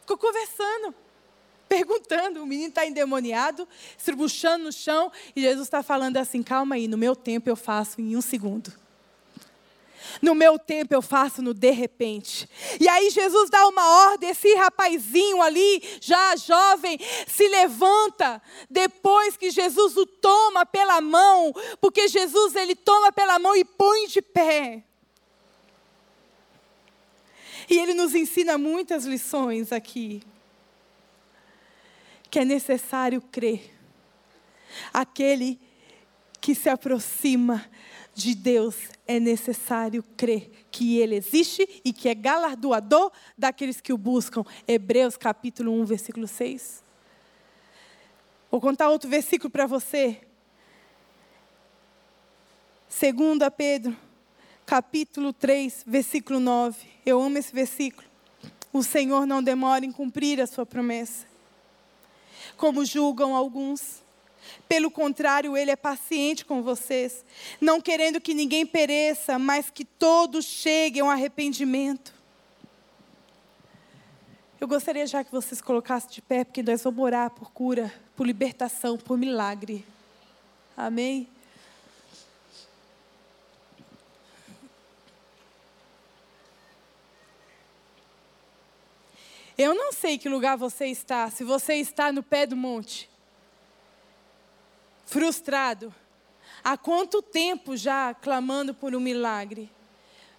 Ficou 0.00 0.18
conversando, 0.18 0.94
perguntando. 1.70 2.42
O 2.42 2.46
menino 2.46 2.70
está 2.70 2.84
endemoniado, 2.84 3.66
se 3.92 3.98
estribuchando 3.98 4.64
no 4.64 4.72
chão, 4.72 5.12
e 5.36 5.40
Jesus 5.40 5.68
está 5.68 5.84
falando 5.84 6.16
assim: 6.16 6.42
calma 6.42 6.74
aí, 6.74 6.88
no 6.88 6.98
meu 6.98 7.14
tempo 7.14 7.48
eu 7.48 7.54
faço 7.54 8.00
em 8.00 8.16
um 8.16 8.20
segundo. 8.20 8.72
No 10.20 10.34
meu 10.34 10.58
tempo 10.58 10.92
eu 10.92 11.00
faço 11.00 11.40
no 11.40 11.54
de 11.54 11.70
repente. 11.70 12.48
E 12.80 12.88
aí 12.88 13.10
Jesus 13.10 13.48
dá 13.48 13.68
uma 13.68 14.10
ordem, 14.10 14.30
esse 14.30 14.52
rapazinho 14.54 15.40
ali, 15.40 15.80
já 16.00 16.34
jovem, 16.34 16.98
se 17.28 17.46
levanta 17.46 18.42
depois 18.68 19.36
que 19.36 19.50
Jesus 19.50 19.96
o 19.96 20.04
toma 20.04 20.66
pela 20.66 21.00
mão, 21.00 21.54
porque 21.80 22.08
Jesus 22.08 22.56
ele 22.56 22.74
toma 22.74 23.12
pela 23.12 23.38
mão 23.38 23.54
e 23.54 23.64
põe 23.64 24.08
de 24.08 24.20
pé. 24.20 24.82
E 27.68 27.78
ele 27.78 27.94
nos 27.94 28.16
ensina 28.16 28.58
muitas 28.58 29.04
lições 29.04 29.70
aqui. 29.70 30.20
Que 32.30 32.40
é 32.40 32.44
necessário 32.44 33.20
crer. 33.20 33.74
Aquele 34.92 35.58
que 36.40 36.54
se 36.54 36.68
aproxima 36.68 37.64
de 38.14 38.34
Deus 38.34 38.76
é 39.06 39.18
necessário 39.18 40.02
crer 40.16 40.50
que 40.70 40.98
Ele 40.98 41.16
existe 41.16 41.80
e 41.84 41.92
que 41.92 42.08
é 42.08 42.14
galardoador 42.14 43.10
daqueles 43.36 43.80
que 43.80 43.92
o 43.92 43.98
buscam. 43.98 44.44
Hebreus 44.66 45.16
capítulo 45.16 45.72
1, 45.80 45.84
versículo 45.84 46.26
6. 46.26 46.82
Vou 48.50 48.60
contar 48.60 48.88
outro 48.90 49.08
versículo 49.08 49.50
para 49.50 49.66
você. 49.66 50.20
Segundo 52.88 53.42
a 53.42 53.50
Pedro 53.50 53.96
capítulo 54.66 55.32
3, 55.32 55.84
versículo 55.86 56.38
9. 56.38 56.86
Eu 57.04 57.20
amo 57.20 57.38
esse 57.38 57.52
versículo. 57.52 58.08
O 58.72 58.82
Senhor 58.82 59.26
não 59.26 59.42
demora 59.42 59.84
em 59.84 59.90
cumprir 59.90 60.40
a 60.40 60.46
sua 60.46 60.64
promessa, 60.64 61.26
como 62.60 62.84
julgam 62.84 63.34
alguns. 63.34 64.02
Pelo 64.68 64.90
contrário, 64.90 65.56
Ele 65.56 65.70
é 65.70 65.76
paciente 65.76 66.44
com 66.44 66.62
vocês, 66.62 67.24
não 67.58 67.80
querendo 67.80 68.20
que 68.20 68.34
ninguém 68.34 68.66
pereça, 68.66 69.38
mas 69.38 69.70
que 69.70 69.84
todos 69.84 70.44
cheguem 70.44 71.00
ao 71.00 71.08
arrependimento. 71.08 72.12
Eu 74.60 74.68
gostaria 74.68 75.06
já 75.06 75.24
que 75.24 75.32
vocês 75.32 75.62
colocassem 75.62 76.10
de 76.10 76.20
pé, 76.20 76.44
porque 76.44 76.62
nós 76.62 76.82
vamos 76.82 77.02
orar 77.02 77.30
por 77.30 77.50
cura, 77.50 77.90
por 78.14 78.26
libertação, 78.26 78.98
por 78.98 79.16
milagre. 79.16 79.82
Amém? 80.76 81.26
Eu 89.62 89.74
não 89.74 89.92
sei 89.92 90.16
que 90.16 90.26
lugar 90.26 90.56
você 90.56 90.86
está, 90.86 91.28
se 91.28 91.44
você 91.44 91.74
está 91.74 92.10
no 92.10 92.22
pé 92.22 92.46
do 92.46 92.56
monte, 92.56 93.10
frustrado, 95.04 95.94
há 96.64 96.78
quanto 96.78 97.20
tempo 97.20 97.76
já 97.76 98.14
clamando 98.14 98.72
por 98.72 98.94
um 98.94 99.00
milagre, 99.00 99.70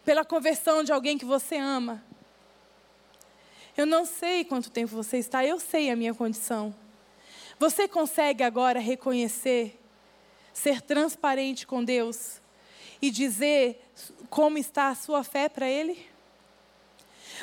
pela 0.04 0.26
conversão 0.26 0.84
de 0.84 0.92
alguém 0.92 1.20
que 1.20 1.24
você 1.24 1.58
ama. 1.58 2.04
Eu 3.78 3.86
não 3.86 4.08
sei 4.08 4.44
quanto 4.44 4.72
tempo 4.72 4.96
você 4.96 5.20
está, 5.20 5.46
eu 5.46 5.60
sei 5.60 5.92
a 5.92 5.96
minha 5.96 6.16
condição. 6.16 6.74
Você 7.60 7.88
consegue 7.88 8.44
agora 8.44 8.80
reconhecer, 8.80 9.80
ser 10.52 10.82
transparente 10.82 11.68
com 11.68 11.84
Deus 11.84 12.42
e 13.00 13.12
dizer 13.12 13.88
como 14.32 14.58
está 14.58 14.88
a 14.88 14.96
sua 14.96 15.24
fé 15.24 15.48
para 15.48 15.70
Ele? 15.70 16.11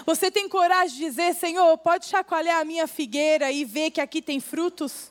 Você 0.06 0.30
tem 0.30 0.48
coragem 0.48 0.98
de 0.98 1.04
dizer, 1.04 1.34
Senhor, 1.34 1.76
pode 1.78 2.06
chacoalhar 2.06 2.60
a 2.60 2.64
minha 2.64 2.86
figueira 2.86 3.50
e 3.50 3.64
ver 3.64 3.90
que 3.90 4.00
aqui 4.00 4.22
tem 4.22 4.40
frutos? 4.40 5.10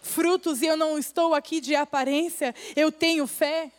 Frutos 0.00 0.62
e 0.62 0.66
eu 0.66 0.76
não 0.76 0.98
estou 0.98 1.34
aqui 1.34 1.60
de 1.60 1.74
aparência, 1.74 2.54
eu 2.76 2.90
tenho 2.90 3.26
fé. 3.26 3.70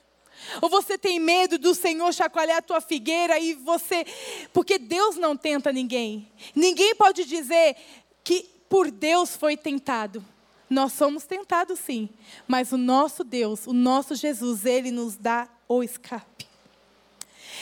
Ou 0.61 0.69
você 0.69 0.97
tem 0.97 1.19
medo 1.19 1.57
do 1.57 1.75
Senhor 1.75 2.13
chacoalhar 2.13 2.57
a 2.57 2.61
tua 2.61 2.81
figueira 2.81 3.37
e 3.39 3.53
você. 3.53 4.05
Porque 4.53 4.77
Deus 4.77 5.15
não 5.15 5.35
tenta 5.35 5.71
ninguém. 5.71 6.31
Ninguém 6.55 6.95
pode 6.95 7.25
dizer 7.25 7.75
que 8.23 8.43
por 8.69 8.89
Deus 8.89 9.35
foi 9.35 9.57
tentado. 9.57 10.23
Nós 10.69 10.93
somos 10.93 11.25
tentados 11.25 11.79
sim, 11.79 12.07
mas 12.47 12.71
o 12.71 12.77
nosso 12.77 13.23
Deus, 13.23 13.65
o 13.65 13.73
nosso 13.73 14.13
Jesus, 14.13 14.65
ele 14.65 14.91
nos 14.91 15.17
dá 15.17 15.49
o 15.67 15.83
escape. 15.83 16.48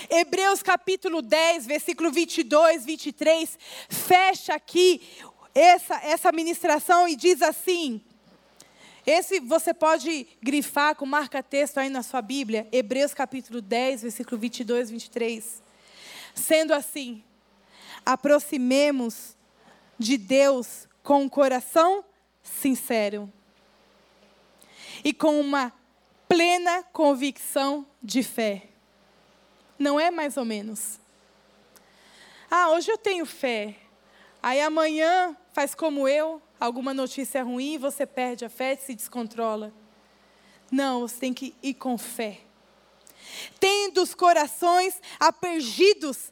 Hebreus 0.10 0.62
capítulo 0.62 1.22
10, 1.22 1.66
versículo 1.66 2.12
22, 2.12 2.86
23, 2.86 3.58
fecha 3.90 4.54
aqui 4.54 5.02
essa, 5.54 5.96
essa 6.04 6.32
ministração 6.32 7.08
e 7.08 7.16
diz 7.16 7.42
assim. 7.42 8.02
Esse 9.06 9.40
você 9.40 9.74
pode 9.74 10.28
grifar 10.42 10.96
com 10.96 11.06
marca-texto 11.06 11.78
aí 11.78 11.90
na 11.90 12.04
sua 12.04 12.22
Bíblia, 12.22 12.68
Hebreus 12.72 13.14
capítulo 13.14 13.62
10, 13.62 14.02
versículo 14.02 14.38
22, 14.38 14.90
23. 14.92 15.64
Sendo 16.36 16.74
assim, 16.74 17.24
aproximemos 18.06 19.36
de 19.98 20.18
Deus 20.18 20.88
com 21.02 21.24
um 21.24 21.30
coração 21.30 22.04
sincero 22.44 23.32
e 25.04 25.14
com 25.14 25.40
uma 25.40 25.72
plena 26.28 26.84
convicção 26.84 27.88
de 28.04 28.22
fé 28.22 28.68
não 29.78 30.00
é 30.00 30.10
mais 30.12 30.38
ou 30.38 30.46
menos. 30.46 31.00
Ah, 32.50 32.70
hoje 32.70 32.92
eu 32.92 32.98
tenho 32.98 33.26
fé. 33.26 33.76
Aí 34.42 34.62
amanhã 34.62 35.36
faz 35.54 35.76
como 35.76 36.08
eu, 36.08 36.42
alguma 36.60 36.94
notícia 36.94 37.44
ruim, 37.44 37.78
você 37.78 38.06
perde 38.06 38.46
a 38.46 38.50
fé 38.50 38.74
e 38.74 38.78
se 38.78 38.96
descontrola. 38.96 39.74
Não, 40.72 41.02
você 41.02 41.18
tem 41.18 41.34
que 41.34 41.56
ir 41.62 41.74
com 41.74 41.98
fé. 41.98 42.40
Tendo 43.60 44.02
os 44.02 44.14
corações 44.14 45.02
apergidos 45.20 46.32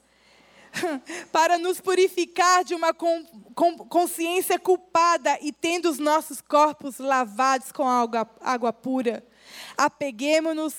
para 1.32 1.58
nos 1.58 1.80
purificar 1.80 2.64
de 2.64 2.76
uma 2.76 2.94
consciência 3.90 4.60
culpada 4.60 5.38
e 5.42 5.52
tendo 5.52 5.90
os 5.90 6.00
nossos 6.00 6.42
corpos 6.42 6.98
lavados 7.00 7.72
com 7.72 7.88
água, 7.88 8.30
água 8.42 8.74
pura. 8.74 9.26
apeguemos-nos 9.78 10.76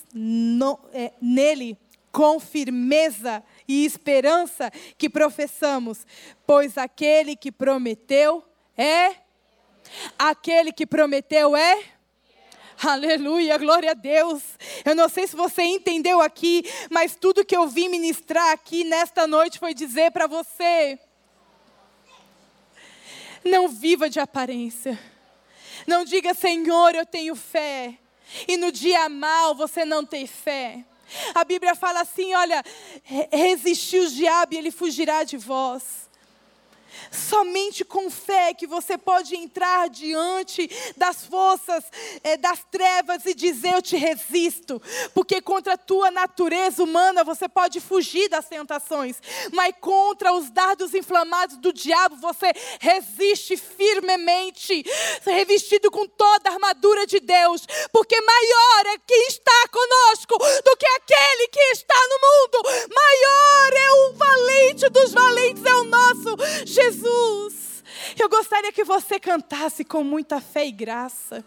é, 0.93 1.13
nele 1.21 1.79
com 2.17 2.41
firmeza 2.41 3.45
e 3.69 3.85
esperança 3.85 4.73
que 4.97 5.07
professamos, 5.07 6.07
pois 6.47 6.79
aquele 6.79 7.37
que 7.37 7.53
prometeu 7.53 8.43
é. 8.75 9.17
Aquele 10.19 10.73
que 10.73 10.87
prometeu 10.87 11.55
é. 11.55 11.85
Aleluia, 12.83 13.59
glória 13.59 13.91
a 13.91 13.95
Deus. 13.95 14.43
Eu 14.83 14.95
não 14.95 15.11
sei 15.11 15.27
se 15.27 15.37
você 15.37 15.61
entendeu 15.63 16.23
aqui, 16.23 16.65
mas 16.91 17.15
tudo 17.15 17.45
que 17.45 17.55
eu 17.55 17.69
vim 17.69 17.91
ministrar 17.91 18.51
aqui 18.51 18.83
nesta 18.83 19.27
noite 19.27 19.59
foi 19.59 19.75
dizer 19.75 20.11
para 20.11 20.27
você: 20.27 20.99
não 23.45 23.69
viva 23.69 24.09
de 24.09 24.19
aparência. 24.19 24.99
Não 25.87 26.03
diga, 26.03 26.33
Senhor, 26.33 26.95
eu 26.95 27.05
tenho 27.05 27.37
fé. 27.37 27.99
E 28.49 28.57
no 28.57 28.73
dia 28.73 29.07
mal 29.11 29.55
você 29.55 29.85
não 29.85 30.03
tem 30.03 30.27
fé. 30.27 30.83
A 31.35 31.45
Bíblia 31.45 31.75
fala 31.75 32.01
assim: 32.01 32.35
olha, 32.35 32.63
resistir 33.31 34.01
o 34.01 34.11
diabo 34.11 34.55
e 34.55 34.59
ele 34.59 34.71
fugirá 34.71 35.23
de 35.25 35.37
vós. 35.37 36.06
Somente 37.11 37.85
com 37.85 38.11
fé 38.11 38.55
que 38.55 38.67
você 38.67 38.99
pode 38.99 39.37
entrar 39.37 39.89
diante 39.89 40.69
das 40.97 41.25
forças 41.25 41.85
é, 42.23 42.37
das 42.37 42.65
trevas 42.71 43.25
e 43.27 43.35
dizer: 43.35 43.75
Eu 43.75 43.83
te 43.83 43.97
resisto. 43.97 44.81
Porque 45.15 45.41
contra 45.41 45.75
a 45.75 45.79
tua 45.79 46.11
natureza 46.11 46.83
humana 46.83 47.25
você 47.25 47.49
pode 47.49 47.81
fugir 47.81 48.29
das 48.29 48.47
tentações, 48.47 49.17
mas 49.53 49.75
contra 49.81 50.33
os 50.33 50.51
dardos 50.51 50.95
inflamados 50.95 51.57
do 51.57 51.73
diabo 51.73 52.17
você 52.17 52.53
resiste 52.81 53.57
firmemente, 53.57 54.85
revestido 55.25 55.91
com 55.91 56.07
toda 56.07 56.51
a 56.51 56.53
armadura 56.55 57.07
de 57.07 57.21
Deus. 57.21 57.67
Porque 57.93 58.21
maior 58.21 58.95
é 58.95 58.99
quem 59.07 59.27
está 59.29 59.69
conosco 59.71 60.39
do 60.65 60.77
que 60.77 60.87
aquele 60.87 61.49
que 61.49 61.61
está 61.73 61.95
no 62.09 62.19
mundo. 62.27 62.89
Maior 62.95 63.73
é 63.73 63.91
o 63.93 64.13
valente 64.15 64.89
dos 64.89 65.13
valentes, 65.13 65.65
é 65.65 65.75
o 65.75 65.85
nosso 65.85 66.37
Jesus. 66.65 66.96
Jesus. 66.97 67.85
Eu 68.19 68.29
gostaria 68.29 68.73
que 68.73 68.85
você 68.85 69.21
cantasse 69.21 69.85
com 69.85 70.03
muita 70.03 70.41
fé 70.41 70.67
e 70.67 70.73
graça. 70.73 71.45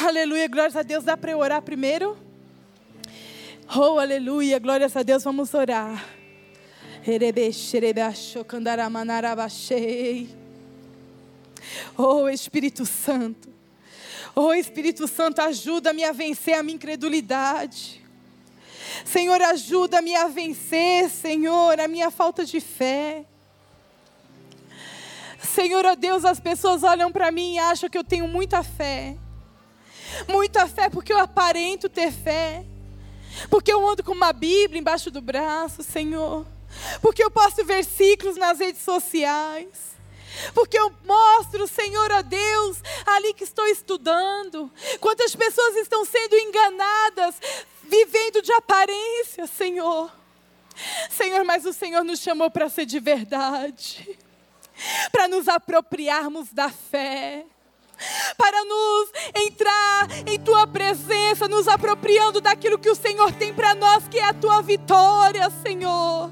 Aleluia, 0.00 0.48
glórias 0.48 0.76
a 0.76 0.82
Deus. 0.82 1.04
Dá 1.04 1.16
para 1.16 1.32
eu 1.32 1.38
orar 1.38 1.62
primeiro? 1.62 2.16
Oh, 3.74 3.98
aleluia, 3.98 4.58
glórias 4.58 4.96
a 4.96 5.02
Deus. 5.02 5.24
Vamos 5.24 5.52
orar. 5.54 6.04
Oh, 11.96 12.28
Espírito 12.28 12.84
Santo. 12.86 13.48
Oh, 14.34 14.52
Espírito 14.52 15.06
Santo, 15.06 15.40
ajuda-me 15.40 16.04
a 16.04 16.12
vencer 16.12 16.54
a 16.54 16.62
minha 16.62 16.74
incredulidade. 16.74 18.02
Senhor, 19.04 19.40
ajuda-me 19.40 20.14
a 20.14 20.28
vencer, 20.28 21.08
Senhor, 21.10 21.78
a 21.80 21.88
minha 21.88 22.10
falta 22.10 22.44
de 22.44 22.60
fé. 22.60 23.24
Senhor, 25.56 25.86
ó 25.86 25.94
Deus, 25.94 26.22
as 26.26 26.38
pessoas 26.38 26.82
olham 26.82 27.10
para 27.10 27.32
mim 27.32 27.54
e 27.54 27.58
acham 27.58 27.88
que 27.88 27.96
eu 27.96 28.04
tenho 28.04 28.28
muita 28.28 28.62
fé. 28.62 29.16
Muita 30.28 30.68
fé 30.68 30.90
porque 30.90 31.10
eu 31.10 31.18
aparento 31.18 31.88
ter 31.88 32.12
fé. 32.12 32.62
Porque 33.48 33.72
eu 33.72 33.88
ando 33.88 34.04
com 34.04 34.12
uma 34.12 34.34
Bíblia 34.34 34.78
embaixo 34.78 35.10
do 35.10 35.22
braço, 35.22 35.82
Senhor. 35.82 36.46
Porque 37.00 37.24
eu 37.24 37.30
posto 37.30 37.64
versículos 37.64 38.36
nas 38.36 38.58
redes 38.58 38.82
sociais. 38.82 39.96
Porque 40.52 40.78
eu 40.78 40.92
mostro, 41.06 41.66
Senhor, 41.66 42.12
a 42.12 42.20
Deus, 42.20 42.82
ali 43.06 43.32
que 43.32 43.44
estou 43.44 43.66
estudando. 43.66 44.70
Quantas 45.00 45.34
pessoas 45.34 45.74
estão 45.76 46.04
sendo 46.04 46.36
enganadas, 46.36 47.34
vivendo 47.82 48.42
de 48.42 48.52
aparência, 48.52 49.46
Senhor. 49.46 50.12
Senhor, 51.08 51.42
mas 51.44 51.64
o 51.64 51.72
Senhor 51.72 52.04
nos 52.04 52.20
chamou 52.20 52.50
para 52.50 52.68
ser 52.68 52.84
de 52.84 53.00
verdade 53.00 54.18
para 55.10 55.28
nos 55.28 55.48
apropriarmos 55.48 56.52
da 56.52 56.68
fé, 56.68 57.44
para 58.36 58.64
nos 58.64 59.10
entrar 59.34 60.08
em 60.26 60.38
tua 60.38 60.66
presença, 60.66 61.48
nos 61.48 61.66
apropriando 61.66 62.40
daquilo 62.40 62.78
que 62.78 62.90
o 62.90 62.94
Senhor 62.94 63.32
tem 63.32 63.54
para 63.54 63.74
nós, 63.74 64.06
que 64.08 64.18
é 64.18 64.24
a 64.24 64.34
tua 64.34 64.60
vitória, 64.60 65.50
Senhor. 65.62 66.30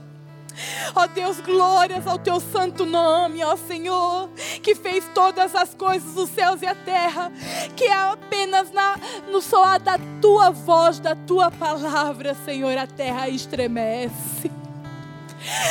Ó 0.94 1.06
Deus, 1.08 1.40
glórias 1.40 2.06
ao 2.06 2.18
teu 2.18 2.38
santo 2.38 2.86
nome, 2.86 3.42
ó 3.42 3.56
Senhor, 3.56 4.28
que 4.62 4.74
fez 4.74 5.04
todas 5.12 5.54
as 5.54 5.74
coisas, 5.74 6.16
os 6.16 6.30
céus 6.30 6.62
e 6.62 6.66
a 6.66 6.74
terra, 6.74 7.32
que 7.76 7.84
é 7.84 7.92
apenas 7.92 8.70
na, 8.70 8.96
no 9.30 9.42
soar 9.42 9.80
da 9.80 9.98
tua 10.20 10.50
voz, 10.50 11.00
da 11.00 11.16
tua 11.16 11.50
palavra, 11.50 12.34
Senhor, 12.44 12.76
a 12.78 12.86
terra 12.86 13.28
estremece. 13.28 14.63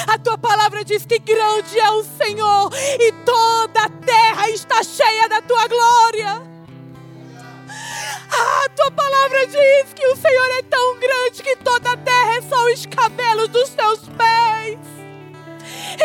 A 0.08 0.18
tua 0.18 0.38
palavra 0.38 0.84
diz 0.84 1.06
que 1.06 1.20
grande 1.20 1.80
é 1.80 1.90
o 1.92 2.04
Senhor 2.04 2.70
e 3.00 3.12
toda 3.26 3.84
a 3.84 3.90
terra 3.90 4.50
está 4.50 4.84
cheia 4.84 5.28
da 5.28 5.42
tua 5.42 5.68
glória. 5.68 6.54
A 8.30 8.70
tua 8.70 8.92
palavra 8.92 9.48
diz 9.48 9.94
que 9.94 10.08
o 10.08 10.16
Senhor 10.16 10.60
é 10.60 10.62
tão 10.64 11.00
grande 11.00 11.44
que 11.44 11.56
toda 11.58 11.92
a 11.92 11.98
terra 11.98 12.38
é 12.38 12.42
só 12.42 12.66
os 12.72 12.86
cabelos 12.86 13.50
dos 13.50 13.70
teus 13.70 14.00
pés. 14.10 14.80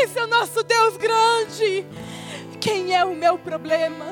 Esse 0.03 0.19
é 0.19 0.25
o 0.25 0.27
nosso 0.27 0.63
Deus 0.63 0.97
grande. 0.97 1.87
Quem 2.69 2.95
é 2.95 3.03
o 3.03 3.15
meu 3.15 3.39
problema? 3.39 4.05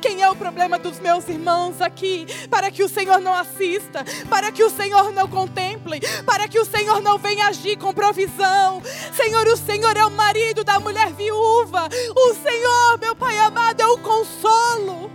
Quem 0.00 0.22
é 0.22 0.30
o 0.30 0.36
problema 0.36 0.78
dos 0.78 1.00
meus 1.00 1.28
irmãos 1.28 1.80
aqui? 1.80 2.24
Para 2.48 2.70
que 2.70 2.84
o 2.84 2.88
Senhor 2.88 3.18
não 3.18 3.34
assista, 3.34 4.04
para 4.30 4.52
que 4.52 4.62
o 4.62 4.70
Senhor 4.70 5.12
não 5.12 5.26
contemple, 5.26 5.98
para 6.24 6.46
que 6.46 6.60
o 6.60 6.64
Senhor 6.64 7.02
não 7.02 7.18
venha 7.18 7.48
agir 7.48 7.76
com 7.76 7.92
provisão. 7.92 8.80
Senhor, 9.12 9.44
o 9.48 9.56
Senhor 9.56 9.96
é 9.96 10.04
o 10.04 10.12
marido 10.12 10.62
da 10.62 10.78
mulher 10.78 11.12
viúva. 11.12 11.88
O 12.14 12.34
Senhor, 12.34 13.00
meu 13.00 13.16
Pai 13.16 13.36
amado, 13.36 13.80
é 13.80 13.86
o 13.88 13.98
consolo. 13.98 15.10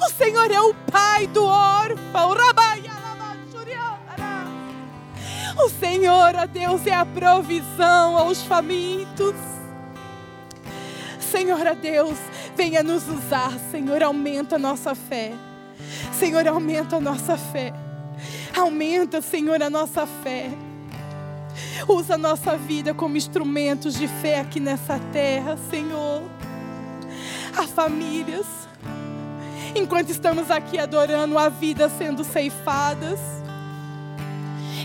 O 0.00 0.10
Senhor 0.10 0.50
é 0.50 0.60
o 0.60 0.74
pai 0.90 1.28
do 1.28 1.44
órfão. 1.44 2.28
O 5.64 5.68
Senhor, 5.70 6.34
ó 6.34 6.46
Deus, 6.46 6.86
é 6.86 6.94
a 6.94 7.04
provisão 7.04 8.16
aos 8.16 8.42
famintos. 8.42 9.57
Senhor, 11.30 11.66
a 11.66 11.74
Deus, 11.74 12.18
venha 12.56 12.82
nos 12.82 13.06
usar, 13.08 13.52
Senhor, 13.70 14.02
aumenta 14.02 14.56
a 14.56 14.58
nossa 14.58 14.94
fé. 14.94 15.32
Senhor, 16.12 16.46
aumenta 16.48 16.96
a 16.96 17.00
nossa 17.00 17.36
fé. 17.36 17.72
Aumenta, 18.56 19.20
Senhor, 19.20 19.62
a 19.62 19.70
nossa 19.70 20.06
fé. 20.06 20.50
Usa 21.86 22.14
a 22.14 22.18
nossa 22.18 22.56
vida 22.56 22.94
como 22.94 23.16
instrumentos 23.16 23.94
de 23.94 24.08
fé 24.08 24.40
aqui 24.40 24.58
nessa 24.58 24.98
terra, 25.12 25.56
Senhor. 25.70 26.22
Há 27.56 27.66
famílias, 27.66 28.46
enquanto 29.74 30.10
estamos 30.10 30.50
aqui 30.50 30.78
adorando, 30.78 31.38
a 31.38 31.48
vida 31.48 31.88
sendo 31.88 32.24
ceifadas. 32.24 33.18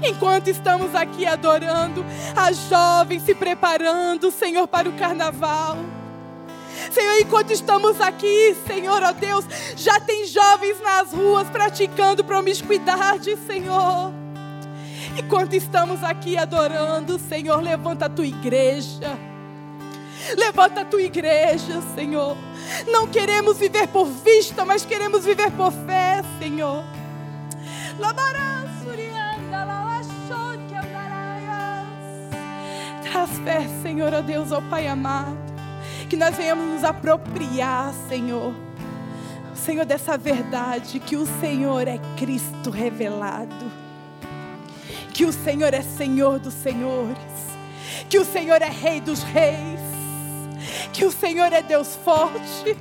Enquanto 0.05 0.49
estamos 0.49 0.93
aqui 0.95 1.25
adorando, 1.25 2.03
as 2.35 2.57
jovens 2.69 3.23
se 3.23 3.33
preparando, 3.33 4.31
Senhor, 4.31 4.67
para 4.67 4.89
o 4.89 4.93
carnaval. 4.93 5.77
Senhor, 6.91 7.19
enquanto 7.19 7.51
estamos 7.51 7.99
aqui, 8.01 8.55
Senhor, 8.67 9.01
ó 9.01 9.11
Deus, 9.11 9.45
já 9.75 9.99
tem 9.99 10.25
jovens 10.25 10.79
nas 10.81 11.11
ruas 11.11 11.49
praticando 11.49 12.23
promiscuidade, 12.23 13.37
Senhor. 13.47 14.13
Enquanto 15.17 15.53
estamos 15.53 16.03
aqui 16.03 16.37
adorando, 16.37 17.19
Senhor, 17.19 17.61
levanta 17.61 18.05
a 18.05 18.09
tua 18.09 18.25
igreja. 18.25 19.17
Levanta 20.37 20.81
a 20.81 20.85
tua 20.85 21.01
igreja, 21.01 21.81
Senhor. 21.95 22.37
Não 22.87 23.07
queremos 23.07 23.57
viver 23.57 23.87
por 23.87 24.05
vista, 24.05 24.65
mas 24.65 24.85
queremos 24.85 25.25
viver 25.25 25.51
por 25.51 25.71
fé, 25.71 26.23
Senhor. 26.39 26.83
Traz 33.03 33.29
fé, 33.43 33.67
Senhor, 33.81 34.13
ó 34.13 34.21
Deus, 34.21 34.51
ó 34.51 34.61
Pai 34.61 34.87
amado 34.87 35.42
que 36.09 36.15
nós 36.15 36.35
venhamos 36.35 36.65
nos 36.65 36.83
apropriar, 36.83 37.93
Senhor. 38.07 38.53
Senhor, 39.55 39.85
dessa 39.85 40.17
verdade 40.17 40.99
que 40.99 41.15
o 41.15 41.25
Senhor 41.39 41.87
é 41.87 41.99
Cristo 42.17 42.69
revelado, 42.69 43.71
que 45.13 45.25
o 45.25 45.31
Senhor 45.31 45.73
é 45.73 45.81
Senhor 45.81 46.39
dos 46.39 46.53
senhores, 46.53 47.17
que 48.09 48.19
o 48.19 48.25
Senhor 48.25 48.61
é 48.61 48.69
Rei 48.69 48.99
dos 48.99 49.23
reis, 49.23 49.79
que 50.91 51.05
o 51.05 51.11
Senhor 51.11 51.53
é 51.53 51.61
Deus 51.61 51.95
forte, 52.03 52.75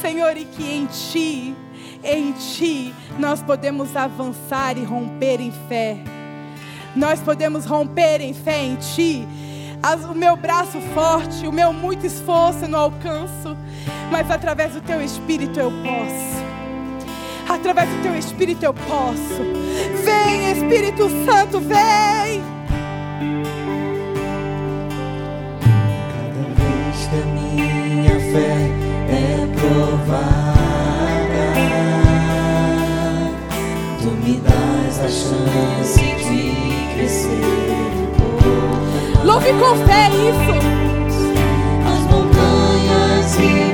Senhor, 0.00 0.34
e 0.36 0.46
que 0.46 0.64
em 0.64 0.86
Ti, 0.86 1.54
em 2.02 2.32
Ti, 2.32 2.94
nós 3.18 3.42
podemos 3.42 3.94
avançar 3.94 4.78
e 4.78 4.84
romper 4.84 5.40
em 5.40 5.52
fé. 5.68 5.98
Nós 6.96 7.20
podemos 7.20 7.66
romper 7.66 8.20
em 8.20 8.32
fé 8.32 8.64
em 8.64 8.76
Ti 8.76 9.28
o 10.10 10.14
meu 10.14 10.36
braço 10.36 10.80
forte, 10.94 11.46
o 11.46 11.52
meu 11.52 11.72
muito 11.72 12.06
esforço 12.06 12.64
eu 12.64 12.68
não 12.68 12.78
alcanço, 12.80 13.56
mas 14.10 14.30
através 14.30 14.74
do 14.74 14.80
teu 14.80 15.02
espírito 15.02 15.58
eu 15.58 15.70
posso. 15.70 16.40
Através 17.48 17.88
do 17.88 18.02
teu 18.02 18.16
espírito 18.16 18.64
eu 18.64 18.72
posso. 18.72 19.42
Vem, 20.04 20.52
Espírito 20.52 21.08
Santo, 21.24 21.58
vem. 21.58 22.40
Cada 26.12 26.44
vez 26.54 27.08
que 27.08 27.16
a 27.16 27.24
minha 27.26 28.20
fé 28.30 28.70
é 29.08 29.48
provada, 29.58 31.44
tu 34.00 34.10
me 34.24 34.36
das 34.38 35.00
a 35.00 35.08
chance 35.08 35.98
de 35.98 36.29
Louve 39.30 39.52
com 39.52 39.76
fé 39.86 40.08
isso. 40.08 40.56
As 41.86 42.00
montanhas 42.10 43.36
e 43.38 43.69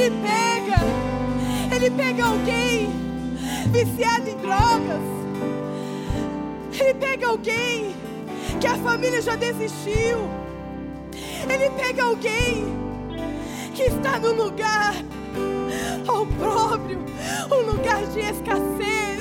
Ele 0.00 0.16
pega, 0.22 1.76
Ele 1.76 1.90
pega 1.90 2.24
alguém 2.24 2.90
viciado 3.70 4.30
em 4.30 4.36
drogas, 4.36 5.02
Ele 6.72 6.94
pega 6.94 7.26
alguém 7.26 7.94
que 8.58 8.66
a 8.66 8.76
família 8.76 9.20
já 9.20 9.36
desistiu, 9.36 10.26
Ele 11.46 11.68
pega 11.76 12.04
alguém 12.04 12.64
que 13.74 13.82
está 13.82 14.18
no 14.18 14.32
lugar 14.32 14.94
opróbrio, 16.08 17.04
um 17.52 17.70
lugar 17.70 18.02
de 18.06 18.20
escassez, 18.20 19.20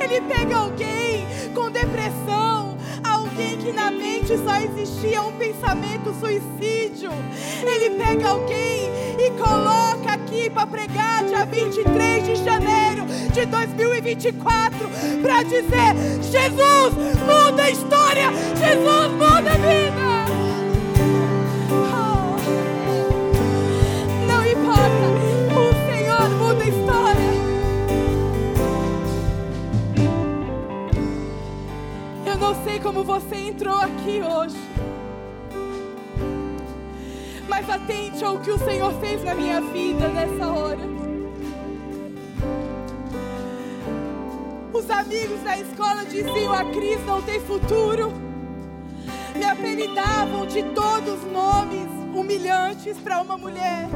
Ele 0.00 0.20
pega 0.20 0.56
alguém 0.56 1.26
com 1.52 1.68
depressão, 1.68 2.76
alguém 3.02 3.58
que 3.58 3.72
na 3.72 3.90
mente 3.90 4.38
só 4.38 4.54
existia 4.54 5.20
um 5.20 5.32
pensamento 5.32 6.14
suicídio, 6.14 7.10
Ele 7.66 7.98
pega 7.98 8.28
alguém 8.28 9.01
e 9.18 9.30
coloca 9.32 10.12
aqui 10.12 10.48
para 10.50 10.66
pregar 10.66 11.24
dia 11.24 11.44
23 11.44 12.24
de 12.24 12.36
janeiro 12.36 13.04
de 13.32 13.46
2024 13.46 14.88
para 15.20 15.42
dizer: 15.42 15.94
Jesus 16.22 16.94
muda 17.26 17.64
a 17.64 17.70
história, 17.70 18.30
Jesus 18.56 19.12
muda 19.12 19.50
a 19.50 19.58
vida. 19.58 20.12
Oh. 21.70 22.36
Não 24.26 24.46
importa, 24.46 25.04
o 25.54 25.72
Senhor 25.90 26.30
muda 26.30 26.64
a 26.64 26.68
história. 26.68 27.32
Eu 32.26 32.38
não 32.38 32.64
sei 32.64 32.80
como 32.80 33.04
você 33.04 33.36
entrou 33.36 33.76
aqui 33.76 34.22
hoje. 34.22 34.71
Mas 37.52 37.68
atente 37.68 38.24
ao 38.24 38.38
que 38.38 38.50
o 38.50 38.58
Senhor 38.58 38.90
fez 38.94 39.22
na 39.22 39.34
minha 39.34 39.60
vida 39.60 40.08
nessa 40.08 40.48
hora. 40.50 40.80
Os 44.72 44.88
amigos 44.88 45.38
da 45.42 45.58
escola 45.58 46.02
diziam: 46.06 46.50
a 46.50 46.64
Cris 46.64 47.04
não 47.04 47.20
tem 47.20 47.38
futuro. 47.40 48.10
Me 49.36 49.44
apelidavam 49.44 50.46
de 50.46 50.62
todos 50.62 51.22
os 51.22 51.30
nomes 51.30 51.90
humilhantes 52.14 52.96
para 52.96 53.20
uma 53.20 53.36
mulher. 53.36 53.86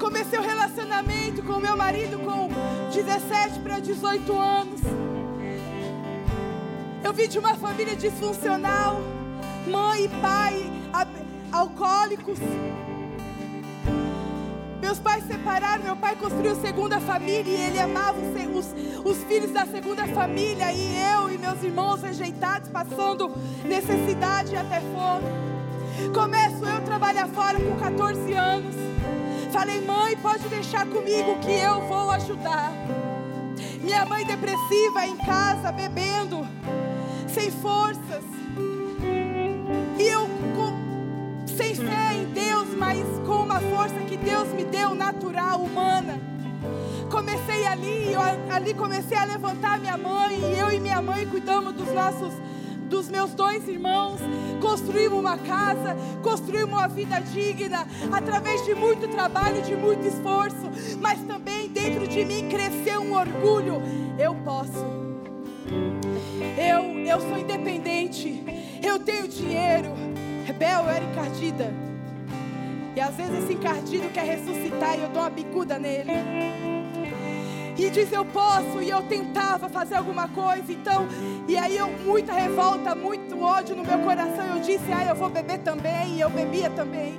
Comecei 0.00 0.36
o 0.36 0.42
relacionamento 0.42 1.44
com 1.44 1.60
meu 1.60 1.76
marido 1.76 2.18
com 2.18 2.48
17 2.92 3.60
para 3.60 3.78
18 3.78 4.36
anos. 4.36 4.80
Eu 7.04 7.12
vim 7.12 7.28
de 7.28 7.38
uma 7.38 7.54
família 7.54 7.94
disfuncional, 7.94 9.00
mãe 9.66 10.04
e 10.04 10.08
pai 10.08 10.72
alcoólicos. 11.52 12.38
Meus 14.80 14.98
pais 14.98 15.24
separaram, 15.26 15.84
meu 15.84 15.96
pai 15.96 16.16
construiu 16.16 16.56
segunda 16.56 16.98
família 16.98 17.50
e 17.50 17.60
ele 17.60 17.78
amava 17.78 18.18
os, 18.18 18.74
os, 19.04 19.24
filhos 19.24 19.52
da 19.52 19.64
segunda 19.64 20.06
família 20.08 20.72
e 20.72 20.96
eu 21.14 21.30
e 21.30 21.38
meus 21.38 21.62
irmãos 21.62 22.02
rejeitados, 22.02 22.68
passando 22.68 23.32
necessidade 23.64 24.52
e 24.52 24.56
até 24.56 24.80
fome. 24.80 25.42
Começo 26.12 26.64
eu 26.64 26.76
a 26.76 26.80
trabalhar 26.80 27.28
fora 27.28 27.58
com 27.60 27.76
14 27.76 28.32
anos. 28.32 28.74
Falei, 29.52 29.80
mãe, 29.82 30.16
pode 30.16 30.48
deixar 30.48 30.86
comigo 30.86 31.38
que 31.40 31.52
eu 31.52 31.86
vou 31.86 32.10
ajudar. 32.10 32.72
Minha 33.82 34.04
mãe 34.04 34.24
depressiva 34.24 35.06
em 35.06 35.16
casa, 35.18 35.70
bebendo, 35.70 36.46
sem 37.28 37.50
forças. 37.50 38.41
E 39.98 40.08
eu 40.08 40.32
sem 41.56 41.74
fé 41.74 42.14
em 42.14 42.24
Deus, 42.32 42.68
mas 42.76 42.98
com 43.26 43.42
uma 43.42 43.60
força 43.60 43.94
que 44.08 44.16
Deus 44.16 44.48
me 44.48 44.64
deu, 44.64 44.94
natural, 44.94 45.60
humana. 45.60 46.20
Comecei 47.10 47.66
ali, 47.66 48.12
eu, 48.12 48.20
ali 48.50 48.74
comecei 48.74 49.16
a 49.16 49.24
levantar 49.24 49.78
minha 49.78 49.96
mãe, 49.96 50.38
e 50.38 50.58
eu 50.58 50.70
e 50.72 50.80
minha 50.80 51.02
mãe 51.02 51.26
cuidamos 51.26 51.74
dos 51.74 51.92
nossos 51.92 52.32
dos 52.88 53.08
meus 53.08 53.32
dois 53.32 53.66
irmãos, 53.66 54.20
construímos 54.60 55.18
uma 55.18 55.38
casa, 55.38 55.96
construímos 56.22 56.74
uma 56.74 56.88
vida 56.88 57.20
digna, 57.20 57.86
através 58.12 58.62
de 58.66 58.74
muito 58.74 59.08
trabalho, 59.08 59.62
de 59.62 59.74
muito 59.74 60.06
esforço, 60.06 60.70
mas 61.00 61.18
também 61.20 61.70
dentro 61.70 62.06
de 62.06 62.22
mim 62.22 62.50
cresceu 62.50 63.00
um 63.00 63.14
orgulho. 63.14 63.80
Eu 64.18 64.34
posso, 64.34 65.01
eu, 66.56 66.98
eu 66.98 67.20
sou 67.20 67.38
independente, 67.38 68.42
eu 68.82 68.98
tenho 68.98 69.28
dinheiro, 69.28 69.92
Rebel, 70.44 70.84
eu 70.84 70.90
era 70.90 71.04
encardida. 71.04 71.72
E 72.94 73.00
às 73.00 73.14
vezes 73.14 73.44
esse 73.44 73.54
encardido 73.54 74.08
quer 74.10 74.24
ressuscitar 74.24 74.98
e 74.98 75.02
eu 75.02 75.08
dou 75.08 75.22
uma 75.22 75.30
bicuda 75.30 75.78
nele. 75.78 76.12
E 77.76 77.88
diz 77.88 78.12
eu 78.12 78.24
posso, 78.24 78.82
e 78.82 78.90
eu 78.90 79.02
tentava 79.02 79.68
fazer 79.68 79.94
alguma 79.94 80.28
coisa, 80.28 80.70
então, 80.70 81.06
e 81.48 81.56
aí 81.56 81.76
eu, 81.76 81.88
muita 82.04 82.32
revolta, 82.32 82.94
muito 82.94 83.40
ódio 83.42 83.74
no 83.74 83.82
meu 83.82 83.98
coração, 84.00 84.56
eu 84.56 84.60
disse, 84.60 84.92
ah, 84.92 85.06
eu 85.08 85.14
vou 85.14 85.30
beber 85.30 85.58
também, 85.58 86.16
e 86.16 86.20
eu 86.20 86.28
bebia 86.28 86.68
também. 86.70 87.18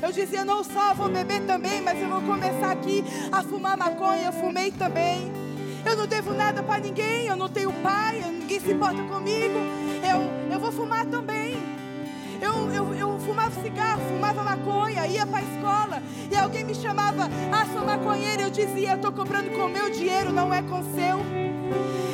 Eu 0.00 0.12
dizia, 0.12 0.44
não 0.44 0.62
só 0.62 0.94
vou 0.94 1.08
beber 1.08 1.42
também, 1.42 1.80
mas 1.80 2.00
eu 2.00 2.08
vou 2.08 2.20
começar 2.22 2.70
aqui 2.70 3.04
a 3.32 3.42
fumar 3.42 3.76
maconha, 3.76 4.26
eu 4.26 4.32
fumei 4.32 4.70
também. 4.70 5.37
Eu 5.84 5.96
não 5.96 6.06
devo 6.06 6.32
nada 6.32 6.62
para 6.62 6.80
ninguém, 6.80 7.26
eu 7.26 7.36
não 7.36 7.48
tenho 7.48 7.72
pai, 7.82 8.20
ninguém 8.20 8.60
se 8.60 8.72
importa 8.72 9.02
comigo, 9.04 9.58
eu, 10.02 10.52
eu 10.52 10.60
vou 10.60 10.72
fumar 10.72 11.06
também. 11.06 11.56
Eu, 12.40 12.70
eu, 12.70 12.94
eu 12.94 13.18
fumava 13.18 13.50
cigarro, 13.62 14.00
fumava 14.08 14.42
maconha, 14.44 15.06
ia 15.06 15.26
para 15.26 15.38
a 15.38 15.42
escola 15.42 16.02
e 16.30 16.36
alguém 16.36 16.64
me 16.64 16.74
chamava, 16.74 17.28
ah, 17.52 17.66
sou 17.72 17.84
maconheira. 17.84 18.42
Eu 18.42 18.50
dizia, 18.50 18.94
estou 18.94 19.10
comprando 19.10 19.50
com 19.50 19.66
o 19.66 19.68
meu 19.68 19.90
dinheiro, 19.90 20.32
não 20.32 20.54
é 20.54 20.62
com 20.62 20.82
seu. 20.94 21.18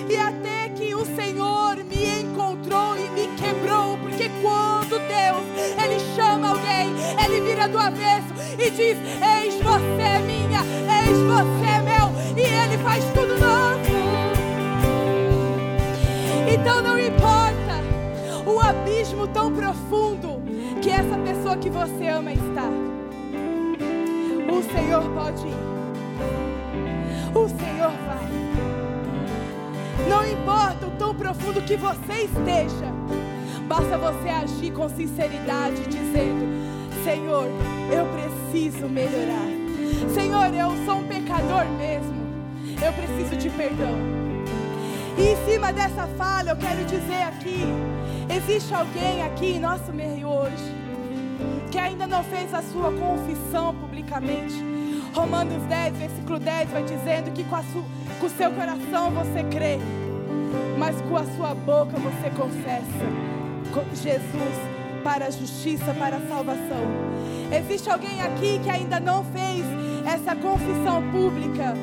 E 0.08 0.16
até 0.16 0.70
que 0.70 0.94
o 0.94 1.04
Senhor 1.04 1.76
me 1.84 2.22
encontrou 2.22 2.96
e 2.96 3.08
me 3.10 3.28
quebrou, 3.36 3.98
porque 3.98 4.30
quando 4.40 4.98
Deus, 4.98 5.44
Ele 5.82 5.98
chama 6.16 6.33
alguém, 6.64 6.94
Ele 7.22 7.40
vira 7.42 7.68
do 7.68 7.78
avesso 7.78 8.34
e 8.58 8.70
diz: 8.70 8.98
Eis 9.22 9.54
você 9.56 10.18
minha, 10.24 10.60
eis 11.04 11.18
você 11.18 11.80
meu, 11.82 12.10
e 12.36 12.40
Ele 12.40 12.78
faz 12.82 13.04
tudo 13.12 13.38
novo. 13.38 13.84
Então 16.48 16.82
não 16.82 16.98
importa 16.98 17.84
o 18.46 18.60
abismo 18.60 19.26
tão 19.28 19.52
profundo 19.52 20.42
que 20.82 20.90
essa 20.90 21.16
pessoa 21.18 21.56
que 21.56 21.68
você 21.68 22.08
ama 22.08 22.32
está. 22.32 22.68
O 24.50 24.62
Senhor 24.62 25.02
pode 25.10 25.46
ir. 25.46 25.74
O 27.34 27.48
Senhor 27.48 27.90
vai. 28.06 28.24
Não 30.08 30.24
importa 30.26 30.86
o 30.86 30.90
tão 30.92 31.14
profundo 31.14 31.62
que 31.62 31.76
você 31.76 32.24
esteja, 32.24 32.93
basta 33.64 33.98
você 33.98 34.28
agir 34.28 34.72
com 34.72 34.88
sinceridade, 34.88 35.82
dizendo: 35.88 36.46
Senhor, 37.02 37.46
eu 37.92 38.06
preciso 38.06 38.88
melhorar. 38.88 39.48
Senhor, 40.12 40.54
eu 40.54 40.70
sou 40.84 40.98
um 40.98 41.04
pecador 41.04 41.64
mesmo. 41.78 42.24
Eu 42.82 42.92
preciso 42.92 43.36
de 43.36 43.50
perdão. 43.50 43.94
E 45.16 45.28
em 45.28 45.50
cima 45.50 45.72
dessa 45.72 46.06
fala, 46.18 46.50
eu 46.50 46.56
quero 46.56 46.84
dizer 46.84 47.22
aqui: 47.22 47.64
existe 48.34 48.74
alguém 48.74 49.22
aqui 49.22 49.56
em 49.56 49.60
nosso 49.60 49.92
meio 49.92 50.28
hoje 50.28 50.84
que 51.70 51.78
ainda 51.78 52.06
não 52.06 52.22
fez 52.22 52.54
a 52.54 52.62
sua 52.62 52.92
confissão 52.92 53.74
publicamente. 53.74 54.54
Romanos 55.12 55.62
10, 55.64 55.96
versículo 55.96 56.38
10 56.38 56.70
vai 56.70 56.84
dizendo 56.84 57.32
que 57.32 57.42
com, 57.44 57.56
com 58.20 58.26
o 58.26 58.30
seu 58.30 58.52
coração 58.52 59.10
você 59.10 59.42
crê, 59.44 59.78
mas 60.78 61.00
com 61.02 61.16
a 61.16 61.24
sua 61.36 61.52
boca 61.52 61.96
você 61.98 62.30
confessa 62.30 63.33
Jesus 63.94 64.54
para 65.02 65.26
a 65.26 65.30
justiça, 65.30 65.92
para 65.94 66.16
a 66.16 66.28
salvação. 66.28 66.84
Existe 67.52 67.90
alguém 67.90 68.22
aqui 68.22 68.58
que 68.62 68.70
ainda 68.70 68.98
não 68.98 69.24
fez 69.24 69.64
essa 70.06 70.34
confissão 70.34 71.02
pública? 71.10 71.74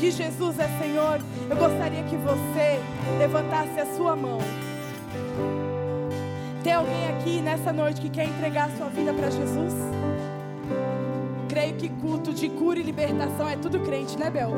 que 0.00 0.10
Jesus 0.10 0.58
é 0.58 0.66
Senhor, 0.82 1.20
eu 1.50 1.56
gostaria 1.56 2.02
que 2.04 2.16
você 2.16 2.80
levantasse 3.18 3.78
a 3.78 3.84
sua 3.94 4.16
mão. 4.16 4.38
Tem 6.64 6.72
alguém 6.72 7.10
aqui 7.10 7.42
nessa 7.42 7.70
noite 7.70 8.00
que 8.00 8.08
quer 8.08 8.24
entregar 8.24 8.70
a 8.70 8.76
sua 8.78 8.88
vida 8.88 9.12
para 9.12 9.28
Jesus? 9.28 9.74
Creio 11.50 11.74
que 11.74 11.90
culto 11.90 12.32
de 12.32 12.48
cura 12.48 12.78
e 12.78 12.82
libertação 12.82 13.46
é 13.46 13.56
tudo 13.56 13.78
crente, 13.80 14.18
né, 14.18 14.30
Bel? 14.30 14.52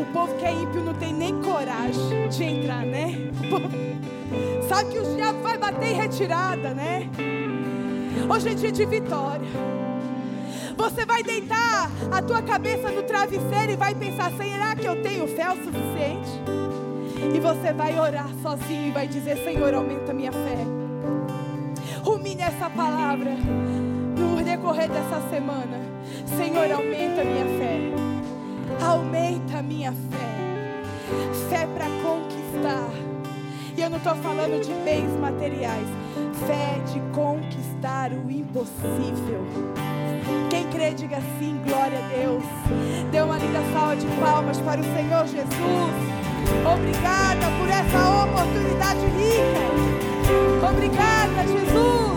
O 0.00 0.04
povo 0.12 0.32
que 0.36 0.44
é 0.44 0.52
ímpio 0.52 0.80
não 0.84 0.94
tem 0.94 1.12
nem 1.12 1.42
coragem 1.42 2.28
de 2.28 2.44
entrar, 2.44 2.86
né? 2.86 3.10
Sabe 4.68 4.90
que 4.90 4.98
o 4.98 5.14
diabo 5.16 5.40
vai 5.40 5.56
bater 5.56 5.88
em 5.88 5.94
retirada, 5.94 6.74
né? 6.74 7.08
Hoje 8.28 8.50
é 8.50 8.54
dia 8.54 8.70
de 8.70 8.84
vitória. 8.84 9.48
Você 10.76 11.06
vai 11.06 11.22
deitar 11.22 11.90
a 12.12 12.20
tua 12.20 12.42
cabeça 12.42 12.90
no 12.90 13.02
travesseiro 13.02 13.72
e 13.72 13.76
vai 13.76 13.94
pensar: 13.94 14.30
será 14.32 14.76
que 14.76 14.84
eu 14.84 15.02
tenho 15.02 15.26
fé 15.26 15.50
o 15.50 15.56
suficiente? 15.56 16.30
E 17.34 17.40
você 17.40 17.72
vai 17.72 17.98
orar 17.98 18.28
sozinho 18.42 18.88
e 18.88 18.90
vai 18.90 19.08
dizer: 19.08 19.38
Senhor, 19.38 19.72
aumenta 19.72 20.12
minha 20.12 20.32
fé. 20.32 20.58
Rumine 22.02 22.42
essa 22.42 22.68
palavra 22.68 23.30
no 23.30 24.44
decorrer 24.44 24.90
dessa 24.90 25.20
semana. 25.30 25.80
Senhor, 26.36 26.70
aumenta 26.70 27.24
minha 27.24 27.46
fé. 27.58 28.84
Aumenta 28.84 29.62
minha 29.62 29.92
fé. 29.92 31.48
Fé 31.48 31.66
para 31.66 31.86
conquistar. 32.02 33.07
E 33.78 33.80
eu 33.80 33.88
não 33.88 33.98
estou 33.98 34.16
falando 34.16 34.60
de 34.60 34.72
bens 34.82 35.08
materiais. 35.20 35.86
Fé 36.48 36.80
de 36.92 36.98
conquistar 37.14 38.10
o 38.10 38.28
impossível. 38.28 39.46
Quem 40.50 40.66
crê, 40.66 40.92
diga 40.94 41.18
sim, 41.38 41.60
glória 41.64 41.96
a 41.96 42.08
Deus. 42.08 42.42
Dê 43.12 43.20
uma 43.20 43.38
linda 43.38 43.60
salva 43.72 43.94
de 43.94 44.06
palmas 44.20 44.58
para 44.62 44.80
o 44.80 44.84
Senhor 44.84 45.24
Jesus. 45.28 45.94
Obrigada 46.66 47.46
por 47.56 47.68
essa 47.68 48.24
oportunidade 48.24 49.06
rica. 49.16 50.68
Obrigada, 50.68 51.46
Jesus. 51.46 52.07